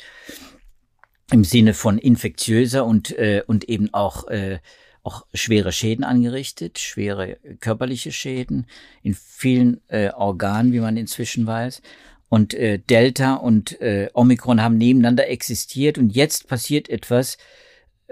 im 1.34 1.43
Sinne 1.43 1.74
von 1.74 1.98
infektiöser 1.98 2.86
und, 2.86 3.17
äh, 3.17 3.41
und 3.48 3.67
eben 3.67 3.91
auch, 3.91 4.28
äh, 4.28 4.60
auch 5.02 5.26
schwere 5.34 5.72
Schäden 5.72 6.06
angerichtet, 6.06 6.78
schwere 6.78 7.38
körperliche 7.60 8.12
Schäden 8.12 8.67
in 9.02 9.15
vielen 9.15 9.82
äh, 9.88 10.12
Organen, 10.12 10.74
wie 10.74 10.80
man 10.80 10.96
inzwischen 10.96 11.48
weiß. 11.48 11.82
Und 12.30 12.54
äh, 12.54 12.78
Delta 12.78 13.34
und 13.34 13.82
äh, 13.82 14.10
Omikron 14.13 14.62
haben 14.62 14.78
nebeneinander 14.78 15.28
existiert 15.28 15.98
und 15.98 16.12
jetzt 16.12 16.48
passiert 16.48 16.88
etwas, 16.88 17.39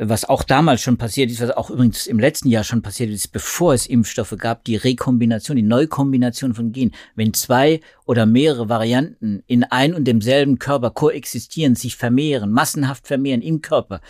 was 0.09 0.25
auch 0.25 0.43
damals 0.43 0.81
schon 0.81 0.97
passiert 0.97 1.29
ist, 1.29 1.41
was 1.41 1.51
auch 1.51 1.69
übrigens 1.69 2.07
im 2.07 2.17
letzten 2.17 2.49
Jahr 2.49 2.63
schon 2.63 2.81
passiert 2.81 3.11
ist, 3.11 3.31
bevor 3.31 3.75
es 3.75 3.85
Impfstoffe 3.85 4.35
gab, 4.37 4.63
die 4.63 4.75
Rekombination, 4.75 5.57
die 5.57 5.63
Neukombination 5.63 6.55
von 6.55 6.71
Genen. 6.71 6.95
Wenn 7.15 7.35
zwei 7.35 7.81
oder 8.05 8.25
mehrere 8.25 8.67
Varianten 8.67 9.43
in 9.45 9.63
ein 9.63 9.93
und 9.93 10.05
demselben 10.05 10.57
Körper 10.57 10.89
koexistieren, 10.89 11.75
sich 11.75 11.97
vermehren, 11.97 12.51
massenhaft 12.51 13.05
vermehren 13.05 13.43
im 13.43 13.61
Körper, 13.61 14.01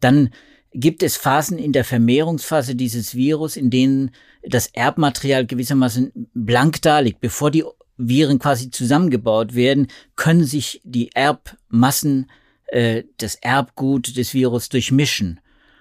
dann 0.00 0.30
gibt 0.72 1.04
es 1.04 1.16
Phasen 1.16 1.58
in 1.58 1.72
der 1.72 1.84
Vermehrungsphase 1.84 2.74
dieses 2.74 3.14
Virus, 3.14 3.56
in 3.56 3.70
denen 3.70 4.10
das 4.42 4.66
Erbmaterial 4.66 5.46
gewissermaßen 5.46 6.12
blank 6.34 6.82
da 6.82 6.98
liegt. 6.98 7.20
Bevor 7.20 7.52
die 7.52 7.64
Viren 7.96 8.40
quasi 8.40 8.70
zusammengebaut 8.70 9.54
werden, 9.54 9.86
können 10.16 10.44
sich 10.44 10.80
die 10.84 11.10
Erbmassen 11.12 12.26
äh, 12.68 13.04
das 13.18 13.36
Erbgut 13.36 14.16
des 14.16 14.34
Virus 14.34 14.68
durchmischen. 14.68 15.40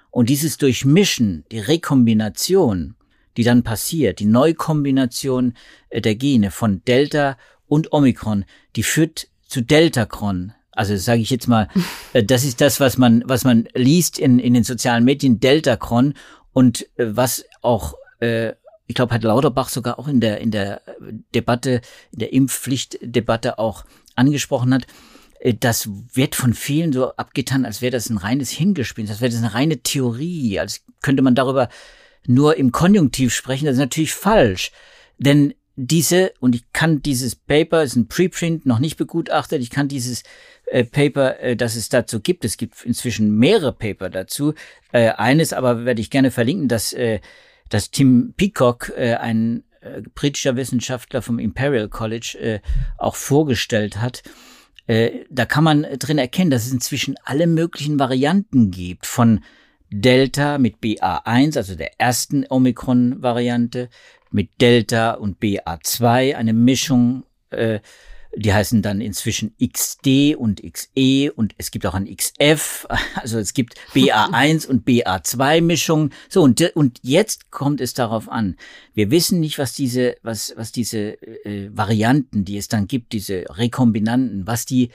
Und 0.10 0.30
dieses 0.30 0.58
Durchmischen, 0.58 1.46
die 1.52 1.60
Rekombination, 1.60 2.96
die 3.36 3.44
dann 3.44 3.64
passiert, 3.64 4.20
die 4.20 4.26
Neukombination 4.26 5.54
äh, 5.90 6.02
der 6.02 6.16
Gene 6.16 6.52
von 6.52 6.84
Delta 6.86 7.38
und 7.68 7.92
Omikron, 7.94 8.46
die 8.76 8.84
führt 8.84 9.28
zu 9.46 9.62
Deltacron. 9.62 10.54
Also 10.72 10.96
sage 10.98 11.22
ich 11.22 11.30
jetzt 11.30 11.48
mal, 11.48 11.68
äh, 12.14 12.24
das 12.24 12.44
ist 12.44 12.62
das, 12.62 12.80
was 12.80 12.98
man, 12.98 13.24
was 13.26 13.44
man 13.44 13.68
liest 13.74 14.18
in, 14.20 14.40
in 14.40 14.54
den 14.54 14.64
sozialen 14.64 15.04
Medien, 15.04 15.40
Deltacron 15.40 16.14
und 16.54 16.88
äh, 16.98 17.16
was 17.16 17.46
auch 17.62 17.96
äh, 18.20 18.54
ich 18.88 18.96
glaube, 18.96 19.14
hat 19.14 19.24
Lauterbach 19.24 19.70
sogar 19.70 20.00
auch 20.00 20.08
in 20.08 20.22
der, 20.22 20.40
in 20.40 20.50
der 20.50 20.82
Debatte, 21.36 21.82
in 22.12 22.20
der 22.20 22.34
Impfpflichtdebatte 22.34 23.60
auch 23.60 23.84
angesprochen 24.16 24.74
hat. 24.74 24.88
Äh, 25.40 25.54
das 25.54 25.90
wird 26.14 26.36
von 26.36 26.54
vielen 26.54 26.94
so 26.94 27.14
abgetan, 27.16 27.66
als 27.66 27.82
wäre 27.82 27.92
das 27.92 28.10
ein 28.10 28.18
reines 28.18 28.52
Hingespiel, 28.52 29.10
als 29.10 29.22
wäre 29.22 29.32
das 29.32 29.40
eine 29.40 29.54
reine 29.54 29.78
Theorie, 29.78 30.60
als 30.60 30.84
könnte 31.02 31.24
man 31.24 31.36
darüber 31.36 31.70
nur 32.26 32.58
im 32.58 32.72
Konjunktiv 32.72 33.34
sprechen. 33.34 33.66
Das 33.66 33.76
ist 33.76 33.80
natürlich 33.80 34.14
falsch. 34.14 34.72
Denn 35.18 35.54
diese, 35.76 36.34
und 36.40 36.56
ich 36.56 36.72
kann 36.74 37.04
dieses 37.04 37.36
Paper, 37.36 37.84
ist 37.84 37.96
ein 37.96 38.08
Preprint, 38.08 38.66
noch 38.66 38.80
nicht 38.80 38.98
begutachtet, 38.98 39.62
ich 39.62 39.70
kann 39.70 39.88
dieses 39.88 40.24
äh, 40.66 40.84
Paper, 40.84 41.40
äh, 41.40 41.56
das 41.56 41.76
es 41.76 41.90
dazu 41.90 42.20
gibt, 42.20 42.44
es 42.46 42.58
gibt 42.58 42.84
inzwischen 42.84 43.38
mehrere 43.38 43.74
Paper 43.74 44.10
dazu. 44.10 44.54
Äh, 44.92 45.12
eines 45.12 45.54
aber 45.54 45.86
werde 45.86 46.02
ich 46.02 46.10
gerne 46.10 46.32
verlinken, 46.32 46.68
dass, 46.68 46.94
äh, 46.94 47.20
dass 47.70 47.92
Tim 47.92 48.34
Peacock, 48.36 48.92
äh, 48.98 49.16
ein 49.16 49.64
äh, 49.82 50.02
britischer 50.16 50.56
Wissenschaftler 50.56 51.22
vom 51.22 51.38
Imperial 51.38 51.90
College, 51.90 52.38
äh, 52.40 52.60
auch 52.98 53.16
vorgestellt 53.16 54.02
hat. 54.02 54.24
Äh, 54.88 55.26
da 55.30 55.46
kann 55.46 55.64
man 55.64 55.86
drin 56.00 56.18
erkennen, 56.18 56.50
dass 56.50 56.66
es 56.66 56.72
inzwischen 56.72 57.16
alle 57.24 57.46
möglichen 57.46 58.00
Varianten 58.00 58.72
gibt 58.72 59.06
von 59.06 59.42
Delta 59.90 60.58
mit 60.58 60.78
BA1, 60.78 61.58
also 61.58 61.76
der 61.76 62.00
ersten 62.00 62.46
Omikron-Variante, 62.50 63.90
mit 64.32 64.60
Delta 64.60 65.12
und 65.12 65.40
BA2, 65.42 66.36
eine 66.36 66.54
Mischung 66.54 67.24
äh, 67.50 67.80
die 68.38 68.54
heißen 68.54 68.82
dann 68.82 69.02
inzwischen 69.02 69.56
XD 69.58 70.36
und 70.38 70.62
XE 70.62 71.34
und 71.34 71.54
es 71.58 71.72
gibt 71.72 71.86
auch 71.86 71.94
ein 71.94 72.14
XF, 72.14 72.88
also 73.16 73.40
es 73.40 73.54
gibt 73.54 73.76
BA1 73.94 74.68
und 74.68 74.88
BA2 74.88 75.62
Mischungen. 75.62 76.12
So 76.30 76.44
und 76.44 76.62
und 76.76 77.00
jetzt 77.02 77.52
kommt 77.52 77.82
es 77.82 77.94
darauf 77.94 78.30
an. 78.30 78.56
Wir 78.94 79.12
wissen 79.12 79.40
nicht, 79.40 79.58
was 79.58 79.74
diese 79.74 80.18
was 80.22 80.54
was 80.56 80.72
diese 80.72 81.22
äh, 81.46 81.70
Varianten, 81.76 82.46
die 82.46 82.58
es 82.58 82.68
dann 82.68 82.88
gibt, 82.88 83.14
diese 83.14 83.46
Rekombinanten, 83.50 84.46
was 84.46 84.66
die 84.66 84.90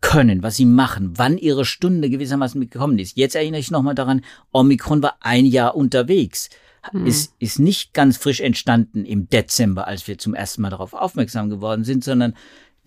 können, 0.00 0.42
was 0.42 0.56
sie 0.56 0.66
machen, 0.66 1.14
wann 1.16 1.38
ihre 1.38 1.64
Stunde 1.64 2.08
gewissermaßen 2.08 2.60
gekommen 2.60 2.98
ist. 2.98 3.16
Jetzt 3.16 3.34
erinnere 3.34 3.60
ich 3.60 3.70
nochmal 3.70 3.96
daran, 3.96 4.22
Omikron 4.52 5.02
war 5.02 5.16
ein 5.20 5.44
Jahr 5.44 5.74
unterwegs. 5.74 6.50
Hm. 6.90 7.06
Ist, 7.06 7.34
ist 7.40 7.58
nicht 7.58 7.92
ganz 7.92 8.16
frisch 8.16 8.40
entstanden 8.40 9.04
im 9.04 9.28
Dezember, 9.28 9.88
als 9.88 10.06
wir 10.06 10.16
zum 10.16 10.34
ersten 10.34 10.62
Mal 10.62 10.70
darauf 10.70 10.94
aufmerksam 10.94 11.50
geworden 11.50 11.82
sind, 11.82 12.04
sondern 12.04 12.34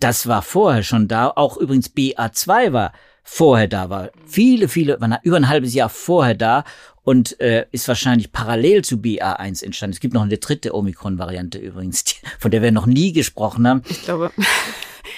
das 0.02 0.26
war 0.26 0.42
vorher 0.42 0.82
schon 0.82 1.08
da. 1.08 1.32
Auch 1.34 1.56
übrigens 1.56 1.94
BA2 1.94 2.72
war 2.72 2.92
vorher 3.22 3.68
da, 3.68 3.88
war 3.88 4.10
viele, 4.26 4.68
viele, 4.68 5.00
war 5.00 5.20
über 5.22 5.36
ein 5.36 5.48
halbes 5.48 5.74
Jahr 5.74 5.88
vorher 5.88 6.34
da 6.34 6.64
und 7.04 7.40
äh, 7.40 7.66
ist 7.70 7.88
wahrscheinlich 7.88 8.32
parallel 8.32 8.82
zu 8.82 8.96
BA1 8.96 9.64
entstanden. 9.64 9.94
Es 9.94 10.00
gibt 10.00 10.14
noch 10.14 10.22
eine 10.22 10.38
dritte 10.38 10.74
Omikron-Variante 10.74 11.58
übrigens, 11.58 12.04
von 12.38 12.50
der 12.50 12.62
wir 12.62 12.72
noch 12.72 12.86
nie 12.86 13.12
gesprochen 13.12 13.66
haben. 13.66 13.82
Ich 13.88 14.02
glaube. 14.02 14.32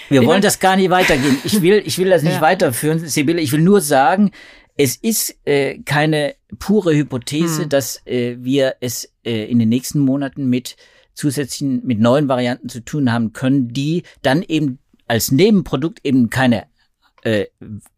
Wir 0.08 0.26
wollen 0.26 0.42
das 0.42 0.60
gar 0.60 0.76
nicht 0.76 0.90
weitergehen. 0.90 1.38
Ich 1.44 1.62
will, 1.62 1.82
ich 1.84 1.98
will 1.98 2.10
das 2.10 2.22
nicht 2.22 2.34
ja. 2.34 2.40
weiterführen, 2.40 3.06
Sibylle. 3.06 3.40
Ich 3.40 3.52
will 3.52 3.60
nur 3.60 3.80
sagen, 3.80 4.32
es 4.76 4.96
ist 4.96 5.36
äh, 5.46 5.78
keine 5.78 6.34
pure 6.58 6.94
Hypothese, 6.94 7.62
hm. 7.62 7.68
dass 7.68 8.04
äh, 8.06 8.36
wir 8.38 8.76
es 8.80 9.12
äh, 9.24 9.44
in 9.44 9.58
den 9.58 9.68
nächsten 9.68 10.00
Monaten 10.00 10.48
mit 10.48 10.76
zusätzlichen, 11.14 11.84
mit 11.84 12.00
neuen 12.00 12.28
Varianten 12.28 12.68
zu 12.68 12.84
tun 12.84 13.12
haben 13.12 13.32
können, 13.32 13.68
die 13.68 14.02
dann 14.22 14.42
eben 14.42 14.78
als 15.06 15.30
Nebenprodukt 15.30 16.00
eben 16.04 16.30
keine 16.30 16.64
äh, 17.22 17.46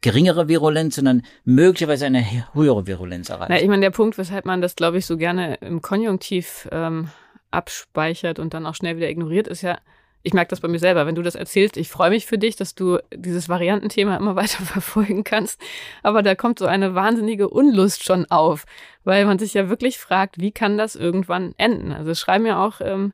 geringere 0.00 0.48
Virulenz, 0.48 0.96
sondern 0.96 1.22
möglicherweise 1.44 2.06
eine 2.06 2.24
höhere 2.54 2.86
Virulenz 2.86 3.28
erreichen. 3.28 3.52
Na, 3.52 3.60
ich 3.60 3.68
meine, 3.68 3.82
der 3.82 3.90
Punkt, 3.90 4.18
weshalb 4.18 4.44
man 4.44 4.60
das, 4.60 4.76
glaube 4.76 4.98
ich, 4.98 5.06
so 5.06 5.16
gerne 5.16 5.56
im 5.56 5.82
Konjunktiv 5.82 6.68
ähm, 6.70 7.08
abspeichert 7.50 8.38
und 8.38 8.54
dann 8.54 8.66
auch 8.66 8.74
schnell 8.74 8.96
wieder 8.96 9.08
ignoriert, 9.08 9.48
ist 9.48 9.62
ja, 9.62 9.78
ich 10.26 10.34
merke 10.34 10.50
das 10.50 10.58
bei 10.58 10.66
mir 10.66 10.80
selber, 10.80 11.06
wenn 11.06 11.14
du 11.14 11.22
das 11.22 11.36
erzählst, 11.36 11.76
ich 11.76 11.88
freue 11.88 12.10
mich 12.10 12.26
für 12.26 12.36
dich, 12.36 12.56
dass 12.56 12.74
du 12.74 12.98
dieses 13.14 13.48
Variantenthema 13.48 14.16
immer 14.16 14.34
weiter 14.36 14.64
verfolgen 14.64 15.22
kannst. 15.22 15.60
Aber 16.02 16.22
da 16.22 16.34
kommt 16.34 16.58
so 16.58 16.66
eine 16.66 16.96
wahnsinnige 16.96 17.48
Unlust 17.48 18.02
schon 18.02 18.26
auf, 18.28 18.64
weil 19.04 19.24
man 19.24 19.38
sich 19.38 19.54
ja 19.54 19.68
wirklich 19.68 19.98
fragt, 19.98 20.40
wie 20.40 20.50
kann 20.50 20.78
das 20.78 20.96
irgendwann 20.96 21.54
enden? 21.58 21.92
Also 21.92 22.12
schreiben 22.16 22.44
ja 22.44 22.64
auch 22.64 22.80
ähm, 22.80 23.12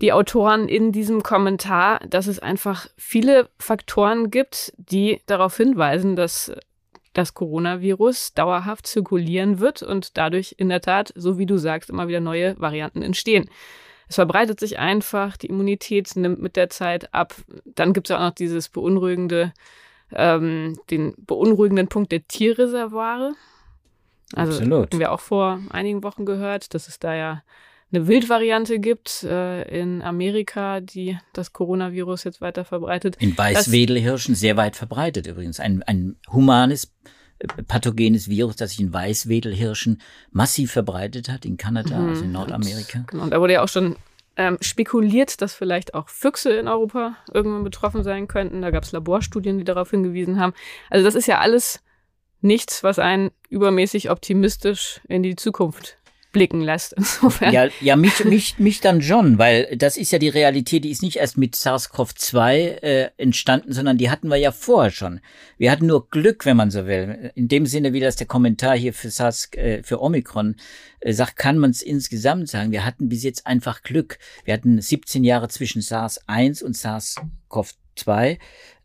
die 0.00 0.12
Autoren 0.12 0.68
in 0.68 0.92
diesem 0.92 1.24
Kommentar, 1.24 1.98
dass 2.06 2.28
es 2.28 2.38
einfach 2.38 2.86
viele 2.96 3.48
Faktoren 3.58 4.30
gibt, 4.30 4.72
die 4.76 5.20
darauf 5.26 5.56
hinweisen, 5.56 6.14
dass 6.14 6.52
das 7.14 7.34
Coronavirus 7.34 8.34
dauerhaft 8.34 8.86
zirkulieren 8.86 9.58
wird 9.58 9.82
und 9.82 10.16
dadurch 10.16 10.54
in 10.56 10.68
der 10.68 10.82
Tat, 10.82 11.12
so 11.16 11.36
wie 11.36 11.46
du 11.46 11.58
sagst, 11.58 11.90
immer 11.90 12.06
wieder 12.06 12.20
neue 12.20 12.54
Varianten 12.60 13.02
entstehen. 13.02 13.50
Es 14.08 14.14
verbreitet 14.14 14.58
sich 14.58 14.78
einfach, 14.78 15.36
die 15.36 15.48
Immunität 15.48 16.16
nimmt 16.16 16.40
mit 16.40 16.56
der 16.56 16.70
Zeit 16.70 17.12
ab. 17.12 17.34
Dann 17.64 17.92
gibt 17.92 18.08
es 18.08 18.16
auch 18.16 18.20
noch 18.20 18.34
dieses 18.34 18.68
beunruhigende, 18.68 19.52
ähm, 20.12 20.78
den 20.90 21.14
beunruhigenden 21.18 21.88
Punkt 21.88 22.10
der 22.12 22.26
Tierreservoire. 22.26 23.34
Also 24.34 24.52
Absolut. 24.52 24.92
haben 24.92 25.00
wir 25.00 25.12
auch 25.12 25.20
vor 25.20 25.60
einigen 25.70 26.02
Wochen 26.02 26.26
gehört, 26.26 26.74
dass 26.74 26.88
es 26.88 26.98
da 26.98 27.14
ja 27.14 27.42
eine 27.90 28.06
Wildvariante 28.06 28.78
gibt 28.80 29.22
äh, 29.24 29.62
in 29.62 30.02
Amerika, 30.02 30.80
die 30.80 31.18
das 31.32 31.52
Coronavirus 31.52 32.24
jetzt 32.24 32.40
weiter 32.40 32.64
verbreitet. 32.64 33.16
In 33.18 33.36
Weißwedelhirschen 33.36 34.34
sehr 34.34 34.56
weit 34.56 34.76
verbreitet 34.76 35.26
übrigens. 35.26 35.58
Ein, 35.58 35.82
ein 35.84 36.16
humanes 36.30 36.92
pathogenes 37.66 38.28
Virus, 38.28 38.56
das 38.56 38.70
sich 38.70 38.80
in 38.80 38.92
Weißwedelhirschen 38.92 40.00
massiv 40.30 40.72
verbreitet 40.72 41.28
hat, 41.28 41.44
in 41.44 41.56
Kanada, 41.56 41.98
mhm. 41.98 42.08
also 42.08 42.24
in 42.24 42.32
Nordamerika. 42.32 42.98
Und, 42.98 43.08
genau, 43.08 43.22
und 43.24 43.30
da 43.30 43.40
wurde 43.40 43.54
ja 43.54 43.62
auch 43.62 43.68
schon 43.68 43.96
ähm, 44.36 44.56
spekuliert, 44.60 45.42
dass 45.42 45.54
vielleicht 45.54 45.94
auch 45.94 46.08
Füchse 46.08 46.52
in 46.52 46.68
Europa 46.68 47.16
irgendwann 47.32 47.64
betroffen 47.64 48.04
sein 48.04 48.28
könnten. 48.28 48.62
Da 48.62 48.70
gab 48.70 48.84
es 48.84 48.92
Laborstudien, 48.92 49.58
die 49.58 49.64
darauf 49.64 49.90
hingewiesen 49.90 50.38
haben. 50.38 50.54
Also 50.90 51.04
das 51.04 51.14
ist 51.14 51.26
ja 51.26 51.38
alles 51.38 51.82
nichts, 52.40 52.84
was 52.84 52.98
einen 52.98 53.30
übermäßig 53.48 54.10
optimistisch 54.10 55.00
in 55.08 55.22
die 55.22 55.36
Zukunft 55.36 55.97
blicken 56.38 56.60
lässt. 56.60 56.92
Insofern. 56.96 57.52
Ja, 57.52 57.68
ja 57.80 57.96
mich, 57.96 58.24
mich, 58.24 58.58
mich 58.60 58.80
dann 58.80 59.02
schon, 59.02 59.38
weil 59.38 59.76
das 59.76 59.96
ist 59.96 60.12
ja 60.12 60.20
die 60.20 60.28
Realität, 60.28 60.84
die 60.84 60.90
ist 60.90 61.02
nicht 61.02 61.16
erst 61.16 61.36
mit 61.36 61.56
SARS-CoV-2 61.56 62.52
äh, 62.54 63.10
entstanden, 63.16 63.72
sondern 63.72 63.98
die 63.98 64.08
hatten 64.08 64.28
wir 64.28 64.36
ja 64.36 64.52
vorher 64.52 64.92
schon. 64.92 65.20
Wir 65.56 65.72
hatten 65.72 65.86
nur 65.86 66.08
Glück, 66.08 66.46
wenn 66.46 66.56
man 66.56 66.70
so 66.70 66.86
will. 66.86 67.32
In 67.34 67.48
dem 67.48 67.66
Sinne, 67.66 67.92
wie 67.92 67.98
das 67.98 68.14
der 68.14 68.28
Kommentar 68.28 68.76
hier 68.76 68.94
für 68.94 69.10
SARS, 69.10 69.52
äh, 69.54 69.82
für 69.82 70.00
Omikron 70.00 70.54
äh, 71.00 71.12
sagt, 71.12 71.34
kann 71.34 71.58
man 71.58 71.70
es 71.70 71.82
insgesamt 71.82 72.48
sagen. 72.48 72.70
Wir 72.70 72.84
hatten 72.84 73.08
bis 73.08 73.24
jetzt 73.24 73.44
einfach 73.48 73.82
Glück. 73.82 74.18
Wir 74.44 74.54
hatten 74.54 74.80
17 74.80 75.24
Jahre 75.24 75.48
zwischen 75.48 75.82
SARS-1 75.82 76.62
und 76.62 76.76
SARS-CoV-2 76.76 78.38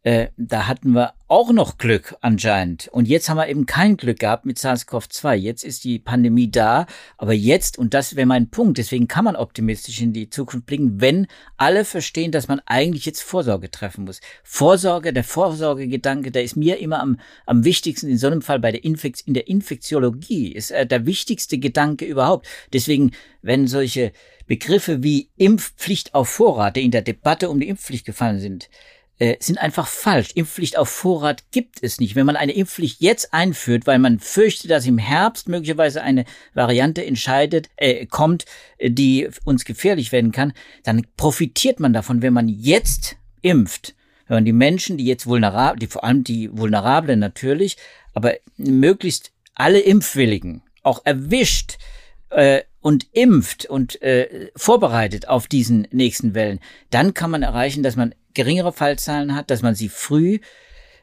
äh, 0.04 0.28
da 0.36 0.68
hatten 0.68 0.92
wir 0.92 1.14
auch 1.34 1.52
noch 1.52 1.80
Glück 1.80 2.16
anscheinend. 2.22 2.90
Und 2.90 3.08
jetzt 3.08 3.28
haben 3.28 3.38
wir 3.38 3.48
eben 3.48 3.66
kein 3.66 3.98
Glück 3.98 4.20
gehabt 4.20 4.46
mit 4.46 4.60
SARS-CoV-2. 4.60 5.34
Jetzt 5.34 5.64
ist 5.64 5.84
die 5.84 5.98
Pandemie 5.98 6.52
da, 6.52 6.86
aber 7.18 7.34
jetzt, 7.34 7.80
und 7.80 7.96
das 7.96 8.16
wäre 8.16 8.28
mein 8.28 8.52
Punkt, 8.52 8.78
deswegen 8.78 9.08
kann 9.08 9.26
man 9.26 9.36
optimistisch 9.36 10.00
in 10.00 10.14
die 10.14 10.30
Zukunft 10.30 10.68
blicken, 10.68 11.02
wenn 11.02 11.26
alle 11.58 11.86
verstehen, 11.86 12.32
dass 12.32 12.48
man 12.48 12.62
eigentlich 12.68 13.08
jetzt 13.08 13.24
Vorsorge 13.24 13.72
treffen 13.72 14.06
muss. 14.06 14.22
Vorsorge, 14.44 15.12
der 15.12 15.24
Vorsorgegedanke, 15.24 16.30
der 16.30 16.44
ist 16.44 16.56
mir 16.56 16.78
immer 16.78 17.00
am, 17.00 17.20
am 17.48 17.64
wichtigsten 17.64 18.10
in 18.10 18.20
so 18.20 18.28
einem 18.28 18.44
Fall 18.44 18.60
bei 18.60 18.72
der 18.72 18.84
Infekt, 18.84 19.22
in 19.22 19.34
der 19.34 19.48
Infektiologie, 19.48 20.52
ist 20.52 20.70
äh, 20.70 20.86
der 20.86 21.08
wichtigste 21.08 21.58
Gedanke 21.58 22.06
überhaupt. 22.06 22.46
Deswegen, 22.74 23.10
wenn 23.42 23.66
solche 23.66 24.12
Begriffe 24.46 25.02
wie 25.02 25.32
Impfpflicht 25.38 26.14
auf 26.14 26.30
Vorrat, 26.30 26.76
die 26.76 26.84
in 26.84 26.92
der 26.92 27.02
Debatte 27.02 27.50
um 27.50 27.60
die 27.60 27.70
Impfpflicht 27.70 28.06
gefallen 28.06 28.40
sind, 28.40 28.70
äh, 29.20 29.38
sind 29.40 29.58
einfach 29.58 29.88
falsch. 29.88 30.32
Impfpflicht 30.36 30.78
auf 30.78 30.90
Vorrat 30.90 31.44
gibt 31.52 31.82
es 31.82 32.00
nicht. 32.00 32.16
Wenn 32.16 32.26
man 32.26 32.36
eine 32.36 32.54
Impfpflicht 32.54 33.02
jetzt 33.02 33.34
einführt, 33.34 33.86
weil 33.86 34.00
man 34.00 34.20
fürchtet, 34.20 34.72
dass 34.72 34.88
im 34.88 34.98
Herbst 34.98 35.48
möglicherweise 35.48 36.02
eine 36.02 36.26
Variante 36.54 37.06
entscheidet, 37.06 37.70
äh, 37.78 38.06
kommt, 38.06 38.46
äh, 38.78 38.90
die 38.90 39.30
uns 39.44 39.66
gefährlich 39.66 40.12
werden 40.12 40.32
kann, 40.32 40.54
dann 40.84 41.06
profitiert 41.16 41.80
man 41.80 41.94
davon, 41.94 42.22
wenn 42.22 42.34
man 42.34 42.50
jetzt 42.50 43.18
impft. 43.42 43.96
Wenn 44.28 44.38
man 44.38 44.46
die 44.46 44.54
Menschen, 44.54 44.98
die 44.98 45.06
jetzt 45.06 45.28
vulnerabel, 45.28 45.80
die 45.80 45.88
vor 45.88 46.04
allem 46.04 46.24
die 46.24 46.50
vulnerablen 46.52 47.20
natürlich, 47.20 47.78
aber 48.14 48.34
möglichst 48.58 49.32
alle 49.54 49.80
Impfwilligen 49.80 50.64
auch 50.82 51.02
erwischt, 51.06 51.78
äh, 52.30 52.62
und 52.84 53.08
impft 53.14 53.66
und 53.66 54.02
äh, 54.02 54.52
vorbereitet 54.56 55.30
auf 55.30 55.48
diesen 55.48 55.88
nächsten 55.92 56.36
Wellen, 56.36 56.60
dann 56.92 57.14
kann 57.14 57.32
man 57.32 57.42
erreichen, 57.42 57.82
dass 57.82 57.96
man 57.96 58.14
geringere 58.34 58.74
Fallzahlen 58.74 59.36
hat, 59.36 59.50
dass 59.50 59.62
man 59.62 59.74
sie 59.74 59.88
früh 59.88 60.40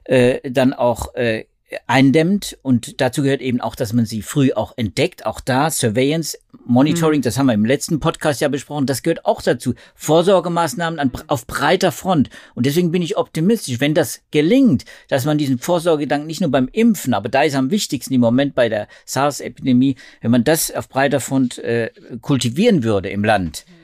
äh, 0.05 0.51
dann 0.51 0.75
auch 0.75 1.15
äh, 1.15 1.47
eindämmt 1.87 2.59
und 2.63 3.01
dazu 3.01 3.23
gehört 3.23 3.41
eben 3.41 3.61
auch, 3.61 3.75
dass 3.75 3.93
man 3.93 4.07
sie 4.07 4.23
früh 4.23 4.53
auch 4.53 4.73
entdeckt. 4.77 5.27
Auch 5.27 5.41
da 5.41 5.71
Surveillance, 5.71 6.39
Monitoring, 6.65 7.21
mhm. 7.21 7.23
das 7.23 7.39
haben 7.39 7.47
wir 7.47 7.55
im 7.55 7.65
letzten 7.65 8.01
Podcast 8.01 8.41
ja 8.41 8.49
besprochen, 8.49 8.87
das 8.87 9.03
gehört 9.03 9.25
auch 9.25 9.43
dazu. 9.43 9.75
Vorsorgemaßnahmen 9.95 10.99
an, 10.99 11.13
auf 11.27 11.47
breiter 11.47 11.93
Front. 11.93 12.31
Und 12.55 12.67
deswegen 12.67 12.91
bin 12.91 13.03
ich 13.03 13.17
optimistisch, 13.17 13.81
wenn 13.81 13.95
das 13.95 14.23
gelingt, 14.31 14.85
dass 15.09 15.25
man 15.25 15.39
diesen 15.39 15.59
Vorsorgedanken 15.59 16.27
nicht 16.27 16.41
nur 16.41 16.51
beim 16.51 16.69
Impfen, 16.73 17.15
aber 17.15 17.29
da 17.29 17.43
ist 17.43 17.55
am 17.55 17.71
wichtigsten 17.71 18.15
im 18.15 18.21
Moment 18.21 18.55
bei 18.55 18.69
der 18.69 18.89
SARS-Epidemie, 19.05 19.97
wenn 20.21 20.31
man 20.31 20.45
das 20.45 20.71
auf 20.71 20.89
breiter 20.89 21.21
Front 21.21 21.59
äh, 21.59 21.91
kultivieren 22.21 22.83
würde 22.83 23.11
im 23.11 23.25
Land. 23.25 23.65
Mhm 23.67 23.81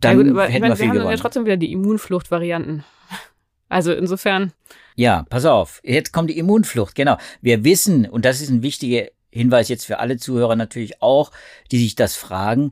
dann 0.00 0.16
ja 0.16 0.22
gut, 0.22 0.32
aber 0.32 0.46
hätten 0.46 0.64
ich 0.64 0.70
wir 0.70 0.76
viel 0.76 0.84
wir 0.84 0.88
haben 0.90 0.98
gewonnen. 0.98 1.16
ja 1.16 1.20
trotzdem 1.20 1.44
wieder 1.44 1.56
die 1.56 1.72
Immunfluchtvarianten. 1.72 2.84
Also 3.68 3.92
insofern. 3.92 4.52
Ja, 4.96 5.24
pass 5.28 5.44
auf. 5.44 5.80
Jetzt 5.84 6.12
kommt 6.12 6.30
die 6.30 6.38
Immunflucht. 6.38 6.94
Genau. 6.94 7.18
Wir 7.40 7.64
wissen, 7.64 8.08
und 8.08 8.24
das 8.24 8.40
ist 8.40 8.50
ein 8.50 8.62
wichtiger 8.62 9.06
Hinweis 9.30 9.68
jetzt 9.68 9.84
für 9.84 9.98
alle 9.98 10.16
Zuhörer 10.16 10.56
natürlich 10.56 11.02
auch, 11.02 11.30
die 11.70 11.78
sich 11.78 11.94
das 11.94 12.16
fragen, 12.16 12.70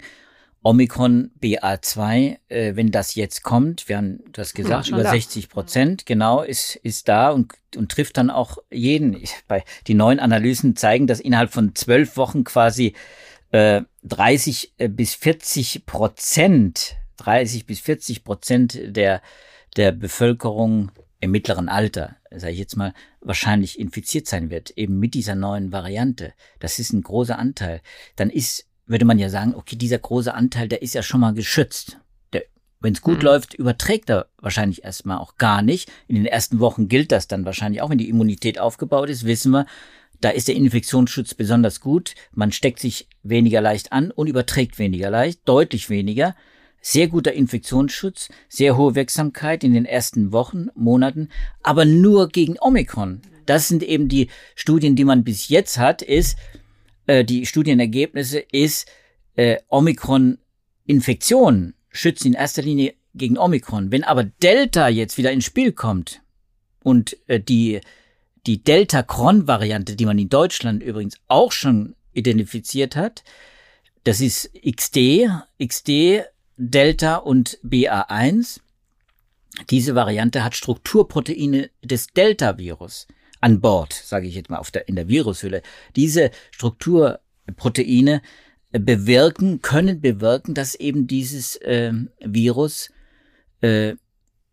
Omikron 0.63 1.31
BA2, 1.41 2.39
äh, 2.49 2.75
wenn 2.75 2.91
das 2.91 3.15
jetzt 3.15 3.45
kommt, 3.45 3.89
wir 3.89 3.99
haben 3.99 4.25
das 4.33 4.53
gesagt, 4.53 4.89
ja, 4.89 4.99
über 4.99 5.09
60 5.09 5.49
Prozent, 5.49 6.07
genau, 6.07 6.43
ist, 6.43 6.75
ist 6.77 7.07
da 7.09 7.31
und, 7.31 7.53
und 7.77 7.93
trifft 7.93 8.17
dann 8.17 8.31
auch 8.31 8.59
jeden. 8.73 9.15
Ich, 9.15 9.33
bei, 9.47 9.63
die 9.87 9.95
neuen 9.95 10.19
Analysen 10.19 10.75
zeigen, 10.75 11.07
dass 11.07 11.21
innerhalb 11.21 11.53
von 11.53 11.77
zwölf 11.77 12.17
Wochen 12.17 12.43
quasi 12.43 12.95
äh, 13.53 13.83
30 14.03 14.73
äh, 14.79 14.89
bis 14.89 15.15
40 15.15 15.87
Prozent 15.87 16.97
30 17.19 17.67
bis 17.67 17.81
40 17.81 18.25
Prozent 18.25 18.79
der, 18.85 19.23
der 19.77 19.93
Bevölkerung 19.93 20.91
im 21.21 21.31
mittleren 21.31 21.69
Alter, 21.69 22.17
sage 22.31 22.53
ich 22.53 22.59
jetzt 22.59 22.77
mal, 22.77 22.93
wahrscheinlich 23.21 23.79
infiziert 23.79 24.27
sein 24.27 24.51
wird, 24.51 24.71
eben 24.71 24.99
mit 24.99 25.15
dieser 25.15 25.35
neuen 25.35 25.73
Variante. 25.73 26.33
Das 26.61 26.79
ist 26.79 26.93
ein 26.93 27.03
großer 27.03 27.39
Anteil. 27.39 27.81
Dann 28.17 28.31
ist, 28.31 28.67
würde 28.87 29.05
man 29.05 29.19
ja 29.19 29.29
sagen, 29.29 29.55
okay, 29.55 29.77
dieser 29.77 29.99
große 29.99 30.33
Anteil, 30.33 30.69
der 30.69 30.83
ist 30.83 30.95
ja 30.95 31.03
schon 31.03 31.21
mal 31.21 31.35
geschützt. 31.35 31.99
Wenn 32.81 32.93
es 32.93 33.01
gut 33.01 33.19
mhm. 33.19 33.25
läuft, 33.25 33.55
überträgt 33.55 34.11
er 34.11 34.29
wahrscheinlich 34.39 34.85
erstmal 34.85 35.19
auch 35.19 35.37
gar 35.37 35.63
nicht. 35.63 35.91
In 36.09 36.17
den 36.17 36.27
ersten 36.27 36.61
Wochen 36.61 36.89
gilt 36.89 37.11
das 37.11 37.27
dann 37.27 37.47
wahrscheinlich 37.47 37.81
auch, 37.81 37.91
wenn 37.91 37.99
die 37.99 38.09
Immunität 38.09 38.59
aufgebaut 38.59 39.09
ist, 39.09 39.25
wissen 39.25 39.51
wir, 39.53 39.67
da 40.21 40.29
ist 40.31 40.49
der 40.49 40.57
Infektionsschutz 40.57 41.35
besonders 41.35 41.81
gut. 41.81 42.15
Man 42.33 42.53
steckt 42.53 42.79
sich 42.79 43.09
weniger 43.23 43.61
leicht 43.61 43.93
an 43.93 44.11
und 44.11 44.29
überträgt 44.29 44.79
weniger 44.79 45.11
leicht, 45.11 45.41
deutlich 45.47 45.91
weniger 45.91 46.37
sehr 46.87 47.09
guter 47.09 47.33
Infektionsschutz, 47.33 48.29
sehr 48.49 48.77
hohe 48.77 48.95
Wirksamkeit 48.95 49.65
in 49.65 49.75
den 49.75 49.87
ersten 49.87 50.31
Wochen, 50.31 50.69
Monaten, 50.77 51.31
aber 51.65 51.85
nur 51.85 52.29
gegen 52.29 52.55
Omikron. 52.61 53.23
Das 53.45 53.67
sind 53.67 53.83
eben 53.83 54.07
die 54.07 54.29
Studien, 54.55 54.95
die 54.95 55.05
man 55.05 55.25
bis 55.25 55.49
jetzt 55.49 55.79
hat, 55.79 56.01
ist, 56.01 56.39
äh, 57.09 57.25
die 57.25 57.45
Studienergebnisse 57.45 58.39
ist, 58.39 58.89
äh, 59.35 59.57
Omikron-Infektionen 59.67 61.75
schützen 61.91 62.29
in 62.29 62.35
erster 62.35 62.63
Linie 62.63 62.95
gegen 63.15 63.37
Omikron. 63.37 63.91
Wenn 63.91 64.05
aber 64.05 64.23
Delta 64.23 64.87
jetzt 64.87 65.19
wieder 65.19 65.33
ins 65.33 65.45
Spiel 65.45 65.73
kommt 65.73 66.23
und 66.85 67.17
äh, 67.27 67.41
die, 67.41 67.81
die 68.47 68.63
Delta-Cron-Variante, 68.63 69.97
die 69.97 70.07
man 70.07 70.21
in 70.21 70.29
Deutschland 70.29 70.85
übrigens 70.85 71.19
auch 71.27 71.51
schon 71.51 71.97
identifiziert 72.13 72.95
hat, 72.95 73.25
das 74.05 74.21
ist 74.21 74.53
XD. 74.65 75.31
XD 75.61 76.23
Delta 76.57 77.17
und 77.17 77.59
BA1. 77.65 78.61
Diese 79.71 79.95
Variante 79.95 80.45
hat 80.45 80.55
Strukturproteine 80.55 81.71
des 81.83 82.09
Delta-Virus 82.09 83.07
an 83.41 83.61
Bord, 83.61 83.93
sage 83.93 84.27
ich 84.27 84.35
jetzt 84.35 84.51
mal 84.51 84.59
auf 84.59 84.71
der, 84.71 84.89
in 84.89 84.97
der 84.97 85.09
Virushülle. 85.09 85.63
Diese 85.95 86.31
Strukturproteine 86.51 88.23
bewirken, 88.71 89.63
können 89.63 90.01
bewirken, 90.01 90.55
dass 90.55 90.75
eben 90.75 91.07
dieses 91.07 91.57
äh, 91.57 91.93
Virus 92.21 92.91
äh, 93.61 93.95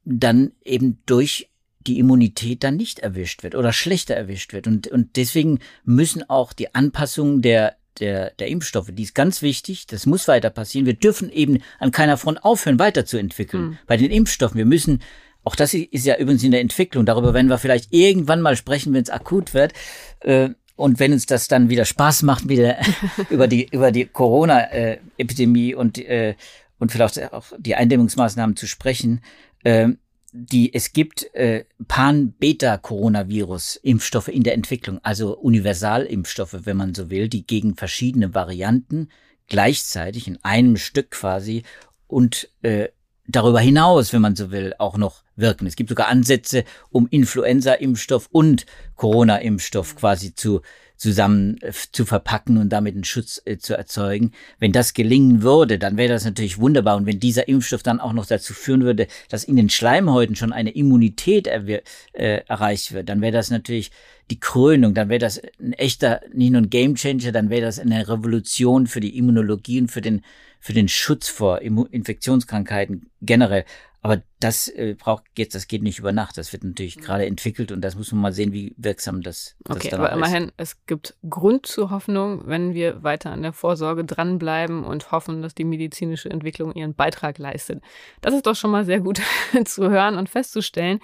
dann 0.05 0.51
eben 0.63 1.01
durch 1.05 1.49
die 1.87 1.99
Immunität 1.99 2.63
dann 2.63 2.77
nicht 2.77 2.99
erwischt 2.99 3.43
wird 3.43 3.55
oder 3.55 3.73
schlechter 3.73 4.15
erwischt 4.15 4.53
wird. 4.53 4.67
Und, 4.67 4.87
und 4.87 5.15
deswegen 5.15 5.59
müssen 5.83 6.29
auch 6.29 6.53
die 6.53 6.73
Anpassungen 6.73 7.41
der 7.41 7.75
der, 7.99 8.31
der 8.31 8.47
Impfstoffe, 8.47 8.89
die 8.91 9.03
ist 9.03 9.15
ganz 9.15 9.41
wichtig, 9.41 9.87
das 9.87 10.05
muss 10.05 10.27
weiter 10.27 10.49
passieren. 10.49 10.85
Wir 10.85 10.93
dürfen 10.93 11.31
eben 11.31 11.59
an 11.79 11.91
keiner 11.91 12.17
Front 12.17 12.43
aufhören, 12.43 12.79
weiterzuentwickeln. 12.79 13.63
Mhm. 13.63 13.77
Bei 13.87 13.97
den 13.97 14.11
Impfstoffen, 14.11 14.57
wir 14.57 14.65
müssen, 14.65 15.01
auch 15.43 15.55
das 15.55 15.73
ist 15.73 16.05
ja 16.05 16.17
übrigens 16.17 16.43
in 16.43 16.51
der 16.51 16.61
Entwicklung, 16.61 17.05
darüber 17.05 17.33
werden 17.33 17.49
wir 17.49 17.57
vielleicht 17.57 17.93
irgendwann 17.93 18.41
mal 18.41 18.55
sprechen, 18.55 18.93
wenn 18.93 19.03
es 19.03 19.09
akut 19.09 19.53
wird. 19.53 19.73
Äh, 20.21 20.49
und 20.75 20.99
wenn 20.99 21.13
uns 21.13 21.25
das 21.25 21.47
dann 21.47 21.69
wieder 21.69 21.85
Spaß 21.85 22.23
macht, 22.23 22.49
wieder 22.49 22.77
über 23.29 23.47
die, 23.47 23.67
über 23.71 23.91
die 23.91 24.05
Corona-Epidemie 24.05 25.75
und, 25.75 25.97
äh, 25.99 26.35
und 26.79 26.91
vielleicht 26.91 27.31
auch 27.31 27.45
die 27.57 27.75
Eindämmungsmaßnahmen 27.75 28.55
zu 28.55 28.67
sprechen, 28.67 29.21
äh, 29.63 29.89
die 30.33 30.73
es 30.73 30.93
gibt 30.93 31.33
äh, 31.35 31.65
Pan-Beta-Coronavirus-Impfstoffe 31.87 34.29
in 34.29 34.41
der 34.41 34.55
Entwicklung, 34.55 34.99
also 35.03 35.37
Universalimpfstoffe, 35.37 36.61
wenn 36.63 36.77
man 36.77 36.95
so 36.95 37.11
will, 37.11 37.29
die 37.29 37.45
gegen 37.45 37.75
verschiedene 37.75 38.33
Varianten 38.33 39.09
gleichzeitig 39.47 40.27
in 40.27 40.43
einem 40.43 40.77
Stück 40.77 41.11
quasi 41.11 41.61
und 42.07 42.49
äh, 42.63 42.87
darüber 43.27 43.59
hinaus, 43.59 44.11
wenn 44.11 44.23
man 44.23 44.35
so 44.35 44.49
will, 44.49 44.73
auch 44.79 44.97
noch 44.97 45.21
wirken. 45.35 45.67
Es 45.67 45.75
gibt 45.75 45.89
sogar 45.89 46.07
Ansätze, 46.07 46.63
um 46.89 47.07
Influenza-Impfstoff 47.07 48.27
und 48.31 48.65
Corona-Impfstoff 48.95 49.95
quasi 49.95 50.33
zu 50.33 50.61
zusammen 50.97 51.57
äh, 51.61 51.71
zu 51.91 52.05
verpacken 52.05 52.57
und 52.57 52.69
damit 52.69 52.95
einen 52.95 53.03
Schutz 53.03 53.41
äh, 53.45 53.57
zu 53.57 53.75
erzeugen. 53.75 54.31
Wenn 54.59 54.71
das 54.71 54.93
gelingen 54.93 55.41
würde, 55.41 55.79
dann 55.79 55.97
wäre 55.97 56.13
das 56.13 56.25
natürlich 56.25 56.59
wunderbar. 56.59 56.95
Und 56.95 57.05
wenn 57.05 57.19
dieser 57.19 57.47
Impfstoff 57.47 57.83
dann 57.83 57.99
auch 57.99 58.13
noch 58.13 58.25
dazu 58.25 58.53
führen 58.53 58.83
würde, 58.83 59.07
dass 59.29 59.43
in 59.43 59.55
den 59.55 59.69
Schleimhäuten 59.69 60.35
schon 60.35 60.53
eine 60.53 60.71
Immunität 60.71 61.47
äh, 61.47 61.81
erreicht 62.13 62.93
wird, 62.93 63.09
dann 63.09 63.21
wäre 63.21 63.33
das 63.33 63.49
natürlich 63.49 63.91
die 64.31 64.39
Krönung, 64.39 64.93
dann 64.93 65.09
wäre 65.09 65.19
das 65.19 65.41
ein 65.59 65.73
echter, 65.73 66.21
nicht 66.33 66.51
nur 66.51 66.61
ein 66.61 66.69
Gamechanger, 66.69 67.31
dann 67.31 67.49
wäre 67.49 67.63
das 67.63 67.79
eine 67.79 68.07
Revolution 68.07 68.87
für 68.87 68.99
die 68.99 69.17
Immunologie 69.17 69.81
und 69.81 69.89
für 69.89 70.01
den 70.01 70.21
für 70.63 70.71
den 70.71 70.87
Schutz 70.87 71.27
vor 71.27 71.59
Infektionskrankheiten 71.61 73.09
generell. 73.21 73.65
Aber 74.03 74.21
das 74.41 74.67
äh, 74.67 74.95
braucht 74.99 75.23
jetzt, 75.37 75.55
das 75.55 75.67
geht 75.67 75.81
nicht 75.81 75.97
über 75.97 76.11
Nacht. 76.11 76.37
Das 76.37 76.51
wird 76.51 76.65
natürlich 76.65 76.97
mhm. 76.97 77.01
gerade 77.01 77.25
entwickelt 77.25 77.71
und 77.71 77.79
das 77.79 77.95
muss 77.95 78.11
man 78.11 78.21
mal 78.21 78.33
sehen, 78.33 78.51
wie 78.51 78.75
wirksam 78.77 79.21
das, 79.21 79.55
das 79.63 79.77
okay, 79.77 79.93
aber 79.93 80.11
immerhin, 80.11 80.43
ist. 80.43 80.53
es 80.57 80.85
gibt 80.85 81.15
Grund 81.27 81.65
zur 81.65 81.89
Hoffnung, 81.89 82.41
wenn 82.45 82.73
wir 82.73 83.01
weiter 83.01 83.31
an 83.31 83.41
der 83.41 83.53
Vorsorge 83.53 84.03
dranbleiben 84.03 84.83
und 84.83 85.13
hoffen, 85.13 85.41
dass 85.41 85.55
die 85.55 85.63
medizinische 85.63 86.29
Entwicklung 86.29 86.73
ihren 86.73 86.95
Beitrag 86.95 87.37
leistet. 87.37 87.81
Das 88.19 88.33
ist 88.33 88.45
doch 88.45 88.55
schon 88.57 88.71
mal 88.71 88.83
sehr 88.83 88.99
gut 88.99 89.21
zu 89.65 89.89
hören 89.89 90.17
und 90.17 90.27
festzustellen. 90.27 90.99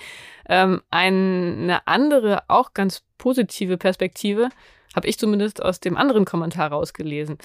Ähm, 0.50 0.82
eine 0.92 1.88
andere, 1.88 2.44
auch 2.50 2.74
ganz 2.74 3.04
positive 3.18 3.78
Perspektive 3.78 4.50
habe 4.94 5.08
ich 5.08 5.18
zumindest 5.18 5.64
aus 5.64 5.80
dem 5.80 5.96
anderen 5.96 6.26
Kommentar 6.26 6.72
rausgelesen. 6.72 7.38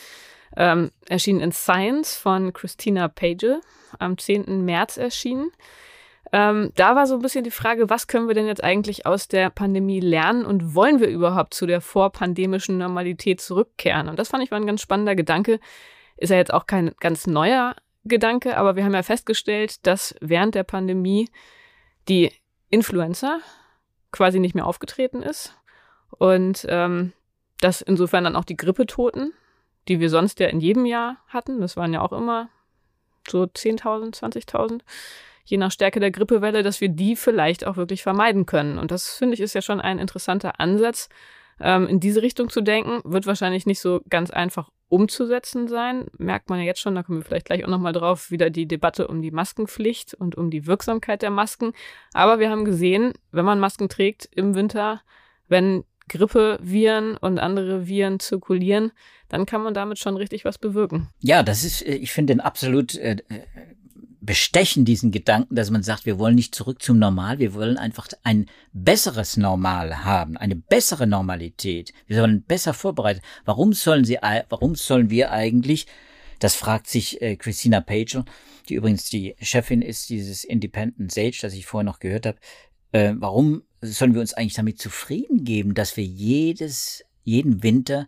Ähm, 0.56 0.90
erschien 1.08 1.40
in 1.40 1.52
Science 1.52 2.16
von 2.16 2.52
Christina 2.52 3.08
Page, 3.08 3.60
am 3.98 4.18
10. 4.18 4.64
März 4.64 4.96
erschienen. 4.96 5.50
Ähm, 6.32 6.72
da 6.74 6.96
war 6.96 7.06
so 7.06 7.14
ein 7.14 7.22
bisschen 7.22 7.44
die 7.44 7.50
Frage, 7.50 7.90
was 7.90 8.06
können 8.06 8.28
wir 8.28 8.34
denn 8.34 8.46
jetzt 8.46 8.64
eigentlich 8.64 9.06
aus 9.06 9.28
der 9.28 9.50
Pandemie 9.50 10.00
lernen 10.00 10.44
und 10.44 10.74
wollen 10.74 10.98
wir 10.98 11.08
überhaupt 11.08 11.54
zu 11.54 11.66
der 11.66 11.80
vorpandemischen 11.80 12.78
Normalität 12.78 13.40
zurückkehren? 13.40 14.08
Und 14.08 14.18
das 14.18 14.28
fand 14.28 14.42
ich 14.42 14.50
war 14.50 14.58
ein 14.58 14.66
ganz 14.66 14.80
spannender 14.80 15.14
Gedanke. 15.14 15.60
Ist 16.16 16.30
ja 16.30 16.36
jetzt 16.36 16.52
auch 16.52 16.66
kein 16.66 16.92
ganz 16.98 17.26
neuer 17.26 17.76
Gedanke, 18.04 18.56
aber 18.56 18.76
wir 18.76 18.84
haben 18.84 18.94
ja 18.94 19.02
festgestellt, 19.02 19.86
dass 19.86 20.14
während 20.20 20.54
der 20.54 20.64
Pandemie 20.64 21.28
die 22.08 22.32
Influenza 22.68 23.38
quasi 24.10 24.38
nicht 24.38 24.54
mehr 24.54 24.66
aufgetreten 24.66 25.22
ist 25.22 25.56
und 26.10 26.66
ähm, 26.68 27.12
dass 27.60 27.80
insofern 27.80 28.24
dann 28.24 28.36
auch 28.36 28.44
die 28.44 28.56
Grippetoten, 28.56 29.32
die 29.88 30.00
wir 30.00 30.10
sonst 30.10 30.40
ja 30.40 30.48
in 30.48 30.60
jedem 30.60 30.86
Jahr 30.86 31.18
hatten, 31.28 31.60
das 31.60 31.76
waren 31.76 31.92
ja 31.92 32.00
auch 32.00 32.12
immer 32.12 32.48
so 33.28 33.42
10.000, 33.44 34.14
20.000, 34.14 34.80
je 35.44 35.56
nach 35.56 35.70
Stärke 35.70 36.00
der 36.00 36.10
Grippewelle, 36.10 36.62
dass 36.62 36.80
wir 36.80 36.88
die 36.88 37.16
vielleicht 37.16 37.66
auch 37.66 37.76
wirklich 37.76 38.02
vermeiden 38.02 38.46
können. 38.46 38.78
Und 38.78 38.90
das 38.90 39.14
finde 39.14 39.34
ich 39.34 39.40
ist 39.40 39.54
ja 39.54 39.62
schon 39.62 39.80
ein 39.80 39.98
interessanter 39.98 40.60
Ansatz, 40.60 41.08
ähm, 41.60 41.86
in 41.86 42.00
diese 42.00 42.22
Richtung 42.22 42.48
zu 42.48 42.60
denken. 42.60 43.00
Wird 43.04 43.26
wahrscheinlich 43.26 43.66
nicht 43.66 43.80
so 43.80 44.00
ganz 44.08 44.30
einfach 44.30 44.70
umzusetzen 44.88 45.68
sein. 45.68 46.06
Merkt 46.18 46.50
man 46.50 46.60
ja 46.60 46.64
jetzt 46.64 46.80
schon, 46.80 46.94
da 46.94 47.02
kommen 47.02 47.18
wir 47.18 47.24
vielleicht 47.24 47.46
gleich 47.46 47.64
auch 47.64 47.68
nochmal 47.68 47.92
drauf, 47.92 48.30
wieder 48.30 48.50
die 48.50 48.66
Debatte 48.66 49.08
um 49.08 49.22
die 49.22 49.30
Maskenpflicht 49.30 50.14
und 50.14 50.36
um 50.36 50.50
die 50.50 50.66
Wirksamkeit 50.66 51.22
der 51.22 51.30
Masken. 51.30 51.72
Aber 52.12 52.38
wir 52.38 52.50
haben 52.50 52.64
gesehen, 52.64 53.12
wenn 53.32 53.44
man 53.44 53.60
Masken 53.60 53.88
trägt 53.88 54.28
im 54.32 54.54
Winter, 54.54 55.02
wenn 55.48 55.84
Grippeviren 56.08 57.16
und 57.16 57.38
andere 57.38 57.86
Viren 57.86 58.20
zirkulieren, 58.20 58.92
dann 59.28 59.46
kann 59.46 59.62
man 59.62 59.74
damit 59.74 59.98
schon 59.98 60.16
richtig 60.16 60.44
was 60.44 60.58
bewirken. 60.58 61.08
Ja, 61.20 61.42
das 61.42 61.64
ist, 61.64 61.82
äh, 61.82 61.94
ich 61.94 62.12
finde 62.12 62.34
den 62.34 62.40
absolut 62.40 62.94
äh, 62.96 63.16
bestechen, 64.24 64.84
diesen 64.84 65.10
Gedanken, 65.10 65.54
dass 65.54 65.70
man 65.70 65.82
sagt, 65.82 66.06
wir 66.06 66.18
wollen 66.18 66.34
nicht 66.34 66.54
zurück 66.54 66.82
zum 66.82 66.98
Normal, 66.98 67.38
wir 67.38 67.54
wollen 67.54 67.76
einfach 67.76 68.08
ein 68.22 68.46
besseres 68.72 69.36
Normal 69.36 70.04
haben, 70.04 70.36
eine 70.36 70.56
bessere 70.56 71.06
Normalität. 71.06 71.92
Wir 72.06 72.16
sollen 72.16 72.42
besser 72.42 72.74
vorbereitet. 72.74 73.22
Warum 73.44 73.72
sollen 73.72 74.04
sie, 74.04 74.18
warum 74.48 74.74
sollen 74.74 75.10
wir 75.10 75.30
eigentlich, 75.30 75.86
das 76.38 76.54
fragt 76.54 76.88
sich 76.88 77.20
äh, 77.20 77.36
Christina 77.36 77.80
Pagel, 77.80 78.24
die 78.68 78.74
übrigens 78.74 79.04
die 79.04 79.36
Chefin 79.40 79.82
ist 79.82 80.08
dieses 80.08 80.44
Independent 80.44 81.12
Sage, 81.12 81.38
das 81.42 81.54
ich 81.54 81.66
vorher 81.66 81.84
noch 81.84 81.98
gehört 81.98 82.26
habe, 82.26 82.38
äh, 82.92 83.14
warum 83.16 83.62
sollen 83.84 84.14
wir 84.14 84.20
uns 84.20 84.34
eigentlich 84.34 84.54
damit 84.54 84.80
zufrieden 84.80 85.44
geben, 85.44 85.74
dass 85.74 85.96
wir 85.96 86.04
jedes, 86.04 87.04
jeden 87.22 87.62
Winter 87.62 88.06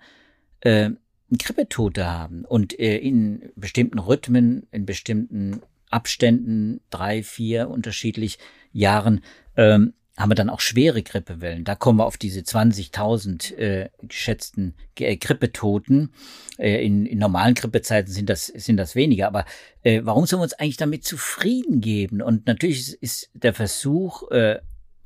äh, 0.61 0.91
Grippetote 1.37 2.07
haben 2.07 2.45
und 2.45 2.79
äh, 2.79 2.99
in 2.99 3.51
bestimmten 3.57 3.99
Rhythmen, 3.99 4.67
in 4.71 4.87
bestimmten 4.87 5.61
Abständen, 5.91 6.81
drei, 6.91 7.23
vier 7.23 7.69
unterschiedlich 7.69 8.39
Jahren, 8.73 9.23
ähm, 9.57 9.95
haben 10.17 10.31
wir 10.31 10.35
dann 10.35 10.51
auch 10.51 10.61
schwere 10.61 11.03
Grippewellen. 11.03 11.65
Da 11.65 11.75
kommen 11.75 11.99
wir 11.99 12.07
auf 12.07 12.17
diese 12.17 12.41
20.000 12.41 13.55
äh, 13.57 13.91
geschätzten 14.03 14.75
äh, 14.99 15.17
Grippetoten. 15.17 16.13
Äh, 16.59 16.85
in, 16.87 17.05
in 17.05 17.19
normalen 17.19 17.55
Grippezeiten 17.55 18.11
sind 18.11 18.31
das, 18.31 18.47
sind 18.47 18.79
das 18.79 18.95
weniger. 18.95 19.27
Aber 19.27 19.45
äh, 19.83 20.01
warum 20.05 20.25
sollen 20.25 20.41
wir 20.41 20.45
uns 20.45 20.55
eigentlich 20.55 20.79
damit 20.79 21.05
zufrieden 21.05 21.81
geben? 21.83 22.23
Und 22.23 22.47
natürlich 22.47 22.95
ist 23.03 23.31
der 23.35 23.53
Versuch, 23.53 24.31
äh, 24.31 24.61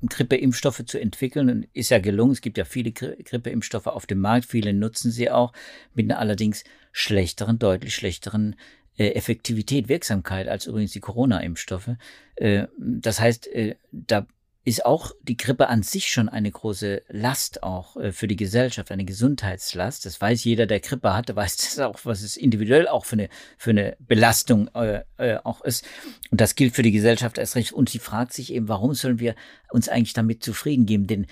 Grippeimpfstoffe 0.09 0.85
zu 0.87 1.01
entwickeln 1.01 1.51
und 1.51 1.69
ist 1.73 1.91
ja 1.91 1.99
gelungen. 1.99 2.33
Es 2.33 2.41
gibt 2.41 2.59
ja 2.59 2.65
viele 2.65 2.93
Grippeimpfstoffe 2.93 3.87
auf 3.87 4.07
dem 4.07 4.21
Markt, 4.21 4.47
viele 4.47 4.73
nutzen 4.73 5.11
sie 5.11 5.31
auch 5.31 5.53
mit 5.95 6.11
einer 6.11 6.19
allerdings 6.19 6.65
schlechteren, 6.93 7.59
deutlich 7.59 7.95
schlechteren 7.95 8.57
äh, 8.97 9.11
Effektivität, 9.11 9.89
Wirksamkeit 9.89 10.49
als 10.49 10.67
übrigens 10.67 10.93
die 10.93 11.01
Corona-Impfstoffe. 11.01 11.91
Äh, 12.37 12.67
das 12.79 13.21
heißt, 13.21 13.47
äh, 13.49 13.77
da 13.93 14.27
ist 14.63 14.85
auch 14.85 15.13
die 15.23 15.39
Grippe 15.39 15.69
an 15.69 15.83
sich 15.83 16.11
schon 16.11 16.29
eine 16.29 16.51
große 16.51 17.03
Last 17.09 17.63
auch 17.63 17.97
äh, 17.97 18.13
für 18.13 18.29
die 18.29 18.37
Gesellschaft, 18.37 18.91
eine 18.93 19.07
Gesundheitslast. 19.07 20.05
Das 20.05 20.21
weiß 20.21 20.45
jeder, 20.45 20.67
der 20.67 20.81
Grippe 20.81 21.15
hatte, 21.15 21.35
weiß 21.35 21.57
das 21.57 21.79
auch, 21.79 21.99
was 22.05 22.23
es 22.23 22.37
individuell 22.37 22.87
auch 22.87 23.07
für 23.07 23.17
eine, 23.17 23.29
für 23.57 23.71
eine 23.71 23.97
Belastung 24.01 24.69
äh, 24.75 25.03
äh, 25.17 25.39
auch 25.45 25.63
ist. 25.63 25.87
Und 26.31 26.41
das 26.43 26.57
gilt 26.57 26.75
für 26.75 26.83
die 26.83 26.93
Gesellschaft 26.93 27.39
erst 27.39 27.57
recht. 27.57 27.73
Und 27.73 27.89
sie 27.89 27.99
fragt 27.99 28.35
sich 28.35 28.53
eben, 28.53 28.69
warum 28.69 28.93
sollen 28.93 29.19
wir 29.19 29.35
uns 29.71 29.89
eigentlich 29.89 30.13
damit 30.13 30.45
zufrieden 30.45 30.85
geben? 30.85 31.07
Denn 31.07 31.27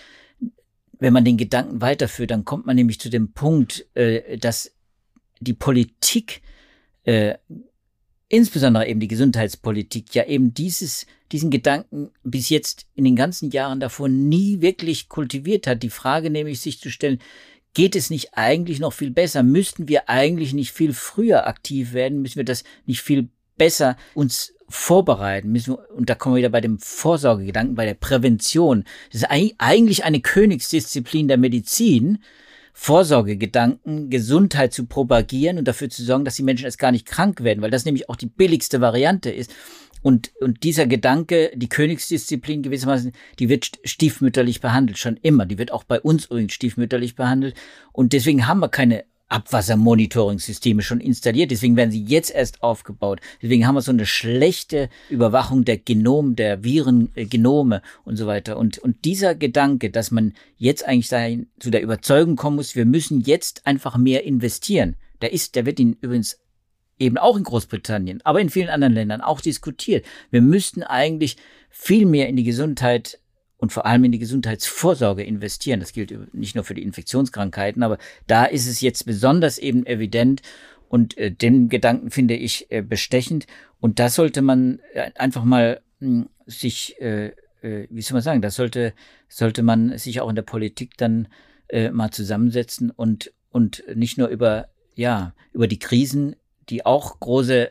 wenn 0.98 1.12
man 1.12 1.24
den 1.24 1.36
Gedanken 1.36 1.82
weiterführt, 1.82 2.30
dann 2.30 2.46
kommt 2.46 2.66
man 2.66 2.76
nämlich 2.76 2.98
zu 2.98 3.10
dem 3.10 3.32
Punkt, 3.32 3.86
äh, 3.94 4.38
dass 4.38 4.74
die 5.40 5.54
Politik 5.54 6.40
äh, 7.04 7.34
insbesondere 8.28 8.86
eben 8.86 9.00
die 9.00 9.08
Gesundheitspolitik 9.08 10.14
ja 10.14 10.24
eben 10.24 10.52
dieses, 10.52 11.06
diesen 11.32 11.50
Gedanken 11.50 12.10
bis 12.22 12.50
jetzt 12.50 12.86
in 12.94 13.04
den 13.04 13.16
ganzen 13.16 13.50
Jahren 13.50 13.80
davor 13.80 14.08
nie 14.08 14.60
wirklich 14.60 15.08
kultiviert 15.08 15.66
hat. 15.66 15.82
Die 15.82 15.90
Frage 15.90 16.30
nämlich 16.30 16.60
sich 16.60 16.80
zu 16.80 16.90
stellen, 16.90 17.20
geht 17.74 17.96
es 17.96 18.10
nicht 18.10 18.30
eigentlich 18.34 18.80
noch 18.80 18.92
viel 18.92 19.10
besser? 19.10 19.42
Müssten 19.42 19.88
wir 19.88 20.08
eigentlich 20.08 20.52
nicht 20.52 20.72
viel 20.72 20.92
früher 20.92 21.46
aktiv 21.46 21.92
werden? 21.92 22.22
Müssen 22.22 22.36
wir 22.36 22.44
das 22.44 22.64
nicht 22.86 23.02
viel 23.02 23.28
besser 23.56 23.96
uns 24.14 24.52
vorbereiten? 24.68 25.50
Müssen 25.50 25.74
und 25.74 26.10
da 26.10 26.14
kommen 26.14 26.34
wir 26.34 26.40
wieder 26.40 26.50
bei 26.50 26.60
dem 26.60 26.78
Vorsorgegedanken, 26.78 27.76
bei 27.76 27.86
der 27.86 27.94
Prävention. 27.94 28.84
Das 29.10 29.22
ist 29.22 29.30
eigentlich 29.30 30.04
eine 30.04 30.20
Königsdisziplin 30.20 31.28
der 31.28 31.38
Medizin, 31.38 32.18
Vorsorgegedanken, 32.80 34.08
Gesundheit 34.08 34.72
zu 34.72 34.86
propagieren 34.86 35.58
und 35.58 35.66
dafür 35.66 35.90
zu 35.90 36.04
sorgen, 36.04 36.24
dass 36.24 36.36
die 36.36 36.44
Menschen 36.44 36.64
erst 36.64 36.78
gar 36.78 36.92
nicht 36.92 37.06
krank 37.06 37.42
werden, 37.42 37.60
weil 37.60 37.72
das 37.72 37.84
nämlich 37.84 38.08
auch 38.08 38.14
die 38.14 38.28
billigste 38.28 38.80
Variante 38.80 39.30
ist. 39.30 39.52
Und, 40.00 40.30
und 40.40 40.62
dieser 40.62 40.86
Gedanke, 40.86 41.50
die 41.56 41.68
Königsdisziplin 41.68 42.62
gewissermaßen, 42.62 43.10
die 43.40 43.48
wird 43.48 43.72
stiefmütterlich 43.82 44.60
behandelt, 44.60 44.96
schon 44.96 45.16
immer. 45.16 45.44
Die 45.44 45.58
wird 45.58 45.72
auch 45.72 45.82
bei 45.82 46.00
uns 46.00 46.26
übrigens 46.26 46.52
stiefmütterlich 46.52 47.16
behandelt. 47.16 47.56
Und 47.92 48.12
deswegen 48.12 48.46
haben 48.46 48.60
wir 48.60 48.68
keine 48.68 49.04
Abwassermonitoring-Systeme 49.28 50.82
schon 50.82 51.00
installiert. 51.00 51.50
Deswegen 51.50 51.76
werden 51.76 51.90
sie 51.90 52.02
jetzt 52.02 52.34
erst 52.34 52.62
aufgebaut. 52.62 53.20
Deswegen 53.42 53.66
haben 53.66 53.74
wir 53.74 53.82
so 53.82 53.92
eine 53.92 54.06
schlechte 54.06 54.88
Überwachung 55.10 55.64
der 55.64 55.78
der 55.78 56.64
äh, 56.64 57.24
Genome 57.24 57.82
und 58.04 58.16
so 58.16 58.26
weiter. 58.26 58.56
Und, 58.56 58.78
und 58.78 59.04
dieser 59.04 59.34
Gedanke, 59.34 59.90
dass 59.90 60.10
man 60.10 60.34
jetzt 60.56 60.86
eigentlich 60.86 61.08
dahin, 61.08 61.48
zu 61.58 61.70
der 61.70 61.82
Überzeugung 61.82 62.36
kommen 62.36 62.56
muss, 62.56 62.76
wir 62.76 62.86
müssen 62.86 63.20
jetzt 63.20 63.66
einfach 63.66 63.96
mehr 63.96 64.24
investieren. 64.24 64.96
Der 65.20 65.32
ist, 65.32 65.56
der 65.56 65.66
wird 65.66 65.80
ihn 65.80 65.96
übrigens 66.00 66.38
eben 66.98 67.18
auch 67.18 67.36
in 67.36 67.44
Großbritannien, 67.44 68.20
aber 68.24 68.40
in 68.40 68.50
vielen 68.50 68.70
anderen 68.70 68.94
Ländern 68.94 69.20
auch 69.20 69.40
diskutiert. 69.40 70.04
Wir 70.30 70.42
müssten 70.42 70.82
eigentlich 70.82 71.36
viel 71.70 72.06
mehr 72.06 72.28
in 72.28 72.36
die 72.36 72.44
Gesundheit 72.44 73.20
und 73.58 73.72
vor 73.72 73.84
allem 73.84 74.04
in 74.04 74.12
die 74.12 74.18
Gesundheitsvorsorge 74.18 75.22
investieren. 75.22 75.80
Das 75.80 75.92
gilt 75.92 76.34
nicht 76.34 76.54
nur 76.54 76.64
für 76.64 76.74
die 76.74 76.82
Infektionskrankheiten, 76.82 77.82
aber 77.82 77.98
da 78.26 78.44
ist 78.44 78.66
es 78.66 78.80
jetzt 78.80 79.04
besonders 79.04 79.58
eben 79.58 79.84
evident 79.84 80.42
und 80.88 81.18
äh, 81.18 81.30
den 81.30 81.68
Gedanken 81.68 82.10
finde 82.10 82.34
ich 82.34 82.70
äh, 82.70 82.82
bestechend 82.82 83.46
und 83.80 83.98
da 83.98 84.08
sollte 84.08 84.42
man 84.42 84.80
äh, 84.94 85.10
einfach 85.16 85.44
mal 85.44 85.80
mh, 86.00 86.08
hm, 86.08 86.28
sich, 86.46 87.00
äh, 87.00 87.32
äh, 87.62 87.86
wie 87.90 88.00
soll 88.00 88.14
man 88.14 88.22
sagen, 88.22 88.40
da 88.40 88.50
sollte, 88.50 88.94
sollte 89.28 89.62
man 89.62 89.98
sich 89.98 90.20
auch 90.20 90.30
in 90.30 90.36
der 90.36 90.42
Politik 90.42 90.96
dann 90.96 91.28
äh, 91.68 91.90
mal 91.90 92.10
zusammensetzen 92.10 92.90
und, 92.90 93.32
und 93.50 93.84
nicht 93.94 94.18
nur 94.18 94.28
über, 94.28 94.68
ja, 94.94 95.34
über 95.52 95.66
die 95.66 95.78
Krisen, 95.78 96.36
die 96.70 96.86
auch 96.86 97.20
große 97.20 97.70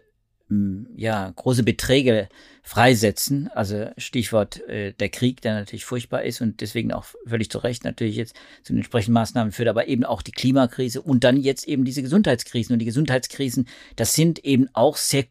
ja, 0.95 1.29
große 1.35 1.63
Beträge 1.63 2.29
freisetzen. 2.63 3.49
Also 3.49 3.89
Stichwort 3.97 4.61
äh, 4.67 4.93
der 4.93 5.09
Krieg, 5.09 5.41
der 5.41 5.55
natürlich 5.55 5.85
furchtbar 5.85 6.23
ist 6.23 6.41
und 6.41 6.61
deswegen 6.61 6.93
auch 6.93 7.05
völlig 7.25 7.49
zu 7.49 7.57
Recht 7.57 7.83
natürlich 7.83 8.15
jetzt 8.15 8.35
zu 8.63 8.73
den 8.73 8.77
entsprechenden 8.77 9.13
Maßnahmen 9.13 9.51
führt, 9.51 9.67
aber 9.67 9.87
eben 9.87 10.05
auch 10.05 10.21
die 10.21 10.31
Klimakrise 10.31 11.01
und 11.01 11.23
dann 11.23 11.37
jetzt 11.37 11.67
eben 11.67 11.83
diese 11.83 12.01
Gesundheitskrisen. 12.01 12.73
Und 12.73 12.79
die 12.79 12.85
Gesundheitskrisen, 12.85 13.67
das 13.95 14.13
sind 14.13 14.43
eben 14.45 14.69
auch 14.73 14.97
sehr 14.97 15.25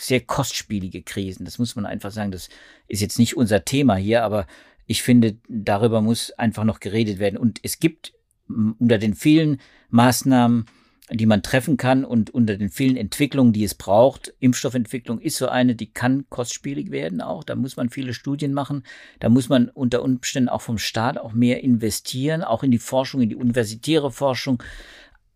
sehr 0.00 0.20
kostspielige 0.20 1.02
Krisen. 1.02 1.44
Das 1.44 1.58
muss 1.58 1.76
man 1.76 1.84
einfach 1.84 2.10
sagen. 2.10 2.30
Das 2.32 2.48
ist 2.88 3.02
jetzt 3.02 3.18
nicht 3.18 3.36
unser 3.36 3.64
Thema 3.64 3.96
hier, 3.96 4.24
aber 4.24 4.46
ich 4.86 5.02
finde, 5.02 5.36
darüber 5.48 6.00
muss 6.00 6.30
einfach 6.32 6.64
noch 6.64 6.80
geredet 6.80 7.18
werden. 7.18 7.36
Und 7.36 7.60
es 7.62 7.80
gibt 7.80 8.14
unter 8.48 8.98
den 8.98 9.14
vielen 9.14 9.60
Maßnahmen 9.90 10.66
die 11.12 11.26
man 11.26 11.42
treffen 11.42 11.76
kann 11.76 12.04
und 12.04 12.30
unter 12.30 12.56
den 12.56 12.70
vielen 12.70 12.96
Entwicklungen, 12.96 13.52
die 13.52 13.64
es 13.64 13.74
braucht, 13.74 14.32
Impfstoffentwicklung 14.38 15.20
ist 15.20 15.36
so 15.36 15.48
eine, 15.48 15.74
die 15.74 15.92
kann 15.92 16.24
kostspielig 16.28 16.90
werden 16.90 17.20
auch. 17.20 17.44
Da 17.44 17.56
muss 17.56 17.76
man 17.76 17.90
viele 17.90 18.14
Studien 18.14 18.52
machen. 18.52 18.84
Da 19.18 19.28
muss 19.28 19.48
man 19.48 19.68
unter 19.68 20.02
Umständen 20.02 20.48
auch 20.48 20.62
vom 20.62 20.78
Staat 20.78 21.18
auch 21.18 21.32
mehr 21.32 21.62
investieren, 21.62 22.42
auch 22.42 22.62
in 22.62 22.70
die 22.70 22.78
Forschung, 22.78 23.20
in 23.22 23.28
die 23.28 23.36
universitäre 23.36 24.10
Forschung. 24.10 24.62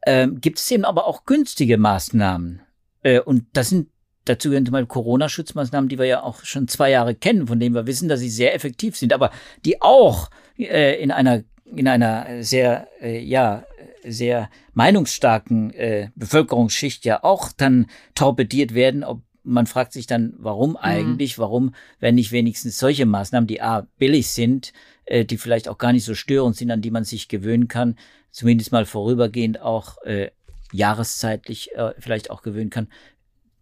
Ähm, 0.06 0.40
gibt 0.40 0.58
es 0.58 0.70
eben 0.70 0.84
aber 0.84 1.06
auch 1.06 1.24
günstige 1.24 1.78
Maßnahmen. 1.78 2.60
Äh, 3.02 3.20
und 3.20 3.46
das 3.52 3.70
sind 3.70 3.88
Dazu 4.26 4.48
gehören 4.48 4.64
zum 4.64 4.88
Corona-Schutzmaßnahmen, 4.88 5.90
die 5.90 5.98
wir 5.98 6.06
ja 6.06 6.22
auch 6.22 6.44
schon 6.44 6.66
zwei 6.66 6.90
Jahre 6.90 7.14
kennen, 7.14 7.46
von 7.46 7.60
denen 7.60 7.74
wir 7.74 7.86
wissen, 7.86 8.08
dass 8.08 8.20
sie 8.20 8.30
sehr 8.30 8.54
effektiv 8.54 8.96
sind, 8.96 9.12
aber 9.12 9.30
die 9.66 9.82
auch 9.82 10.30
äh, 10.56 10.98
in 11.02 11.10
einer 11.10 11.42
in 11.66 11.88
einer 11.88 12.42
sehr 12.42 12.88
äh, 13.02 13.18
ja 13.20 13.64
sehr 14.06 14.50
meinungsstarken 14.72 15.72
äh, 15.72 16.10
Bevölkerungsschicht 16.14 17.04
ja 17.04 17.22
auch 17.22 17.52
dann 17.52 17.86
torpediert 18.14 18.74
werden. 18.74 19.04
Ob 19.04 19.22
man 19.44 19.66
fragt 19.66 19.92
sich 19.92 20.06
dann, 20.06 20.34
warum 20.38 20.70
mhm. 20.70 20.76
eigentlich? 20.76 21.36
Mhm. 21.38 21.42
Warum 21.42 21.74
werden 22.00 22.14
nicht 22.16 22.32
wenigstens 22.32 22.78
solche 22.78 23.06
Maßnahmen, 23.06 23.46
die 23.46 23.60
a 23.60 23.86
billig 23.98 24.28
sind, 24.28 24.72
äh, 25.04 25.24
die 25.24 25.36
vielleicht 25.36 25.68
auch 25.68 25.78
gar 25.78 25.92
nicht 25.92 26.04
so 26.04 26.14
störend 26.14 26.56
sind, 26.56 26.70
an 26.70 26.80
die 26.80 26.90
man 26.90 27.04
sich 27.04 27.28
gewöhnen 27.28 27.68
kann, 27.68 27.96
zumindest 28.30 28.72
mal 28.72 28.86
vorübergehend 28.86 29.60
auch 29.60 30.02
äh, 30.04 30.30
jahreszeitlich 30.72 31.74
äh, 31.74 31.92
vielleicht 31.98 32.30
auch 32.30 32.42
gewöhnen 32.42 32.70
kann. 32.70 32.88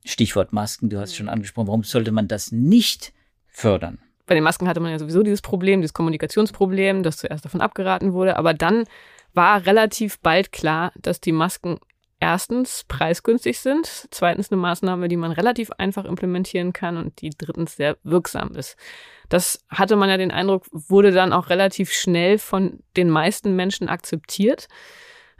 Stichwort 0.04 0.52
Masken, 0.52 0.88
du 0.88 0.98
hast 0.98 1.14
schon 1.14 1.28
angesprochen. 1.28 1.68
Warum 1.68 1.84
sollte 1.84 2.12
man 2.12 2.26
das 2.26 2.52
nicht 2.52 3.12
fördern? 3.48 3.98
Bei 4.26 4.34
den 4.34 4.44
Masken 4.44 4.68
hatte 4.68 4.80
man 4.80 4.92
ja 4.92 4.98
sowieso 4.98 5.22
dieses 5.22 5.42
Problem, 5.42 5.80
dieses 5.80 5.94
Kommunikationsproblem, 5.94 7.02
das 7.02 7.18
zuerst 7.18 7.44
davon 7.44 7.60
abgeraten 7.60 8.12
wurde. 8.12 8.36
Aber 8.36 8.54
dann 8.54 8.84
war 9.34 9.66
relativ 9.66 10.20
bald 10.20 10.52
klar, 10.52 10.92
dass 10.96 11.20
die 11.20 11.32
Masken 11.32 11.78
erstens 12.22 12.84
preisgünstig 12.86 13.58
sind, 13.58 14.06
zweitens 14.10 14.52
eine 14.52 14.60
Maßnahme, 14.60 15.08
die 15.08 15.16
man 15.16 15.32
relativ 15.32 15.72
einfach 15.72 16.04
implementieren 16.04 16.72
kann 16.72 16.96
und 16.96 17.20
die 17.20 17.30
drittens 17.30 17.74
sehr 17.74 17.96
wirksam 18.04 18.54
ist. 18.54 18.76
Das 19.28 19.64
hatte 19.68 19.96
man 19.96 20.08
ja 20.08 20.16
den 20.16 20.30
Eindruck, 20.30 20.66
wurde 20.70 21.10
dann 21.10 21.32
auch 21.32 21.50
relativ 21.50 21.92
schnell 21.92 22.38
von 22.38 22.78
den 22.96 23.10
meisten 23.10 23.56
Menschen 23.56 23.88
akzeptiert. 23.88 24.68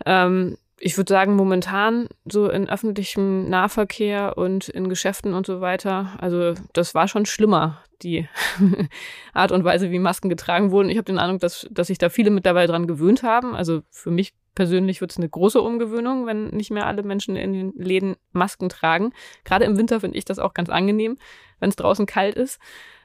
Ähm, 0.05 0.57
ich 0.77 0.97
würde 0.97 1.13
sagen, 1.13 1.37
momentan 1.37 2.09
so 2.25 2.49
in 2.51 2.69
öffentlichem 2.69 3.49
Nahverkehr 3.49 4.37
und 4.37 4.69
in 4.69 4.89
Geschäften 4.89 5.35
und 5.35 5.47
so 5.47 5.61
weiter, 5.61 6.17
also 6.19 6.55
das 6.73 6.97
war 6.97 7.07
schon 7.07 7.27
schlimmer, 7.27 7.85
die 8.03 8.29
Art 9.33 9.53
und 9.53 9.65
Weise, 9.65 9.91
wie 9.91 9.99
Masken 9.99 10.29
getragen 10.29 10.71
wurden. 10.71 10.89
Ich 10.89 10.97
habe 10.97 11.05
den 11.05 11.19
Eindruck, 11.19 11.41
dass, 11.41 11.67
dass 11.71 11.87
sich 11.87 11.99
da 11.99 12.09
viele 12.09 12.31
mittlerweile 12.31 12.69
dran 12.69 12.87
gewöhnt 12.87 13.23
haben. 13.23 13.55
Also 13.55 13.83
für 13.91 14.11
mich 14.11 14.35
persönlich 14.55 15.01
wird 15.01 15.13
es 15.13 15.17
eine 15.17 15.29
große 15.29 15.61
Umgewöhnung, 15.61 16.27
wenn 16.27 16.49
nicht 16.49 16.71
mehr 16.71 16.87
alle 16.87 17.03
Menschen 17.03 17.37
in 17.37 17.53
den 17.53 17.73
Läden 17.75 18.17
Masken 18.33 18.69
tragen. 18.69 19.13
Gerade 19.45 19.65
im 19.65 19.79
Winter 19.79 20.01
finde 20.01 20.19
ich 20.19 20.25
das 20.25 20.39
auch 20.39 20.55
ganz 20.55 20.69
angenehm, 20.69 21.17
wenn 21.61 21.71
es 21.71 21.77
draußen 21.77 22.07
kalt 22.07 22.37
ist. 22.37 22.59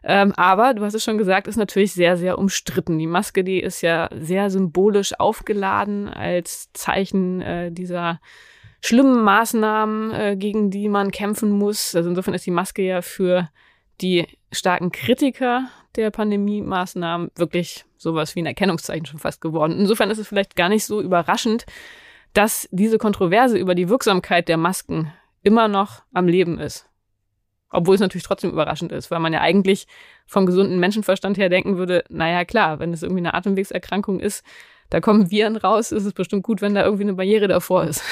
Ähm, 0.04 0.34
aber 0.36 0.74
du 0.74 0.84
hast 0.84 0.94
es 0.94 1.04
schon 1.04 1.18
gesagt, 1.18 1.48
ist 1.48 1.58
natürlich 1.58 1.94
sehr, 1.94 2.18
sehr 2.18 2.38
umstritten. 2.38 2.98
Die 2.98 3.08
Maske, 3.08 3.44
die 3.44 3.60
ist 3.60 3.82
ja 3.82 4.10
sehr 4.20 4.50
symbolisch 4.50 5.20
aufgeladen 5.20 6.08
als 6.10 6.72
Zeichen 6.74 7.42
äh, 7.42 7.72
dieser 7.72 8.20
schlimmen 8.82 9.24
Maßnahmen, 9.24 10.12
äh, 10.12 10.36
gegen 10.38 10.70
die 10.70 10.90
man 10.90 11.12
kämpfen 11.12 11.52
muss. 11.52 11.96
Also 11.96 12.10
insofern 12.10 12.34
ist 12.34 12.46
die 12.46 12.52
Maske 12.52 12.84
ja 12.84 13.02
für 13.02 13.50
die 14.02 14.28
starken 14.52 14.92
Kritiker 14.92 15.70
der 15.96 16.12
Pandemie-Maßnahmen 16.12 17.32
wirklich 17.36 17.86
sowas 17.98 18.36
wie 18.36 18.42
ein 18.42 18.46
Erkennungszeichen 18.46 19.06
schon 19.06 19.20
fast 19.20 19.42
geworden. 19.42 19.80
Insofern 19.80 20.12
ist 20.12 20.20
es 20.20 20.28
vielleicht 20.28 20.56
gar 20.56 20.70
nicht 20.70 20.86
so 20.86 21.02
überraschend, 21.02 21.66
dass 22.34 22.68
diese 22.72 22.98
Kontroverse 22.98 23.58
über 23.58 23.74
die 23.74 23.90
Wirksamkeit 23.90 24.48
der 24.48 24.58
Masken 24.58 25.12
immer 25.44 25.68
noch 25.68 26.04
am 26.14 26.28
Leben 26.28 26.60
ist. 26.60 26.90
Obwohl 27.70 27.96
es 27.96 28.02
natürlich 28.02 28.24
trotzdem 28.24 28.52
überraschend 28.52 28.92
ist, 28.92 29.12
weil 29.12 29.20
man 29.20 29.34
ja 29.34 29.42
eigentlich 29.42 29.88
vom 30.26 30.46
gesunden 30.46 30.80
Menschenverstand 30.80 31.38
her 31.38 31.50
denken 31.50 31.78
würde, 31.78 32.04
naja 32.10 32.46
klar, 32.46 32.80
wenn 32.80 32.94
es 32.94 33.04
irgendwie 33.04 33.22
eine 33.22 33.34
Atemwegserkrankung 33.34 34.20
ist, 34.20 34.44
da 34.90 35.02
kommen 35.02 35.32
Viren 35.32 35.58
raus, 35.58 35.92
ist 35.92 36.06
es 36.06 36.14
bestimmt 36.14 36.44
gut, 36.44 36.62
wenn 36.62 36.76
da 36.76 36.86
irgendwie 36.86 37.04
eine 37.04 37.16
Barriere 37.16 37.48
davor 37.48 37.84
ist. 37.86 38.04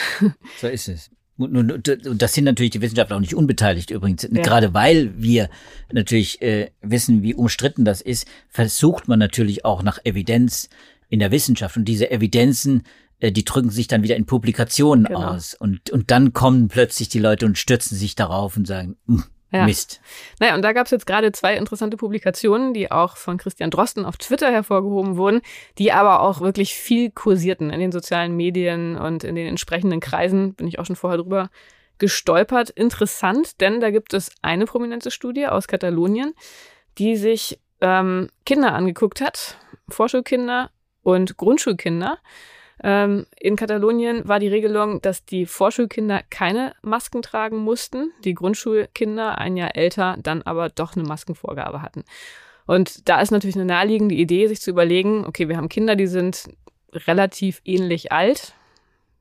So 0.58 0.68
ist 0.68 0.90
es. 0.90 1.12
Und 1.38 2.22
das 2.22 2.34
sind 2.34 2.46
natürlich 2.46 2.72
die 2.72 2.82
Wissenschaftler 2.82 3.18
auch 3.18 3.22
nicht 3.22 3.36
unbeteiligt 3.36 3.92
übrigens. 3.92 4.24
Ja. 4.24 4.42
Gerade 4.42 4.74
weil 4.74 5.12
wir 5.18 5.50
natürlich 5.92 6.42
äh, 6.42 6.72
wissen, 6.82 7.24
wie 7.24 7.34
umstritten 7.34 7.84
das 7.84 8.02
ist, 8.02 8.28
versucht 8.50 9.08
man 9.08 9.20
natürlich 9.20 9.66
auch 9.66 9.84
nach 9.84 10.00
Evidenz 10.06 10.70
in 11.10 11.20
der 11.20 11.32
Wissenschaft. 11.32 11.76
Und 11.76 11.86
diese 11.86 12.10
Evidenzen 12.10 12.84
äh, 13.20 13.32
die 13.32 13.46
drücken 13.46 13.70
sich 13.70 13.88
dann 13.88 14.04
wieder 14.04 14.16
in 14.16 14.26
Publikationen 14.26 15.06
genau. 15.06 15.34
aus. 15.34 15.54
Und, 15.54 15.90
und 15.90 16.12
dann 16.12 16.34
kommen 16.34 16.68
plötzlich 16.68 17.10
die 17.10 17.20
Leute 17.20 17.46
und 17.46 17.58
stürzen 17.58 17.98
sich 17.98 18.16
darauf 18.16 18.58
und 18.58 18.68
sagen, 18.68 18.98
hm, 19.08 19.24
ja. 19.52 19.66
Mist. 19.66 20.02
Naja, 20.40 20.56
und 20.56 20.62
da 20.62 20.74
gab 20.74 20.86
es 20.86 20.92
jetzt 20.92 21.06
gerade 21.06 21.32
zwei 21.32 21.56
interessante 21.56 21.98
Publikationen, 21.98 22.74
die 22.74 22.92
auch 22.92 23.18
von 23.18 23.38
Christian 23.38 23.72
Drosten 23.72 24.06
auf 24.06 24.18
Twitter 24.18 24.52
hervorgehoben 24.52 25.18
wurden, 25.18 25.42
die 25.78 25.92
aber 25.92 26.22
auch 26.22 26.42
wirklich 26.42 26.76
viel 26.76 27.12
kursierten 27.12 27.70
in 27.70 27.80
den 27.80 27.92
sozialen 27.92 28.36
Medien 28.36 28.98
und 28.98 29.24
in 29.24 29.36
den 29.36 29.48
entsprechenden 29.48 30.00
Kreisen. 30.00 30.54
Bin 30.56 30.68
ich 30.68 30.80
auch 30.80 30.86
schon 30.86 30.96
vorher 30.96 31.18
drüber 31.18 31.50
gestolpert. 31.98 32.70
Interessant, 32.72 33.62
denn 33.62 33.80
da 33.80 33.92
gibt 33.92 34.14
es 34.14 34.32
eine 34.42 34.66
prominente 34.66 35.12
Studie 35.12 35.48
aus 35.48 35.68
Katalonien, 35.68 36.34
die 36.98 37.16
sich 37.16 37.60
ähm, 37.82 38.30
Kinder 38.46 38.74
angeguckt 38.74 39.22
hat, 39.22 39.58
Vorschulkinder 39.88 40.72
und 41.04 41.38
Grundschulkinder 41.38 42.18
ähm, 42.84 43.26
in 43.40 43.56
Katalonien 43.56 44.28
war 44.28 44.40
die 44.40 44.48
Regelung, 44.48 45.02
dass 45.02 45.26
die 45.26 45.46
Vorschulkinder 45.46 46.22
keine 46.30 46.74
Masken 46.82 47.22
tragen 47.22 47.58
mussten, 47.58 48.12
die 48.24 48.34
Grundschulkinder 48.34 49.38
ein 49.38 49.58
Jahr 49.58 49.76
älter 49.76 50.18
dann 50.22 50.42
aber 50.42 50.70
doch 50.70 50.96
eine 50.96 51.06
Maskenvorgabe 51.06 51.82
hatten. 51.82 52.04
Und 52.68 53.08
da 53.08 53.22
ist 53.22 53.32
natürlich 53.32 53.56
eine 53.56 53.66
naheliegende 53.66 54.16
Idee, 54.16 54.48
sich 54.48 54.60
zu 54.60 54.72
überlegen, 54.72 55.26
okay, 55.26 55.48
wir 55.48 55.58
haben 55.58 55.70
Kinder, 55.70 55.96
die 55.96 56.08
sind 56.08 56.50
relativ 56.94 57.62
ähnlich 57.64 58.12
alt. 58.12 58.54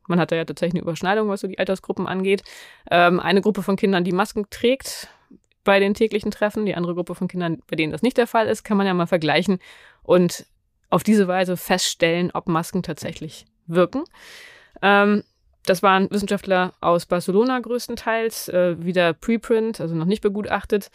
Man 0.07 0.18
hat 0.18 0.32
da 0.32 0.36
ja 0.36 0.44
tatsächlich 0.44 0.74
eine 0.74 0.82
Überschneidung, 0.82 1.28
was 1.28 1.40
so 1.40 1.48
die 1.48 1.59
Altersgruppen 1.59 2.07
angeht. 2.07 2.42
Ähm, 2.90 3.20
eine 3.20 3.40
Gruppe 3.40 3.62
von 3.62 3.76
Kindern, 3.76 4.05
die 4.05 4.12
Masken 4.12 4.46
trägt 4.50 5.09
bei 5.62 5.80
den 5.80 5.94
täglichen 5.94 6.30
Treffen, 6.30 6.66
die 6.66 6.74
andere 6.74 6.94
Gruppe 6.94 7.14
von 7.14 7.28
Kindern, 7.28 7.62
bei 7.68 7.76
denen 7.76 7.92
das 7.92 8.02
nicht 8.02 8.18
der 8.18 8.26
Fall 8.26 8.48
ist, 8.48 8.64
kann 8.64 8.76
man 8.76 8.86
ja 8.86 8.94
mal 8.94 9.07
vergleichen 9.07 9.59
und 10.02 10.46
auf 10.95 11.03
diese 11.03 11.26
Weise 11.26 11.57
feststellen, 11.57 12.30
ob 12.34 12.47
Masken 12.47 12.84
tatsächlich 12.84 13.47
wirken. 13.66 14.05
Ähm, 14.80 15.24
das 15.66 15.82
waren 15.82 16.09
Wissenschaftler 16.12 16.72
aus 16.80 17.07
Barcelona 17.07 17.59
größtenteils, 17.59 18.49
äh, 18.51 18.76
wieder 18.78 19.12
Preprint, 19.12 19.80
also 19.80 19.97
noch 19.97 20.05
nicht 20.05 20.20
begutachtet. 20.20 20.92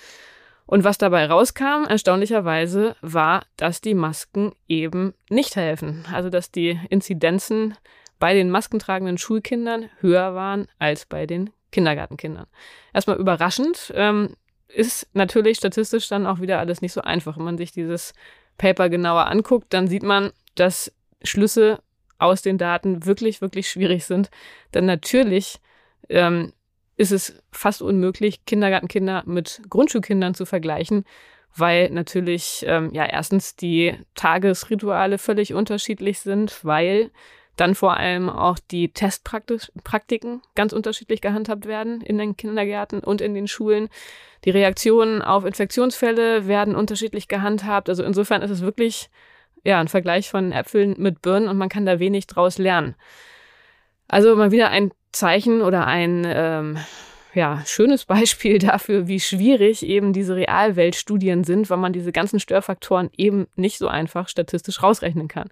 Und 0.65 0.85
was 0.85 0.99
dabei 0.99 1.25
rauskam, 1.25 1.83
erstaunlicherweise, 1.89 2.95
war, 3.01 3.43
dass 3.57 3.81
die 3.81 3.93
Masken 3.93 4.53
eben 4.69 5.15
nicht 5.29 5.57
helfen. 5.57 6.05
Also 6.13 6.29
dass 6.29 6.49
die 6.49 6.79
Inzidenzen 6.89 7.75
bei 8.19 8.33
den 8.33 8.51
maskentragenden 8.51 9.17
Schulkindern 9.17 9.89
höher 9.99 10.33
waren 10.33 10.69
als 10.77 11.07
bei 11.07 11.25
den 11.25 11.49
Kindergartenkindern. 11.73 12.47
Erstmal 12.93 13.17
überraschend, 13.17 13.91
ähm, 13.95 14.35
ist 14.69 15.09
natürlich 15.13 15.57
statistisch 15.57 16.07
dann 16.07 16.25
auch 16.25 16.39
wieder 16.39 16.59
alles 16.59 16.81
nicht 16.81 16.93
so 16.93 17.01
einfach. 17.01 17.35
Wenn 17.35 17.43
man 17.43 17.57
sich 17.57 17.73
dieses 17.73 18.13
Paper 18.59 18.89
genauer 18.89 19.25
anguckt, 19.25 19.73
dann 19.73 19.87
sieht 19.87 20.03
man, 20.03 20.31
dass 20.53 20.93
Schlüsse 21.23 21.79
aus 22.19 22.43
den 22.43 22.59
Daten 22.59 23.05
wirklich, 23.05 23.41
wirklich 23.41 23.69
schwierig 23.69 24.05
sind. 24.05 24.29
Denn 24.75 24.85
natürlich 24.85 25.59
ähm, 26.09 26.53
ist 26.95 27.11
es 27.11 27.41
fast 27.51 27.81
unmöglich, 27.81 28.45
Kindergartenkinder 28.45 29.23
mit 29.25 29.61
Grundschulkindern 29.69 30.35
zu 30.35 30.45
vergleichen, 30.45 31.05
weil 31.55 31.89
natürlich 31.89 32.63
ähm, 32.67 32.91
ja 32.93 33.05
erstens 33.05 33.55
die 33.55 33.95
Tagesrituale 34.13 35.17
völlig 35.17 35.53
unterschiedlich 35.53 36.19
sind, 36.19 36.63
weil 36.63 37.09
dann 37.59 37.75
vor 37.75 37.97
allem 37.97 38.29
auch 38.29 38.57
die 38.71 38.91
Testpraktiken 38.93 40.41
ganz 40.55 40.73
unterschiedlich 40.73 41.21
gehandhabt 41.21 41.65
werden 41.65 42.01
in 42.01 42.17
den 42.17 42.37
Kindergärten 42.37 42.99
und 42.99 43.21
in 43.21 43.33
den 43.33 43.47
Schulen. 43.47 43.89
Die 44.45 44.49
Reaktionen 44.49 45.21
auf 45.21 45.45
Infektionsfälle 45.45 46.47
werden 46.47 46.75
unterschiedlich 46.75 47.27
gehandhabt. 47.27 47.89
Also 47.89 48.03
insofern 48.03 48.41
ist 48.41 48.51
es 48.51 48.61
wirklich 48.61 49.09
ja 49.63 49.79
ein 49.79 49.87
Vergleich 49.87 50.29
von 50.29 50.51
Äpfeln 50.51 50.95
mit 50.97 51.21
Birnen 51.21 51.49
und 51.49 51.57
man 51.57 51.69
kann 51.69 51.85
da 51.85 51.99
wenig 51.99 52.27
draus 52.27 52.57
lernen. 52.57 52.95
Also 54.07 54.35
mal 54.35 54.51
wieder 54.51 54.69
ein 54.69 54.91
Zeichen 55.11 55.61
oder 55.61 55.85
ein 55.85 56.23
ähm, 56.25 56.77
ja, 57.33 57.61
schönes 57.65 58.05
Beispiel 58.05 58.59
dafür, 58.59 59.07
wie 59.07 59.19
schwierig 59.19 59.85
eben 59.85 60.13
diese 60.13 60.35
Realweltstudien 60.35 61.43
sind, 61.43 61.69
weil 61.69 61.77
man 61.77 61.93
diese 61.93 62.11
ganzen 62.11 62.39
Störfaktoren 62.39 63.09
eben 63.17 63.47
nicht 63.55 63.77
so 63.77 63.87
einfach 63.87 64.29
statistisch 64.29 64.81
rausrechnen 64.81 65.27
kann. 65.27 65.49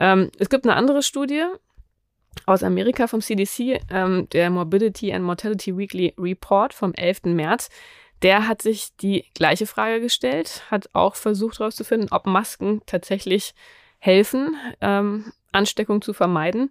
Ähm, 0.00 0.30
es 0.38 0.48
gibt 0.48 0.66
eine 0.66 0.76
andere 0.76 1.02
Studie 1.02 1.44
aus 2.46 2.62
Amerika 2.62 3.06
vom 3.06 3.20
CDC, 3.20 3.80
ähm, 3.90 4.28
der 4.32 4.50
Morbidity 4.50 5.12
and 5.12 5.24
Mortality 5.24 5.76
Weekly 5.76 6.14
Report 6.18 6.72
vom 6.74 6.92
11. 6.94 7.34
März. 7.34 7.68
Der 8.22 8.46
hat 8.46 8.62
sich 8.62 8.96
die 8.96 9.24
gleiche 9.34 9.66
Frage 9.66 10.00
gestellt, 10.00 10.62
hat 10.70 10.88
auch 10.92 11.16
versucht 11.16 11.58
herauszufinden, 11.58 12.08
ob 12.12 12.26
Masken 12.26 12.80
tatsächlich 12.86 13.54
helfen, 13.98 14.56
ähm, 14.80 15.32
Ansteckung 15.50 16.02
zu 16.02 16.12
vermeiden. 16.12 16.70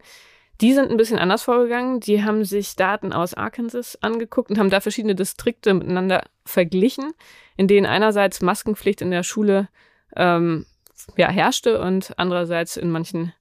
Die 0.62 0.74
sind 0.74 0.92
ein 0.92 0.98
bisschen 0.98 1.18
anders 1.18 1.44
vorgegangen. 1.44 2.00
Die 2.00 2.24
haben 2.24 2.46
sich 2.46 2.76
Daten 2.76 3.14
aus 3.14 3.34
Arkansas 3.34 3.98
angeguckt 4.02 4.52
und 4.52 4.60
haben 4.60 4.70
da 4.70 4.80
verschiedene 4.80 5.16
Distrikte 5.16 5.74
miteinander 5.74 6.24
verglichen, 6.46 7.14
in 7.58 7.68
denen 7.68 7.88
einerseits 7.88 8.42
Maskenpflicht 8.42 9.02
in 9.02 9.12
der 9.12 9.24
Schule 9.24 9.70
ähm, 10.16 10.66
ja, 11.18 11.30
herrschte 11.30 11.82
und 11.82 12.14
andererseits 12.18 12.78
in 12.78 12.92
manchen 12.92 13.34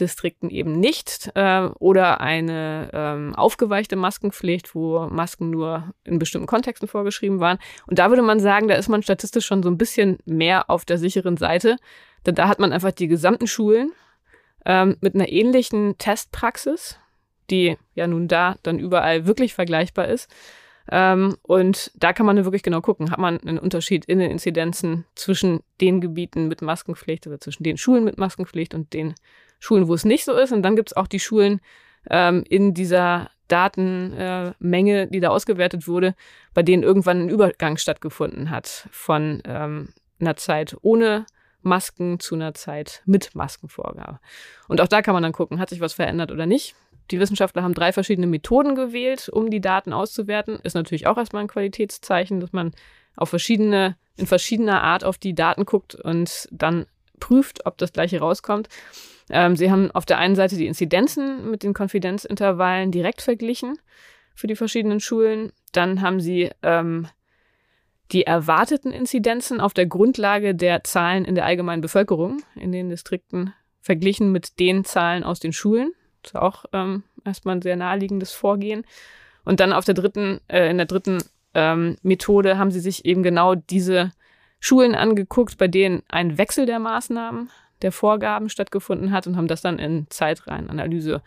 Distrikten 0.00 0.50
eben 0.50 0.78
nicht 0.78 1.30
äh, 1.34 1.68
oder 1.78 2.20
eine 2.20 2.90
ähm, 2.92 3.34
aufgeweichte 3.34 3.96
Maskenpflicht, 3.96 4.74
wo 4.74 5.08
Masken 5.08 5.50
nur 5.50 5.92
in 6.04 6.18
bestimmten 6.18 6.46
Kontexten 6.46 6.88
vorgeschrieben 6.88 7.40
waren. 7.40 7.58
Und 7.86 7.98
da 7.98 8.08
würde 8.08 8.22
man 8.22 8.40
sagen, 8.40 8.68
da 8.68 8.74
ist 8.74 8.88
man 8.88 9.02
statistisch 9.02 9.46
schon 9.46 9.62
so 9.62 9.68
ein 9.68 9.78
bisschen 9.78 10.18
mehr 10.24 10.70
auf 10.70 10.84
der 10.84 10.98
sicheren 10.98 11.36
Seite, 11.36 11.76
denn 12.26 12.34
da 12.34 12.48
hat 12.48 12.58
man 12.58 12.72
einfach 12.72 12.92
die 12.92 13.08
gesamten 13.08 13.46
Schulen 13.46 13.92
ähm, 14.64 14.96
mit 15.00 15.14
einer 15.14 15.28
ähnlichen 15.28 15.98
Testpraxis, 15.98 16.98
die 17.50 17.76
ja 17.94 18.06
nun 18.06 18.28
da 18.28 18.56
dann 18.62 18.78
überall 18.78 19.26
wirklich 19.26 19.54
vergleichbar 19.54 20.08
ist. 20.08 20.30
Ähm, 20.90 21.36
und 21.42 21.90
da 21.94 22.12
kann 22.12 22.26
man 22.26 22.36
dann 22.36 22.44
wirklich 22.44 22.62
genau 22.62 22.80
gucken, 22.80 23.10
hat 23.10 23.18
man 23.18 23.38
einen 23.40 23.58
Unterschied 23.58 24.04
in 24.06 24.18
den 24.18 24.30
Inzidenzen 24.30 25.04
zwischen 25.14 25.60
den 25.80 26.00
Gebieten 26.00 26.48
mit 26.48 26.62
Maskenpflicht 26.62 27.26
oder 27.26 27.40
zwischen 27.40 27.62
den 27.62 27.76
Schulen 27.76 28.04
mit 28.04 28.18
Maskenpflicht 28.18 28.74
und 28.74 28.92
den 28.92 29.14
Schulen, 29.58 29.88
wo 29.88 29.94
es 29.94 30.04
nicht 30.04 30.24
so 30.24 30.32
ist. 30.32 30.52
Und 30.52 30.62
dann 30.62 30.76
gibt 30.76 30.90
es 30.90 30.96
auch 30.96 31.06
die 31.06 31.20
Schulen 31.20 31.60
ähm, 32.08 32.44
in 32.48 32.74
dieser 32.74 33.30
Datenmenge, 33.48 35.02
äh, 35.02 35.06
die 35.08 35.20
da 35.20 35.28
ausgewertet 35.28 35.88
wurde, 35.88 36.14
bei 36.54 36.62
denen 36.62 36.82
irgendwann 36.82 37.22
ein 37.22 37.28
Übergang 37.28 37.76
stattgefunden 37.76 38.50
hat 38.50 38.88
von 38.90 39.42
ähm, 39.44 39.88
einer 40.20 40.36
Zeit 40.36 40.76
ohne 40.82 41.26
Masken 41.62 42.20
zu 42.20 42.34
einer 42.34 42.54
Zeit 42.54 43.02
mit 43.04 43.34
Maskenvorgabe. 43.34 44.20
Und 44.68 44.80
auch 44.80 44.88
da 44.88 45.02
kann 45.02 45.14
man 45.14 45.22
dann 45.22 45.32
gucken, 45.32 45.58
hat 45.58 45.70
sich 45.70 45.80
was 45.80 45.92
verändert 45.92 46.30
oder 46.30 46.46
nicht. 46.46 46.74
Die 47.10 47.20
Wissenschaftler 47.20 47.62
haben 47.62 47.74
drei 47.74 47.92
verschiedene 47.92 48.26
Methoden 48.26 48.74
gewählt, 48.74 49.28
um 49.28 49.50
die 49.50 49.60
Daten 49.60 49.92
auszuwerten. 49.92 50.58
Ist 50.62 50.74
natürlich 50.74 51.06
auch 51.06 51.16
erstmal 51.16 51.42
ein 51.42 51.48
Qualitätszeichen, 51.48 52.40
dass 52.40 52.52
man 52.52 52.72
auf 53.16 53.30
verschiedene, 53.30 53.96
in 54.16 54.26
verschiedener 54.26 54.82
Art 54.82 55.04
auf 55.04 55.18
die 55.18 55.34
Daten 55.34 55.64
guckt 55.64 55.94
und 55.94 56.48
dann 56.50 56.86
prüft, 57.18 57.66
ob 57.66 57.78
das 57.78 57.92
gleiche 57.92 58.20
rauskommt. 58.20 58.68
Ähm, 59.30 59.56
sie 59.56 59.70
haben 59.70 59.90
auf 59.90 60.06
der 60.06 60.18
einen 60.18 60.36
Seite 60.36 60.56
die 60.56 60.66
Inzidenzen 60.66 61.50
mit 61.50 61.62
den 61.62 61.74
Konfidenzintervallen 61.74 62.92
direkt 62.92 63.22
verglichen 63.22 63.78
für 64.34 64.46
die 64.46 64.56
verschiedenen 64.56 65.00
Schulen. 65.00 65.52
Dann 65.72 66.00
haben 66.00 66.20
sie 66.20 66.50
ähm, 66.62 67.08
die 68.12 68.26
erwarteten 68.26 68.92
Inzidenzen 68.92 69.60
auf 69.60 69.74
der 69.74 69.86
Grundlage 69.86 70.54
der 70.54 70.84
Zahlen 70.84 71.24
in 71.24 71.34
der 71.34 71.44
allgemeinen 71.44 71.82
Bevölkerung 71.82 72.42
in 72.54 72.72
den 72.72 72.88
Distrikten 72.88 73.52
verglichen 73.80 74.32
mit 74.32 74.58
den 74.60 74.84
Zahlen 74.84 75.24
aus 75.24 75.40
den 75.40 75.52
Schulen. 75.52 75.92
Das 76.22 76.32
ist 76.32 76.36
auch 76.36 76.64
ähm, 76.72 77.02
erstmal 77.24 77.56
ein 77.56 77.62
sehr 77.62 77.76
naheliegendes 77.76 78.32
Vorgehen. 78.32 78.84
Und 79.44 79.60
dann 79.60 79.72
auf 79.72 79.84
der 79.84 79.94
dritten, 79.94 80.40
äh, 80.48 80.70
in 80.70 80.76
der 80.76 80.86
dritten 80.86 81.18
ähm, 81.54 81.96
Methode 82.02 82.58
haben 82.58 82.70
sie 82.70 82.80
sich 82.80 83.04
eben 83.04 83.22
genau 83.22 83.54
diese 83.54 84.12
Schulen 84.60 84.94
angeguckt, 84.94 85.56
bei 85.56 85.68
denen 85.68 86.02
ein 86.08 86.36
Wechsel 86.36 86.66
der 86.66 86.78
Maßnahmen, 86.78 87.50
der 87.82 87.92
Vorgaben 87.92 88.48
stattgefunden 88.48 89.12
hat 89.12 89.26
und 89.26 89.36
haben 89.36 89.46
das 89.46 89.62
dann 89.62 89.78
in 89.78 90.06
Zeitreihenanalyse 90.10 91.22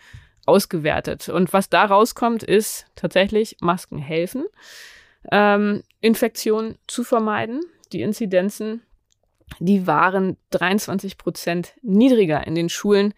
ausgewertet. 0.46 1.30
Und 1.30 1.54
was 1.54 1.70
da 1.70 1.86
rauskommt, 1.86 2.44
ist 2.44 2.88
tatsächlich, 2.96 3.58
Masken 3.62 3.98
helfen 3.98 4.44
ähm, 5.30 5.84
Infektionen 6.00 6.78
zu 6.88 7.04
vermeiden. 7.04 7.62
Die 7.92 8.02
Inzidenzen, 8.02 8.82
die 9.60 9.86
waren 9.86 10.38
23 10.52 11.18
Prozent 11.18 11.74
niedriger 11.82 12.46
in 12.48 12.56
den 12.56 12.70
Schulen, 12.70 13.14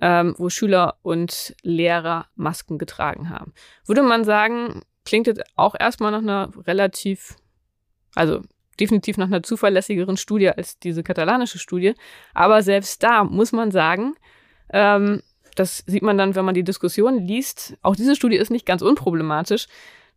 ähm, 0.00 0.34
wo 0.38 0.48
Schüler 0.48 0.96
und 1.02 1.54
Lehrer 1.62 2.26
Masken 2.34 2.78
getragen 2.78 3.30
haben. 3.30 3.52
Würde 3.86 4.02
man 4.02 4.24
sagen, 4.24 4.82
klingt 5.04 5.26
jetzt 5.26 5.42
auch 5.56 5.74
erstmal 5.78 6.12
nach 6.12 6.18
einer 6.18 6.50
relativ, 6.66 7.36
also 8.14 8.42
definitiv 8.80 9.18
nach 9.18 9.26
einer 9.26 9.42
zuverlässigeren 9.42 10.16
Studie 10.16 10.48
als 10.48 10.78
diese 10.78 11.02
katalanische 11.02 11.58
Studie. 11.58 11.94
Aber 12.34 12.62
selbst 12.62 13.02
da 13.02 13.24
muss 13.24 13.52
man 13.52 13.70
sagen, 13.70 14.14
ähm, 14.70 15.22
das 15.54 15.84
sieht 15.86 16.02
man 16.02 16.16
dann, 16.16 16.34
wenn 16.34 16.46
man 16.46 16.54
die 16.54 16.64
Diskussion 16.64 17.18
liest, 17.18 17.76
auch 17.82 17.94
diese 17.94 18.16
Studie 18.16 18.36
ist 18.36 18.50
nicht 18.50 18.64
ganz 18.64 18.80
unproblematisch. 18.82 19.66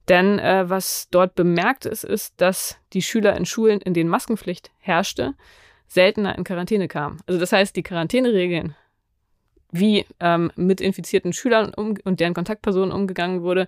Denn 0.07 0.39
äh, 0.39 0.69
was 0.69 1.07
dort 1.09 1.35
bemerkt 1.35 1.85
ist, 1.85 2.03
ist, 2.03 2.39
dass 2.39 2.77
die 2.93 3.01
Schüler 3.01 3.35
in 3.35 3.45
Schulen, 3.45 3.81
in 3.81 3.93
denen 3.93 4.09
Maskenpflicht 4.09 4.71
herrschte, 4.77 5.33
seltener 5.87 6.37
in 6.37 6.43
Quarantäne 6.43 6.87
kamen. 6.87 7.21
Also 7.25 7.39
das 7.39 7.51
heißt, 7.51 7.75
die 7.75 7.83
Quarantäneregeln, 7.83 8.75
wie 9.77 10.05
ähm, 10.19 10.51
mit 10.55 10.81
infizierten 10.81 11.33
Schülern 11.33 11.73
um 11.73 11.95
und 12.03 12.19
deren 12.19 12.33
Kontaktpersonen 12.33 12.91
umgegangen 12.91 13.41
wurde, 13.43 13.67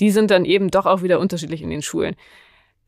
die 0.00 0.10
sind 0.10 0.30
dann 0.30 0.44
eben 0.44 0.70
doch 0.70 0.86
auch 0.86 1.02
wieder 1.02 1.20
unterschiedlich 1.20 1.62
in 1.62 1.70
den 1.70 1.82
Schulen. 1.82 2.16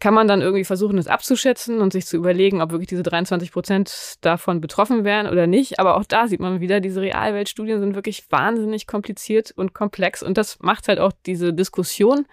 Kann 0.01 0.15
man 0.15 0.27
dann 0.27 0.43
irgendwie 0.43 0.65
versuchen, 0.65 0.97
das 0.97 1.07
abzuschätzen 1.07 1.79
und 1.79 1.93
sich 1.93 2.07
zu 2.07 2.17
überlegen, 2.17 2.61
ob 2.61 2.73
wirklich 2.73 2.89
diese 2.89 3.05
23 3.05 3.53
Prozent 3.53 4.17
davon 4.23 4.61
betroffen 4.61 5.05
wären 5.05 5.29
oder 5.29 5.47
nicht. 5.47 5.79
Aber 5.79 5.97
auch 5.97 6.05
da 6.05 6.27
sieht 6.27 6.41
man 6.41 6.61
wieder, 6.61 6.81
diese 6.81 7.01
Realweltstudien 7.01 7.81
sind 7.81 7.95
wirklich 7.95 8.25
wahnsinnig 8.31 8.87
kompliziert 8.87 9.53
und 9.57 9.73
komplex. 9.73 10.23
Und 10.23 10.37
das 10.37 10.59
macht 10.61 10.89
halt 10.89 10.99
auch 10.99 11.13
diese 11.25 11.55
Diskussion 11.55 12.27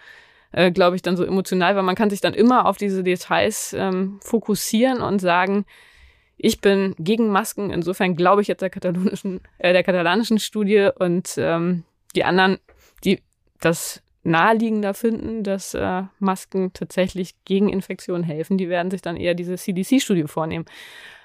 äh, 0.51 0.71
glaube 0.71 0.95
ich, 0.95 1.01
dann 1.01 1.17
so 1.17 1.23
emotional, 1.23 1.75
weil 1.75 1.84
man 1.84 1.95
kann 1.95 2.09
sich 2.09 2.21
dann 2.21 2.34
immer 2.34 2.65
auf 2.65 2.77
diese 2.77 3.03
Details 3.03 3.73
ähm, 3.77 4.19
fokussieren 4.21 5.01
und 5.01 5.19
sagen, 5.19 5.65
ich 6.44 6.60
bin 6.60 6.96
gegen 6.98 7.30
Masken, 7.30 7.70
insofern 7.70 8.16
glaube 8.16 8.42
ich 8.42 8.48
jetzt 8.48 8.62
der 8.62 8.72
katalonischen, 8.72 9.42
äh, 9.60 9.74
der 9.74 9.84
katalanischen 9.84 10.39
Studie 10.39 10.89
und 10.98 11.36
ähm, 11.38 11.84
die 12.16 12.24
anderen, 12.24 12.58
die 13.04 13.22
das 13.60 14.02
naheliegender 14.24 14.96
finden, 14.96 15.44
dass 15.44 15.76
äh, 15.76 16.04
Masken 16.20 16.74
tatsächlich 16.74 17.36
gegen 17.46 17.70
Infektionen 17.70 18.24
helfen, 18.24 18.58
die 18.58 18.70
werden 18.70 18.89
sich 18.89 19.02
dann 19.02 19.18
eher 19.18 19.36
diese 19.36 19.56
CDC-Studie 19.56 20.24
vornehmen. 20.24 20.66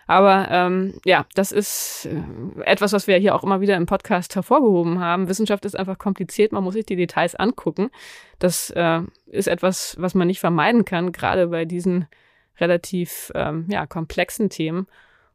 Aber 0.07 0.49
ähm, 0.51 1.01
ja, 1.05 1.27
das 1.35 1.51
ist 1.51 2.07
äh, 2.07 2.63
etwas, 2.63 2.93
was 2.93 3.07
wir 3.07 3.17
hier 3.17 3.35
auch 3.35 3.43
immer 3.43 3.61
wieder 3.63 3.77
im 3.77 3.87
Podcast 3.87 4.35
hervorgehoben 4.35 5.01
haben. 5.01 5.29
Wissenschaft 5.29 5.65
ist 5.65 5.77
einfach 5.77 5.99
kompliziert, 5.99 6.53
man 6.53 6.63
muss 6.63 6.75
sich 6.75 6.87
die 6.87 6.97
Details 6.97 7.35
angucken. 7.35 7.91
Das 8.39 8.71
äh, 8.71 9.01
ist 9.27 9.49
etwas, 9.49 9.97
was 9.99 10.15
man 10.15 10.27
nicht 10.27 10.41
vermeiden 10.41 10.85
kann, 10.85 11.11
gerade 11.11 11.49
bei 11.49 11.65
diesen 11.65 12.07
relativ 12.59 13.33
ähm, 13.35 13.67
ja, 13.69 13.87
komplexen 13.87 14.51
Themen. 14.51 14.87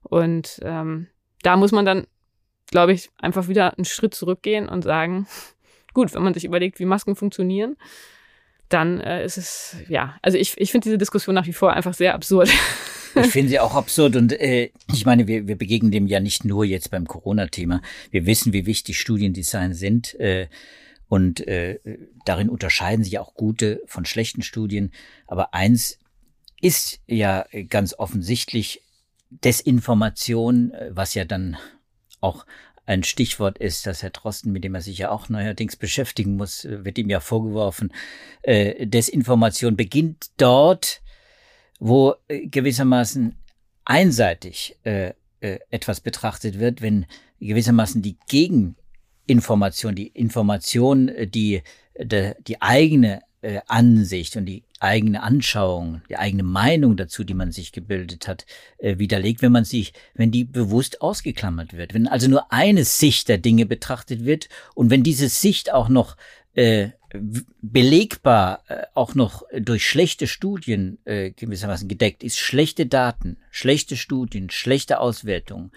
Und 0.04 0.60
ähm, 0.64 1.08
da 1.44 1.58
muss 1.58 1.72
man 1.72 1.86
dann, 1.86 2.08
glaube 2.70 2.94
ich, 2.94 3.10
einfach 3.18 3.48
wieder 3.48 3.78
einen 3.78 3.86
Schritt 3.86 4.14
zurückgehen 4.14 4.68
und 4.70 4.84
sagen, 4.84 5.28
gut, 5.94 6.14
wenn 6.14 6.24
man 6.24 6.34
sich 6.34 6.46
überlegt, 6.46 6.80
wie 6.80 6.86
Masken 6.86 7.16
funktionieren, 7.16 7.78
dann 8.70 9.02
äh, 9.02 9.26
ist 9.26 9.38
es, 9.38 9.76
ja, 9.90 10.18
also 10.22 10.38
ich, 10.38 10.58
ich 10.58 10.72
finde 10.72 10.86
diese 10.86 10.98
Diskussion 10.98 11.36
nach 11.36 11.46
wie 11.46 11.54
vor 11.54 11.74
einfach 11.74 11.94
sehr 11.94 12.14
absurd. 12.14 12.50
Ich 13.14 13.28
finde 13.28 13.50
sie 13.50 13.60
auch 13.60 13.76
absurd 13.76 14.16
und 14.16 14.32
äh, 14.32 14.72
ich 14.94 15.06
meine, 15.06 15.28
wir, 15.28 15.46
wir 15.46 15.58
begegnen 15.58 15.92
dem 15.92 16.08
ja 16.08 16.22
nicht 16.22 16.46
nur 16.46 16.64
jetzt 16.64 16.92
beim 16.92 17.06
Corona-Thema. 17.06 17.82
Wir 18.10 18.26
wissen, 18.26 18.54
wie 18.54 18.66
wichtig 18.66 18.98
Studiendesign 19.00 19.74
sind 19.74 20.18
äh, 20.18 20.48
und 21.10 21.46
äh, 21.46 21.80
darin 22.24 22.48
unterscheiden 22.48 23.04
sich 23.04 23.20
auch 23.20 23.34
gute 23.34 23.82
von 23.86 24.06
schlechten 24.06 24.44
Studien. 24.44 24.94
Aber 25.28 25.54
eins 25.54 26.00
ist 26.62 27.00
ja 27.08 27.46
ganz 27.70 27.94
offensichtlich 27.98 28.82
Desinformation, 29.30 30.72
äh, 30.72 30.90
was 30.92 31.14
ja 31.14 31.26
dann 31.26 31.58
auch 32.20 32.46
ein 32.86 33.04
Stichwort 33.04 33.58
ist, 33.58 33.86
dass 33.86 34.04
Herr 34.04 34.10
Drosten, 34.10 34.52
mit 34.52 34.64
dem 34.64 34.76
er 34.76 34.82
sich 34.82 34.98
ja 34.98 35.12
auch 35.12 35.30
neuerdings 35.30 35.76
beschäftigen 35.76 36.36
muss, 36.36 36.66
äh, 36.66 36.84
wird 36.84 36.98
ihm 36.98 37.10
ja 37.10 37.20
vorgeworfen, 37.20 37.94
äh, 38.44 38.86
Desinformation 38.86 39.76
beginnt 39.76 40.32
dort, 40.38 41.02
wo 41.80 42.16
äh, 42.28 42.48
gewissermaßen 42.48 43.36
einseitig 43.86 44.78
äh, 44.84 45.14
äh, 45.40 45.60
etwas 45.70 46.02
betrachtet 46.02 46.60
wird, 46.60 46.82
wenn 46.82 47.06
gewissermaßen 47.40 48.02
die 48.02 48.18
Gegeninformation, 48.28 49.96
die 49.96 50.08
Information, 50.08 51.10
äh, 51.10 51.28
die, 51.28 51.64
die, 51.98 52.62
eigene 52.62 53.22
äh, 53.42 53.62
Ansicht 53.68 54.36
und 54.36 54.46
die 54.46 54.64
eigene 54.82 55.22
Anschauung, 55.22 56.02
die 56.10 56.18
eigene 56.18 56.44
Meinung 56.44 56.98
dazu, 56.98 57.24
die 57.24 57.34
man 57.34 57.52
sich 57.52 57.72
gebildet 57.72 58.28
hat, 58.28 58.46
äh, 58.80 58.98
widerlegt, 58.98 59.42
wenn 59.42 59.52
man 59.52 59.66
sich, 59.66 59.94
wenn 60.14 60.32
die 60.32 60.44
bewusst 60.44 61.02
ausgeklammert 61.02 61.74
wird. 61.74 61.94
Wenn 61.94 62.08
also 62.08 62.28
nur 62.28 62.52
eine 62.52 62.84
Sicht 62.86 63.30
der 63.30 63.38
Dinge 63.38 63.66
betrachtet 63.66 64.26
wird 64.26 64.50
und 64.74 64.90
wenn 64.90 65.04
diese 65.04 65.30
Sicht 65.30 65.72
auch 65.72 65.90
noch 65.90 66.18
äh, 66.54 66.90
belegbar 67.62 68.64
äh, 68.68 68.84
auch 68.94 69.16
noch 69.16 69.44
durch 69.54 69.88
schlechte 69.88 70.28
Studien 70.28 70.98
äh, 71.06 71.32
gewissermaßen 71.32 71.88
gedeckt 71.88 72.24
ist, 72.24 72.40
schlechte 72.40 72.86
Daten, 72.86 73.38
schlechte 73.52 73.98
Studien, 73.98 74.50
schlechte 74.50 75.00
Auswertungen, 75.00 75.72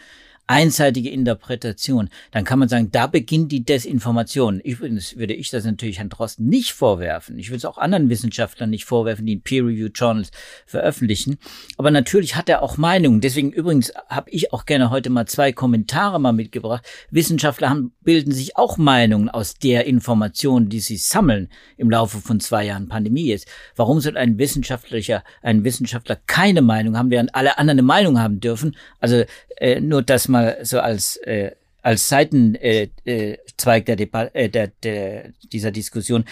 einseitige 0.47 1.11
Interpretation, 1.11 2.11
dann 2.31 2.45
kann 2.45 2.59
man 2.59 2.69
sagen, 2.69 2.91
da 2.93 3.07
beginnt 3.07 3.51
die 3.51 3.65
Desinformation. 3.65 4.61
Übrigens 4.61 5.17
würde 5.17 5.35
ich 5.35 5.51
das 5.51 5.65
natürlich 5.65 5.99
Herrn 5.99 6.11
Drosten 6.11 6.47
nicht 6.47 6.73
vorwerfen. 6.73 7.39
Ich 7.39 7.49
würde 7.49 7.59
es 7.59 7.65
auch 7.65 7.79
anderen 7.79 8.11
Wissenschaftlern 8.11 8.69
nicht 8.69 8.85
vorwerfen, 8.85 9.25
die 9.25 9.35
in 9.35 9.43
Peer-Reviewed 9.43 9.97
Journals 9.99 10.31
veröffentlichen. 10.67 11.39
Aber 11.79 11.91
natürlich 11.91 12.37
hat 12.37 12.49
er 12.49 12.63
auch 12.63 12.77
Meinungen. 12.77 13.21
Deswegen 13.21 13.53
übrigens 13.53 13.93
habe 14.09 14.31
ich 14.31 14.53
auch 14.53 14.67
gerne 14.67 14.91
heute 14.91 15.09
mal 15.09 15.27
zwei 15.27 15.53
Kommentare 15.53 16.21
mal 16.21 16.33
mitgebracht. 16.33 16.85
Wissenschaftler 17.11 17.71
haben, 17.71 17.93
bilden 18.03 18.33
sich 18.33 18.57
auch 18.57 18.77
Meinungen 18.77 19.31
aus 19.31 19.55
der 19.55 19.87
Information, 19.87 20.69
die 20.69 20.81
sie 20.81 20.97
sammeln 20.97 21.49
im 21.77 21.91
Laufe 21.91 22.19
von 22.19 22.41
zwei 22.41 22.67
Jahren 22.67 22.89
Pandemie 22.89 23.33
ist. 23.33 23.49
Warum 23.77 24.01
soll 24.01 24.19
ein 24.19 24.39
Wissenschaftlicher, 24.39 25.25
ein 25.43 25.65
Wissenschaftler 25.65 26.17
keine 26.27 26.61
Meinung 26.61 26.99
haben, 26.99 27.11
während 27.11 27.35
alle 27.35 27.57
anderen 27.57 27.79
eine 27.79 27.87
Meinung 27.87 28.21
haben 28.21 28.41
dürfen? 28.41 28.77
Also 29.01 29.25
äh, 29.57 29.81
nur 29.81 30.03
das 30.03 30.29
mal 30.35 30.59
so 30.65 30.81
als 30.81 31.17
äh, 31.17 31.53
als 31.85 32.09
Seitenzweig 32.09 32.91
äh, 33.05 33.33
äh, 33.33 33.83
der, 33.83 33.97
Debatte, 33.97 34.35
äh, 34.35 34.49
der, 34.49 34.69
der, 34.69 35.33
dieser 35.53 35.71
Diskussion. 35.71 36.25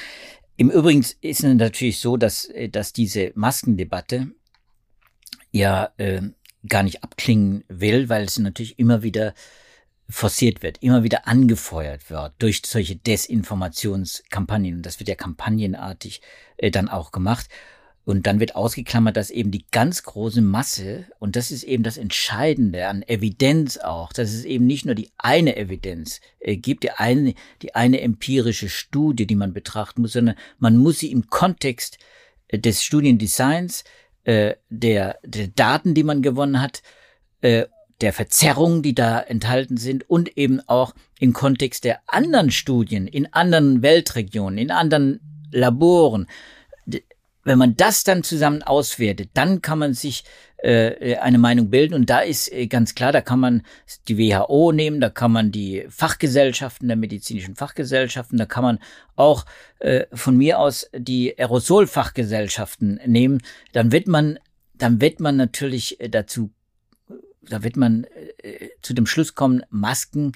Im 0.56 0.70
Übrigen 0.70 1.00
ist 1.00 1.16
es 1.20 1.42
natürlich 1.42 2.00
so, 2.00 2.16
dass, 2.16 2.46
äh, 2.46 2.70
dass 2.70 2.94
diese 2.94 3.32
Maskendebatte 3.34 4.28
ja 5.50 5.92
äh, 5.98 6.22
gar 6.66 6.82
nicht 6.82 7.04
abklingen 7.04 7.64
will, 7.68 8.08
weil 8.08 8.24
es 8.24 8.38
natürlich 8.38 8.78
immer 8.78 9.02
wieder 9.02 9.34
forciert 10.08 10.62
wird, 10.62 10.82
immer 10.82 11.02
wieder 11.02 11.28
angefeuert 11.28 12.08
wird 12.10 12.32
durch 12.38 12.62
solche 12.64 12.96
Desinformationskampagnen. 12.96 14.76
Und 14.76 14.86
das 14.86 15.00
wird 15.00 15.08
ja 15.08 15.14
kampagnenartig 15.14 16.22
äh, 16.56 16.70
dann 16.70 16.88
auch 16.88 17.12
gemacht. 17.12 17.48
Und 18.04 18.26
dann 18.26 18.40
wird 18.40 18.56
ausgeklammert, 18.56 19.16
dass 19.16 19.30
eben 19.30 19.52
die 19.52 19.64
ganz 19.70 20.02
große 20.02 20.42
Masse, 20.42 21.06
und 21.20 21.36
das 21.36 21.52
ist 21.52 21.62
eben 21.62 21.84
das 21.84 21.98
Entscheidende 21.98 22.88
an 22.88 23.02
Evidenz 23.02 23.78
auch, 23.78 24.12
dass 24.12 24.32
es 24.32 24.44
eben 24.44 24.66
nicht 24.66 24.84
nur 24.84 24.96
die 24.96 25.10
eine 25.18 25.56
Evidenz 25.56 26.20
äh, 26.40 26.56
gibt, 26.56 26.82
die 26.82 26.90
eine, 26.90 27.34
die 27.62 27.76
eine 27.76 28.00
empirische 28.00 28.68
Studie, 28.68 29.26
die 29.26 29.36
man 29.36 29.52
betrachten 29.52 30.02
muss, 30.02 30.14
sondern 30.14 30.34
man 30.58 30.76
muss 30.78 30.98
sie 30.98 31.12
im 31.12 31.28
Kontext 31.28 31.98
äh, 32.48 32.58
des 32.58 32.82
Studiendesigns, 32.82 33.84
äh, 34.24 34.54
der, 34.68 35.18
der 35.24 35.48
Daten, 35.48 35.94
die 35.94 36.04
man 36.04 36.22
gewonnen 36.22 36.60
hat, 36.60 36.82
äh, 37.40 37.66
der 38.00 38.12
Verzerrungen, 38.12 38.82
die 38.82 38.96
da 38.96 39.20
enthalten 39.20 39.76
sind 39.76 40.10
und 40.10 40.36
eben 40.36 40.60
auch 40.66 40.92
im 41.20 41.32
Kontext 41.32 41.84
der 41.84 42.00
anderen 42.08 42.50
Studien 42.50 43.06
in 43.06 43.32
anderen 43.32 43.80
Weltregionen, 43.82 44.58
in 44.58 44.72
anderen 44.72 45.20
Laboren, 45.52 46.26
wenn 47.44 47.58
man 47.58 47.76
das 47.76 48.04
dann 48.04 48.22
zusammen 48.22 48.62
auswertet, 48.62 49.30
dann 49.34 49.62
kann 49.62 49.78
man 49.78 49.94
sich 49.94 50.24
äh, 50.58 51.16
eine 51.16 51.38
Meinung 51.38 51.70
bilden. 51.70 51.94
Und 51.94 52.08
da 52.08 52.20
ist 52.20 52.52
äh, 52.52 52.66
ganz 52.66 52.94
klar, 52.94 53.12
da 53.12 53.20
kann 53.20 53.40
man 53.40 53.62
die 54.08 54.16
WHO 54.16 54.72
nehmen, 54.72 55.00
da 55.00 55.10
kann 55.10 55.32
man 55.32 55.50
die 55.50 55.86
Fachgesellschaften 55.88 56.88
der 56.88 56.96
medizinischen 56.96 57.56
Fachgesellschaften, 57.56 58.38
da 58.38 58.46
kann 58.46 58.62
man 58.62 58.78
auch 59.16 59.44
äh, 59.80 60.06
von 60.12 60.36
mir 60.36 60.58
aus 60.58 60.88
die 60.94 61.36
Aerosolfachgesellschaften 61.36 63.00
nehmen. 63.06 63.42
Dann 63.72 63.90
wird 63.90 64.06
man, 64.06 64.38
dann 64.74 65.00
wird 65.00 65.18
man 65.18 65.36
natürlich 65.36 66.00
äh, 66.00 66.08
dazu, 66.08 66.50
da 67.42 67.64
wird 67.64 67.76
man 67.76 68.04
äh, 68.38 68.68
zu 68.82 68.94
dem 68.94 69.06
Schluss 69.06 69.34
kommen, 69.34 69.62
Masken 69.68 70.32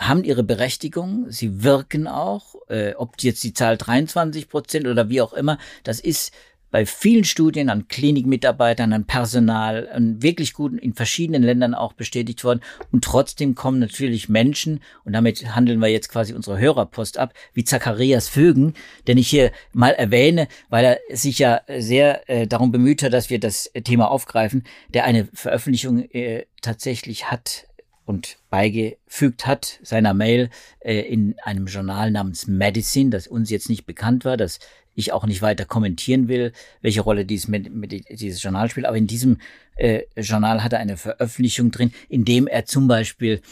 haben 0.00 0.24
ihre 0.24 0.42
Berechtigung, 0.42 1.26
sie 1.30 1.62
wirken 1.62 2.08
auch, 2.08 2.54
äh, 2.68 2.94
ob 2.94 3.22
jetzt 3.22 3.44
die 3.44 3.52
Zahl 3.52 3.76
23 3.76 4.48
Prozent 4.48 4.86
oder 4.86 5.10
wie 5.10 5.20
auch 5.20 5.34
immer, 5.34 5.58
das 5.84 6.00
ist 6.00 6.32
bei 6.70 6.86
vielen 6.86 7.24
Studien 7.24 7.68
an 7.68 7.88
Klinikmitarbeitern, 7.88 8.92
an 8.92 9.04
Personal, 9.04 9.88
an 9.92 10.22
wirklich 10.22 10.54
guten, 10.54 10.78
in 10.78 10.94
verschiedenen 10.94 11.42
Ländern 11.42 11.74
auch 11.74 11.92
bestätigt 11.92 12.44
worden. 12.44 12.60
Und 12.92 13.04
trotzdem 13.04 13.54
kommen 13.54 13.78
natürlich 13.78 14.28
Menschen, 14.28 14.80
und 15.04 15.12
damit 15.12 15.54
handeln 15.54 15.80
wir 15.80 15.88
jetzt 15.88 16.08
quasi 16.08 16.32
unsere 16.32 16.58
Hörerpost 16.58 17.18
ab, 17.18 17.34
wie 17.54 17.64
Zacharias 17.64 18.28
Vögen, 18.28 18.74
den 19.08 19.18
ich 19.18 19.28
hier 19.28 19.50
mal 19.72 19.90
erwähne, 19.90 20.48
weil 20.68 20.84
er 20.84 21.16
sich 21.16 21.40
ja 21.40 21.60
sehr 21.78 22.28
äh, 22.30 22.46
darum 22.46 22.70
bemüht 22.70 23.02
hat, 23.02 23.12
dass 23.12 23.30
wir 23.30 23.40
das 23.40 23.70
Thema 23.84 24.10
aufgreifen, 24.10 24.64
der 24.94 25.04
eine 25.04 25.28
Veröffentlichung 25.32 26.08
äh, 26.10 26.46
tatsächlich 26.62 27.30
hat 27.30 27.66
und 28.10 28.38
beigefügt 28.50 29.46
hat 29.46 29.78
seiner 29.84 30.14
Mail 30.14 30.50
äh, 30.80 30.98
in 30.98 31.36
einem 31.44 31.66
Journal 31.66 32.10
namens 32.10 32.48
Medicine, 32.48 33.10
das 33.10 33.28
uns 33.28 33.50
jetzt 33.50 33.68
nicht 33.68 33.86
bekannt 33.86 34.24
war, 34.24 34.36
das 34.36 34.58
ich 34.96 35.12
auch 35.12 35.24
nicht 35.26 35.42
weiter 35.42 35.64
kommentieren 35.64 36.26
will, 36.26 36.52
welche 36.82 37.02
Rolle 37.02 37.24
dieses, 37.24 37.46
mit, 37.46 37.72
mit, 37.72 37.92
dieses 38.10 38.42
Journal 38.42 38.68
spielt. 38.68 38.86
Aber 38.86 38.96
in 38.96 39.06
diesem 39.06 39.38
äh, 39.76 40.02
Journal 40.16 40.64
hat 40.64 40.72
er 40.72 40.80
eine 40.80 40.96
Veröffentlichung 40.96 41.70
drin, 41.70 41.92
in 42.08 42.24
dem 42.24 42.48
er 42.48 42.64
zum 42.64 42.88
Beispiel 42.88 43.42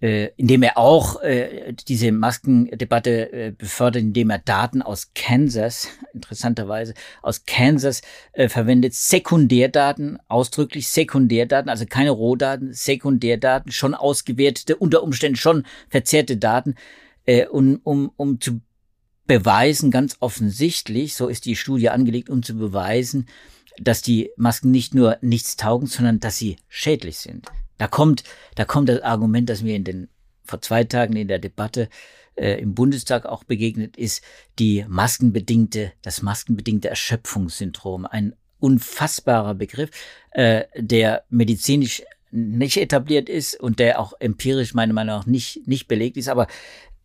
äh, 0.00 0.30
indem 0.36 0.62
er 0.62 0.78
auch 0.78 1.20
äh, 1.22 1.74
diese 1.88 2.10
Maskendebatte 2.10 3.32
äh, 3.32 3.52
befördert, 3.52 4.02
indem 4.02 4.30
er 4.30 4.38
Daten 4.38 4.82
aus 4.82 5.10
Kansas, 5.14 5.88
interessanterweise 6.14 6.94
aus 7.22 7.44
Kansas 7.44 8.02
äh, 8.32 8.48
verwendet, 8.48 8.94
Sekundärdaten, 8.94 10.18
ausdrücklich 10.28 10.88
Sekundärdaten, 10.88 11.68
also 11.68 11.84
keine 11.86 12.10
Rohdaten, 12.10 12.72
Sekundärdaten, 12.72 13.72
schon 13.72 13.94
ausgewertete, 13.94 14.76
unter 14.76 15.02
Umständen 15.02 15.36
schon 15.36 15.66
verzerrte 15.88 16.36
Daten, 16.36 16.76
äh, 17.26 17.46
um, 17.46 17.80
um, 17.84 18.10
um 18.16 18.40
zu 18.40 18.60
beweisen, 19.26 19.90
ganz 19.90 20.16
offensichtlich, 20.20 21.14
so 21.14 21.28
ist 21.28 21.44
die 21.44 21.56
Studie 21.56 21.90
angelegt, 21.90 22.30
um 22.30 22.42
zu 22.42 22.54
beweisen, 22.54 23.26
dass 23.78 24.02
die 24.02 24.30
Masken 24.36 24.70
nicht 24.70 24.94
nur 24.94 25.18
nichts 25.20 25.56
taugen, 25.56 25.86
sondern 25.86 26.20
dass 26.20 26.36
sie 26.36 26.56
schädlich 26.68 27.18
sind. 27.18 27.46
Da 27.80 27.88
kommt, 27.88 28.24
da 28.56 28.66
kommt 28.66 28.90
das 28.90 29.00
Argument, 29.00 29.48
das 29.48 29.62
mir 29.62 29.74
in 29.74 29.84
den, 29.84 30.08
vor 30.44 30.60
zwei 30.60 30.84
Tagen 30.84 31.16
in 31.16 31.28
der 31.28 31.38
Debatte 31.38 31.88
äh, 32.34 32.60
im 32.60 32.74
Bundestag 32.74 33.24
auch 33.24 33.42
begegnet 33.42 33.96
ist, 33.96 34.22
die 34.58 34.84
maskenbedingte, 34.86 35.92
das 36.02 36.20
maskenbedingte 36.20 36.90
Erschöpfungssyndrom. 36.90 38.04
Ein 38.04 38.34
unfassbarer 38.58 39.54
Begriff, 39.54 39.88
äh, 40.32 40.64
der 40.76 41.24
medizinisch 41.30 42.02
nicht 42.30 42.76
etabliert 42.76 43.30
ist 43.30 43.58
und 43.58 43.78
der 43.78 43.98
auch 43.98 44.12
empirisch 44.20 44.74
meiner 44.74 44.92
Meinung 44.92 45.16
nach 45.16 45.26
nicht, 45.26 45.66
nicht 45.66 45.88
belegt 45.88 46.18
ist, 46.18 46.28
aber 46.28 46.48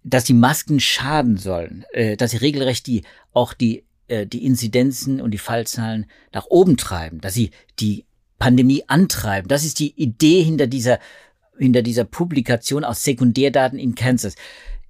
dass 0.04 0.26
die 0.26 0.34
Masken 0.34 0.82
schaden 0.82 1.38
sollen, 1.38 1.86
äh, 1.94 2.18
dass 2.18 2.32
sie 2.32 2.38
regelrecht 2.38 2.86
die, 2.88 3.04
auch 3.32 3.54
die, 3.54 3.86
äh, 4.10 4.28
die 4.28 4.44
Inzidenzen 4.44 5.22
und 5.22 5.32
die 5.32 5.38
Fallzahlen 5.38 6.08
nach 6.34 6.48
oben 6.48 6.76
treiben, 6.76 7.22
dass 7.22 7.34
sie 7.34 7.52
die 7.80 8.04
Pandemie 8.40 8.84
antreiben. 8.88 9.48
Das 9.48 9.64
ist 9.64 9.80
die 9.80 9.94
Idee 9.96 10.44
hinter 10.44 10.68
dieser, 10.68 11.00
hinter 11.58 11.82
dieser 11.82 12.04
Publikation 12.04 12.84
aus 12.84 13.04
Sekundärdaten 13.04 13.80
in 13.80 13.96
Kansas. 13.96 14.36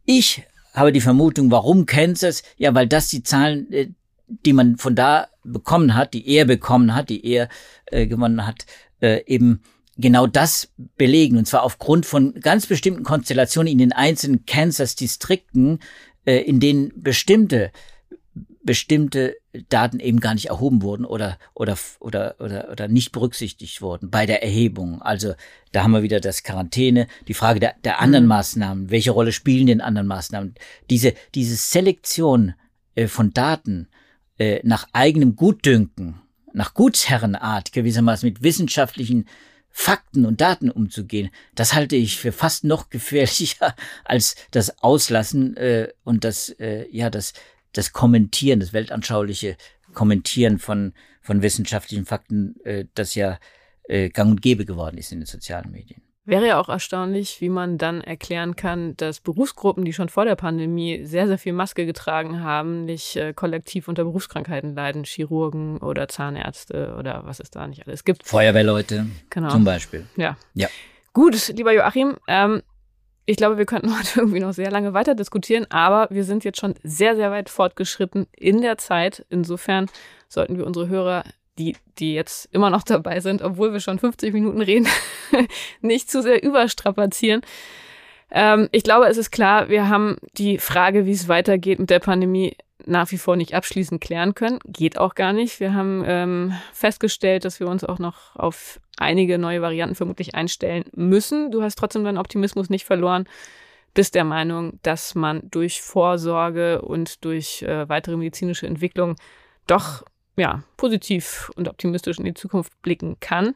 Ich 0.06 0.44
habe 0.74 0.92
die 0.92 1.02
Vermutung, 1.02 1.52
warum 1.52 1.86
Kansas? 1.86 2.44
Ja, 2.58 2.74
weil 2.76 2.88
das 2.88 3.08
die 3.08 3.24
Zahlen, 3.24 3.72
äh, 3.72 3.88
die 4.28 4.54
man 4.54 4.78
von 4.78 4.96
da 4.96 5.28
bekommen 5.44 5.96
hat, 5.96 6.14
die 6.14 6.28
er 6.28 6.46
bekommen 6.46 6.96
hat, 6.96 7.10
die 7.10 7.26
er 7.26 7.50
äh, 7.86 8.08
gewonnen 8.08 8.46
hat, 8.46 8.66
äh, 9.00 9.24
eben 9.26 9.62
genau 9.98 10.28
das 10.28 10.70
belegen. 10.98 11.38
Und 11.38 11.48
zwar 11.48 11.64
aufgrund 11.64 12.06
von 12.06 12.34
ganz 12.36 12.66
bestimmten 12.66 13.04
Konstellationen 13.04 13.72
in 13.72 13.78
den 13.78 13.94
einzelnen 13.94 14.46
Kansas-Distrikten, 14.46 15.80
äh, 16.26 16.38
in 16.38 16.60
denen 16.60 16.92
bestimmte 16.96 17.72
bestimmte 18.66 19.38
Daten 19.70 20.00
eben 20.00 20.20
gar 20.20 20.34
nicht 20.34 20.48
erhoben 20.48 20.82
wurden 20.82 21.06
oder, 21.06 21.38
oder, 21.54 21.78
oder, 22.00 22.36
oder, 22.40 22.70
oder 22.72 22.88
nicht 22.88 23.12
berücksichtigt 23.12 23.82
wurden 23.82 24.10
bei 24.10 24.26
der 24.26 24.44
Erhebung. 24.44 25.02
Also 25.02 25.36
da 25.72 25.84
haben 25.84 25.92
wir 25.92 26.04
wieder 26.04 26.20
das 26.20 26.44
Quarantäne, 26.44 27.08
die 27.28 27.36
Frage 27.36 27.60
der, 27.60 27.76
der 27.84 28.02
anderen 28.02 28.26
mhm. 28.26 28.30
Maßnahmen. 28.30 28.90
Welche 28.90 29.12
Rolle 29.12 29.32
spielen 29.32 29.68
denn 29.68 29.82
anderen 29.82 30.08
Maßnahmen? 30.08 30.56
Diese, 30.90 31.14
diese 31.36 31.56
Selektion 31.56 32.56
äh, 32.96 33.08
von 33.08 33.32
Daten 33.34 33.88
äh, 34.40 34.60
nach 34.64 34.88
eigenem 34.94 35.36
Gutdünken, 35.36 36.22
nach 36.54 36.74
Gutsherrenart 36.74 37.72
gewissermaßen 37.72 38.28
mit 38.28 38.42
wissenschaftlichen 38.42 39.28
Fakten 39.70 40.26
und 40.26 40.42
Daten 40.42 40.72
umzugehen, 40.72 41.30
das 41.54 41.74
halte 41.74 41.98
ich 41.98 42.18
für 42.18 42.32
fast 42.32 42.64
noch 42.64 42.90
gefährlicher 42.90 43.76
als 44.06 44.36
das 44.52 44.82
Auslassen 44.82 45.56
äh, 45.56 45.90
und 46.04 46.24
das, 46.24 46.50
äh, 46.60 46.88
ja, 46.90 47.10
das 47.12 47.34
das 47.78 47.94
Kommentieren, 47.94 48.60
das 48.60 48.74
weltanschauliche 48.74 49.58
Kommentieren 49.94 50.60
von, 50.60 50.94
von 51.22 51.42
wissenschaftlichen 51.42 52.06
Fakten, 52.06 52.56
äh, 52.64 52.86
das 52.94 53.16
ja 53.16 53.40
äh, 53.84 54.10
gang 54.10 54.32
und 54.32 54.42
gäbe 54.42 54.66
geworden 54.66 54.98
ist 54.98 55.12
in 55.12 55.20
den 55.20 55.26
sozialen 55.26 55.72
Medien. 55.72 56.02
Wäre 56.28 56.48
ja 56.48 56.60
auch 56.60 56.70
erstaunlich, 56.70 57.40
wie 57.40 57.50
man 57.50 57.78
dann 57.78 58.02
erklären 58.02 58.56
kann, 58.56 58.98
dass 58.98 59.20
Berufsgruppen, 59.20 59.86
die 59.86 59.94
schon 59.94 60.10
vor 60.10 60.26
der 60.26 60.36
Pandemie 60.36 61.06
sehr, 61.06 61.28
sehr 61.28 61.38
viel 61.38 61.54
Maske 61.54 61.86
getragen 61.86 62.42
haben, 62.42 62.86
nicht 62.86 63.16
äh, 63.16 63.32
kollektiv 63.32 63.88
unter 63.88 64.04
Berufskrankheiten 64.04 64.74
leiden. 64.74 65.04
Chirurgen 65.04 65.78
oder 65.78 66.08
Zahnärzte 66.08 66.96
oder 66.98 67.22
was 67.26 67.40
es 67.40 67.52
da 67.52 67.68
nicht 67.68 67.86
alles 67.86 68.04
gibt. 68.04 68.26
Feuerwehrleute 68.26 69.06
genau. 69.30 69.50
zum 69.50 69.66
Beispiel. 69.66 70.08
Ja. 70.16 70.36
ja. 70.56 70.68
Gut, 71.14 71.54
lieber 71.56 71.74
Joachim, 71.74 72.18
ähm, 72.28 72.64
ich 73.26 73.38
glaube, 73.38 73.58
wir 73.58 73.66
könnten 73.66 73.96
heute 73.98 74.20
irgendwie 74.20 74.40
noch 74.40 74.54
sehr 74.54 74.72
lange 74.72 74.94
weiter 74.94 75.16
diskutieren, 75.16 75.66
aber 75.70 76.08
wir 76.14 76.24
sind 76.24 76.44
jetzt 76.44 76.60
schon 76.60 76.76
sehr, 76.84 77.16
sehr 77.16 77.32
weit 77.32 77.50
fortgeschritten 77.50 78.28
in 78.36 78.62
der 78.62 78.78
Zeit. 78.78 79.26
Insofern 79.30 79.88
sollten 80.28 80.58
wir 80.58 80.66
unsere 80.66 80.90
Hörer 80.90 81.24
die, 81.58 81.76
die 82.00 82.14
jetzt 82.14 82.50
immer 82.52 82.70
noch 82.70 82.84
dabei 82.86 83.20
sind, 83.20 83.42
obwohl 83.42 83.74
wir 83.74 83.80
schon 83.80 84.00
50 84.00 84.34
Minuten 84.34 84.62
reden, 84.62 84.88
nicht 85.82 86.10
zu 86.10 86.22
sehr 86.22 86.44
überstrapazieren. 86.44 87.42
Ähm, 88.32 88.70
ich 88.72 88.84
glaube, 88.84 89.08
es 89.08 89.18
ist 89.18 89.32
klar, 89.32 89.70
wir 89.70 89.88
haben 89.88 90.18
die 90.38 90.58
Frage, 90.58 91.06
wie 91.06 91.12
es 91.12 91.28
weitergeht 91.28 91.80
mit 91.80 91.90
der 91.90 92.00
Pandemie, 92.00 92.56
nach 92.86 93.12
wie 93.12 93.18
vor 93.18 93.36
nicht 93.36 93.54
abschließend 93.54 94.02
klären 94.02 94.36
können. 94.36 94.60
Geht 94.66 94.98
auch 94.98 95.16
gar 95.16 95.34
nicht. 95.34 95.60
Wir 95.60 95.74
haben 95.74 96.04
ähm, 96.06 96.54
festgestellt, 96.74 97.46
dass 97.46 97.60
wir 97.60 97.68
uns 97.68 97.84
auch 97.84 98.00
noch 98.00 98.36
auf 98.36 98.80
einige 98.98 99.38
neue 99.38 99.62
Varianten 99.62 99.96
vermutlich 99.96 100.36
einstellen 100.36 100.86
müssen. 100.94 101.52
Du 101.52 101.62
hast 101.62 101.78
trotzdem 101.78 102.04
deinen 102.04 102.18
Optimismus 102.18 102.70
nicht 102.70 102.86
verloren. 102.86 103.28
Bist 103.94 104.16
der 104.16 104.24
Meinung, 104.24 104.80
dass 104.84 105.16
man 105.16 105.50
durch 105.50 105.82
Vorsorge 105.82 106.82
und 106.82 107.24
durch 107.24 107.62
äh, 107.62 107.88
weitere 107.88 108.18
medizinische 108.18 108.68
Entwicklung 108.68 109.16
doch 109.68 110.04
ja, 110.38 110.64
positiv 110.78 111.52
und 111.56 111.68
optimistisch 111.68 112.18
in 112.18 112.26
die 112.26 112.34
Zukunft 112.34 112.74
blicken 112.82 113.18
kann. 113.20 113.56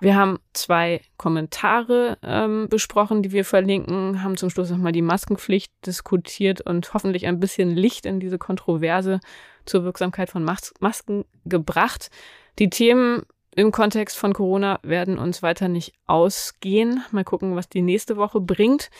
Wir 0.00 0.16
haben 0.16 0.38
zwei 0.54 1.02
Kommentare 1.18 2.16
ähm, 2.22 2.68
besprochen, 2.70 3.22
die 3.22 3.32
wir 3.32 3.44
verlinken, 3.44 4.22
haben 4.22 4.38
zum 4.38 4.48
Schluss 4.48 4.70
nochmal 4.70 4.92
die 4.92 5.02
Maskenpflicht 5.02 5.70
diskutiert 5.86 6.62
und 6.62 6.94
hoffentlich 6.94 7.26
ein 7.26 7.38
bisschen 7.38 7.76
Licht 7.76 8.06
in 8.06 8.18
diese 8.18 8.38
Kontroverse 8.38 9.20
zur 9.66 9.84
Wirksamkeit 9.84 10.30
von 10.30 10.42
Mas 10.42 10.72
Masken 10.80 11.26
gebracht. 11.44 12.10
Die 12.58 12.70
Themen 12.70 13.22
im 13.54 13.72
Kontext 13.72 14.16
von 14.16 14.32
Corona 14.32 14.78
werden 14.82 15.18
uns 15.18 15.42
weiter 15.42 15.68
nicht 15.68 15.92
ausgehen. 16.06 17.02
Mal 17.10 17.24
gucken, 17.24 17.54
was 17.54 17.68
die 17.68 17.82
nächste 17.82 18.16
Woche 18.16 18.40
bringt. 18.40 18.90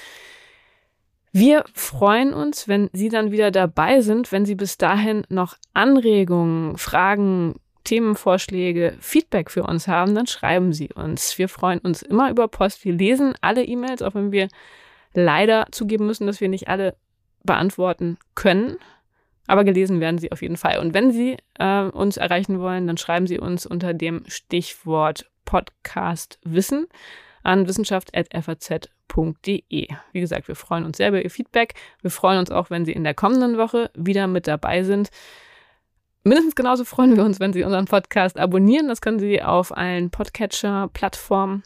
Wir 1.33 1.65
freuen 1.73 2.35
uns, 2.35 2.69
wenn 2.69 2.91
Sie 2.93 3.09
dann 3.09 3.31
wieder 3.31 3.51
dabei 3.51 4.01
sind, 4.03 4.33
wenn 4.33 4.45
Sie 4.45 4.57
bis 4.57 4.77
dahin 4.77 5.25
noch 5.29 5.57
Anregungen, 5.73 6.77
Fragen, 6.77 7.55
Themenvorschläge, 7.85 8.97
Feedback 9.01 9.51
für 9.51 9.65
uns 9.65 9.89
haben, 9.89 10.15
dann 10.15 10.27
schreiben 10.27 10.73
Sie 10.73 10.91
uns. 10.93 11.37
Wir 11.39 11.49
freuen 11.49 11.81
uns 11.81 12.03
immer 12.03 12.31
über 12.31 12.49
Post. 12.49 12.85
Wir 12.85 12.93
lesen 12.93 13.35
alle 13.41 13.65
E-Mails, 13.65 14.03
auch 14.03 14.15
wenn 14.15 14.33
wir 14.33 14.49
leider 15.15 15.67
zugeben 15.71 16.07
müssen, 16.07 16.27
dass 16.27 16.41
wir 16.41 16.49
nicht 16.49 16.69
alle 16.69 16.97
beantworten 17.43 18.19
können. 18.35 18.77
Aber 19.47 19.65
gelesen 19.65 20.01
werden 20.01 20.19
sie 20.19 20.31
auf 20.31 20.43
jeden 20.43 20.57
Fall. 20.57 20.79
Und 20.79 20.95
wenn 20.95 21.11
Sie 21.11 21.37
äh, 21.59 21.83
uns 21.83 22.17
erreichen 22.17 22.61
wollen, 22.61 22.87
dann 22.87 22.97
schreiben 22.97 23.27
Sie 23.27 23.41
uns 23.41 23.67
unter 23.67 23.95
dem 23.95 24.23
Stichwort 24.29 25.29
Podcast 25.45 26.39
Wissen 26.45 26.87
an 27.43 27.67
wissenschaft.faz.de. 27.67 29.89
Wie 30.13 30.21
gesagt, 30.21 30.47
wir 30.47 30.55
freuen 30.55 30.85
uns 30.85 30.99
sehr 30.99 31.09
über 31.09 31.23
Ihr 31.23 31.31
Feedback. 31.31 31.75
Wir 32.01 32.13
freuen 32.13 32.39
uns 32.39 32.53
auch, 32.53 32.71
wenn 32.71 32.85
Sie 32.85 32.93
in 32.93 33.03
der 33.03 33.15
kommenden 33.15 33.59
Woche 33.59 33.91
wieder 33.95 34.29
mit 34.29 34.47
dabei 34.47 34.85
sind. 34.85 35.11
Mindestens 36.23 36.55
genauso 36.55 36.85
freuen 36.85 37.17
wir 37.17 37.25
uns, 37.25 37.41
wenn 37.41 37.53
Sie 37.53 37.65
unseren 37.65 37.87
Podcast 37.87 38.39
abonnieren. 38.39 38.89
Das 38.89 39.01
können 39.01 39.19
Sie 39.19 39.43
auf 39.43 39.77
allen 39.77 40.11
Podcatcher-Plattformen. 40.11 41.63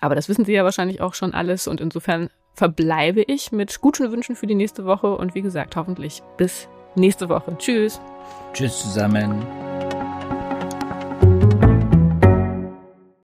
Aber 0.00 0.16
das 0.16 0.28
wissen 0.28 0.44
Sie 0.44 0.52
ja 0.52 0.64
wahrscheinlich 0.64 1.00
auch 1.00 1.14
schon 1.14 1.34
alles. 1.34 1.68
Und 1.68 1.80
insofern 1.80 2.28
verbleibe 2.54 3.22
ich 3.22 3.52
mit 3.52 3.80
guten 3.80 4.10
Wünschen 4.10 4.34
für 4.34 4.48
die 4.48 4.56
nächste 4.56 4.84
Woche. 4.84 5.16
Und 5.16 5.34
wie 5.34 5.42
gesagt, 5.42 5.76
hoffentlich 5.76 6.22
bis 6.36 6.68
nächste 6.96 7.28
Woche. 7.28 7.56
Tschüss. 7.58 8.00
Tschüss 8.52 8.82
zusammen. 8.82 9.46